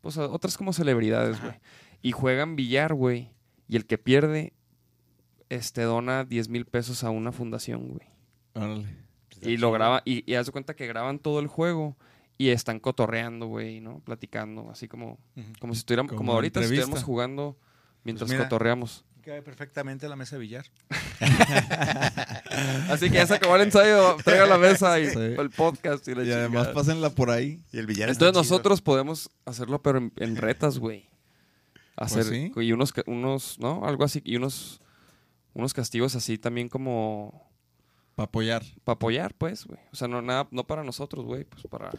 [0.00, 1.54] Pues otras como celebridades, güey.
[2.00, 3.30] Y juegan billar, güey.
[3.68, 4.54] Y el que pierde,
[5.48, 8.06] este, dona 10 mil pesos a una fundación, güey.
[8.54, 8.86] Órale.
[9.40, 11.96] Y lo graba, y, y haz de cuenta que graban todo el juego
[12.38, 14.00] y están cotorreando, güey, ¿no?
[14.00, 15.18] Platicando, así como,
[15.60, 16.82] como si estuviéramos, como, Como ahorita entrevista.
[16.82, 17.56] estuviéramos jugando
[18.04, 18.44] mientras mira.
[18.44, 19.04] cotorreamos.
[19.22, 20.64] Cabe perfectamente la mesa de billar.
[22.88, 25.18] Así que ya se acabó el ensayo, traiga la mesa y Sí.
[25.18, 26.74] el podcast y la Y además chingada.
[26.74, 27.62] pásenla por ahí.
[27.72, 31.08] Y el billar Entonces nosotros podemos hacerlo, pero en, en retas, güey.
[31.96, 32.52] Hacer, Pues sí.
[32.68, 33.84] y unos, unos, ¿no?
[33.84, 34.80] Algo así, y unos,
[35.58, 37.50] unos castigos así también como
[38.14, 38.62] Para apoyar.
[38.84, 39.78] para apoyar, pues, güey.
[39.92, 41.90] O sea, no, nada, no para nosotros, güey, pues para...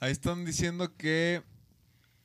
[0.00, 1.42] Ahí están diciendo que.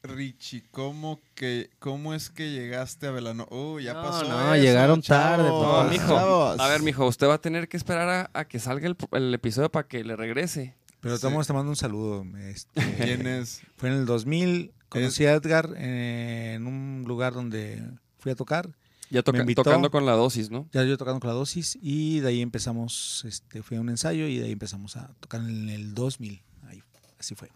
[0.04, 3.46] Richie, ¿cómo, que, ¿cómo es que llegaste a Velano?
[3.52, 4.28] Uh, ya No, pasó.
[4.28, 6.16] no, eso, llegaron chavos, tarde, No, mijo.
[6.62, 9.34] A ver, mijo, usted va a tener que esperar a, a que salga el, el
[9.34, 10.76] episodio para que le regrese.
[11.02, 11.26] Pero Sí.
[11.26, 12.26] estamos tomando un saludo.
[12.40, 13.62] este, ¿Quién es?
[13.76, 17.84] fue en el 2000, Conocí a Edgar en un lugar donde
[18.20, 18.70] fui a tocar.
[19.10, 20.68] Ya toca- tocando con la dosis, ¿no?
[20.74, 24.28] Ya yo tocando con la dosis y de ahí empezamos, este, fui a un ensayo
[24.28, 26.42] y de ahí empezamos a tocar en el 2000.
[26.68, 26.82] Ahí,
[27.20, 27.50] así fue.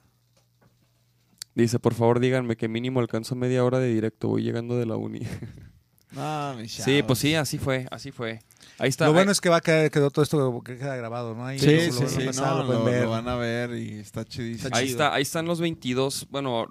[1.54, 4.96] Dice, por favor díganme que mínimo alcanzo media hora de directo, voy llegando de la
[4.96, 5.22] uni.
[6.14, 8.42] No, mi sí, pues sí, así fue, así fue.
[8.78, 9.06] Ahí está.
[9.06, 11.46] Lo bueno es que va a quedar, quedó todo esto que queda grabado, ¿no?
[11.46, 13.04] Ahí Sí, lo- sí, lo sí, pasar, no, lo pueden lo, ver.
[13.06, 14.68] lo van a ver y está chidísimo.
[14.68, 16.68] Está ahí está, ahí están los 22, bueno,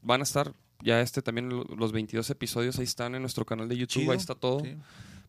[0.00, 3.68] van a estar ya este también lo- los 22 episodios ahí están en nuestro canal
[3.68, 4.76] de YouTube, Chido, ahí está todo sí.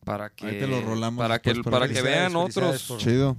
[0.05, 2.83] para que Ahí te lo rolamos para que después, pero para que vean otros.
[2.83, 3.35] por- Chido.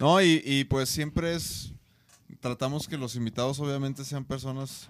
[0.00, 1.72] No, y, y pues siempre es.
[2.40, 4.88] Tratamos que los invitados, obviamente, sean personas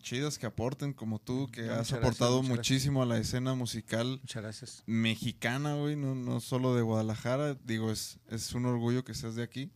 [0.00, 4.20] chidas que aporten, como tú, que Muchas has gracias, aportado muchísimo a la escena musical
[4.22, 4.82] Muchas gracias.
[4.86, 7.56] mexicana, güey, no, no solo de Guadalajara.
[7.64, 9.70] Digo, es, es un orgullo que seas de aquí.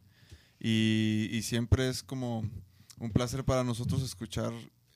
[0.59, 2.49] Y, y siempre es como
[2.99, 4.53] un placer para nosotros escuchar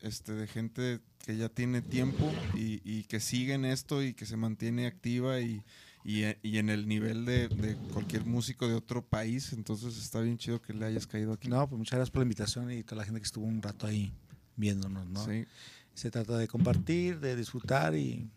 [0.07, 4.27] este, de gente que ya tiene tiempo y, y que sigue en esto y que
[4.27, 5.63] se mantiene activa y,
[6.05, 9.53] y, y en el nivel de, de cualquier músico de otro país.
[9.53, 11.49] Entonces está bien chido que le hayas caído aquí.
[11.49, 13.87] No, pues muchas gracias por la invitación y toda la gente que estuvo un rato
[13.87, 14.13] ahí
[14.57, 15.25] viéndonos, ¿no?
[15.25, 15.45] Sí.
[15.95, 18.31] Se trata de compartir, de disfrutar y,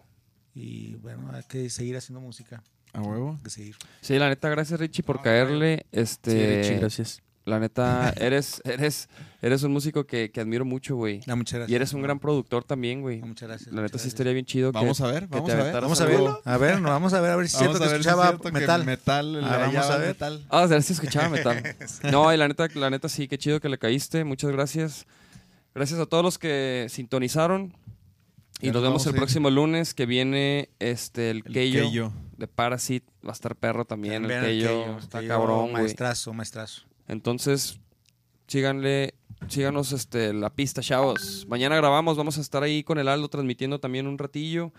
[0.56, 2.64] y bueno, hay que seguir haciendo música.
[2.94, 3.36] A huevo.
[3.38, 3.76] Hay que seguir.
[4.02, 5.86] Sí, la neta, gracias Richie por caerle.
[5.94, 7.22] Sí, Este, Richie, gracias.
[7.50, 9.10] La neta, eres eres
[9.42, 11.22] eres un músico que, que admiro mucho, güey.
[11.28, 11.72] No, muchas gracias.
[11.72, 13.20] Y eres un gran productor también, güey.
[13.20, 13.74] No, muchas gracias.
[13.74, 15.74] La neta sí estaría bien chido que- Vamos a ver, que vamos te a ver.
[15.82, 16.42] Vamos a verlo.
[16.46, 18.86] A ver, no, vamos a ver, a ver si cierto que si escuchaba que metal.
[18.86, 20.08] metal, Ah, vamos a ver.
[20.10, 20.46] metal.
[20.50, 21.64] Ah, a ver si escuchaba metal.
[22.12, 24.24] No, y la neta, la neta sí, qué chido que le caíste.
[24.24, 25.06] Muchas gracias.
[25.76, 27.74] Gracias a todos los que sintonizaron.
[28.62, 32.12] Y Ya nos vemos el próximo lunes que viene este el, El Keyo Keyo.
[32.38, 33.06] de Parasite.
[33.26, 34.26] Va a estar perro también.
[34.26, 34.68] El el Keyo.
[34.68, 35.84] Keyo, Está Keyo, cabrón, güey.
[35.84, 36.82] Maestrazo, maestrazo.
[37.10, 37.80] Entonces,
[38.48, 39.16] síganle,
[39.48, 41.46] síganos este, la pista, chavos.
[41.50, 44.72] Mañana grabamos, vamos a estar ahí con el Aldo transmitiendo también un ratillo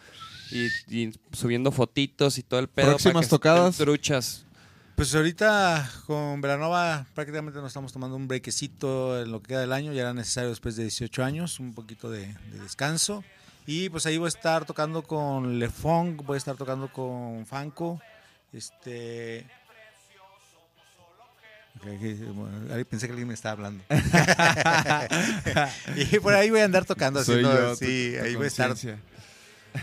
[0.51, 2.87] y, y subiendo fotitos y todo el pedo.
[2.87, 3.77] para Próximas que tocadas.
[3.77, 4.47] Truchas.
[4.95, 9.73] Pues ahorita con Velanova prácticamente nos estamos tomando un brequecito en lo que queda del
[9.73, 9.93] año.
[9.93, 13.25] Ya era necesario después de 18 años, un poquito de, de descanso.
[13.67, 17.45] Y pues ahí voy a estar tocando con Le Funk, voy a estar tocando con
[17.47, 18.01] Fanco.
[18.53, 19.47] Este.
[21.81, 23.83] Pensé que alguien me estaba hablando.
[25.97, 27.23] y por ahí voy a andar tocando.
[27.25, 28.75] Soy haciendo- yo, tu- sí, tu ahí voy a estar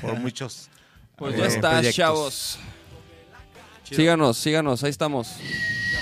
[0.01, 0.69] por muchos.
[1.15, 1.95] Pues eh, ya está, proyectos.
[1.95, 2.59] chavos.
[3.83, 5.37] Síganos, síganos, ahí estamos.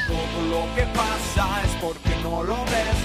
[0.07, 2.97] Todo lo que pasa es porque no lo ves.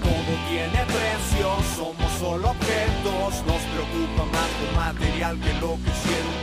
[0.00, 3.44] Todo tiene precio, somos solo objetos.
[3.46, 5.92] Nos preocupa más lo material que lo que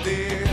[0.06, 0.45] siente.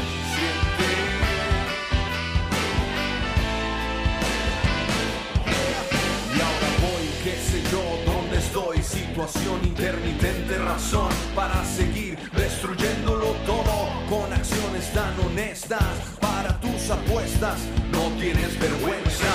[7.72, 8.82] Yo, dónde estoy.
[8.82, 15.82] Situación intermitente, razón para seguir destruyéndolo todo con acciones tan honestas
[16.20, 17.58] para tus apuestas.
[17.90, 19.32] No tienes vergüenza.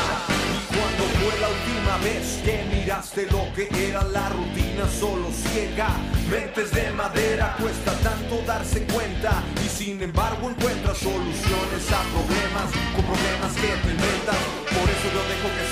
[0.53, 5.89] Y cuando fue la última vez que miraste lo que era la rutina solo ciega?
[6.29, 9.43] Mentes de madera, cuesta tanto darse cuenta.
[9.65, 14.39] Y sin embargo encuentras soluciones a problemas con problemas que te inventas.
[14.77, 15.66] Por eso yo dejo que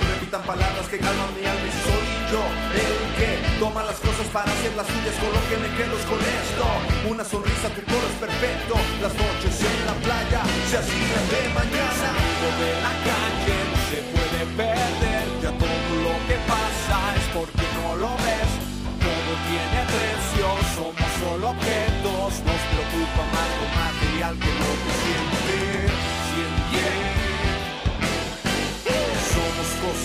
[0.00, 2.42] repitan palabras que calman mi alma y soy yo
[2.74, 6.20] el que toma las cosas para hacer las suyas con lo que me quedo con
[6.20, 6.64] esto.
[7.08, 8.74] Una sonrisa, tu coro es perfecto.
[9.00, 10.40] Las noches en la playa
[10.70, 12.08] se hacían de mañana.
[12.60, 15.24] De la calle no se puede perder.
[15.42, 18.50] Ya todo lo que pasa es porque no lo ves.
[19.00, 22.30] Todo tiene precio, somos solo objetos.
[22.44, 24.92] Nos preocupa más lo material que lo que.
[25.02, 25.35] Siente.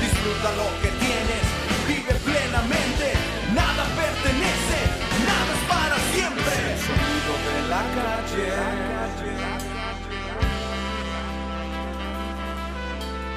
[0.00, 1.44] disfruta lo que tienes,
[1.86, 3.12] vive plenamente,
[3.54, 4.78] nada pertenece,
[5.26, 6.54] nada es para siempre.
[6.72, 8.48] El sonido de la calle.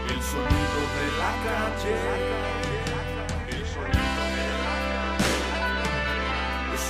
[0.09, 2.62] El sonido de la calle.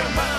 [0.00, 0.29] open my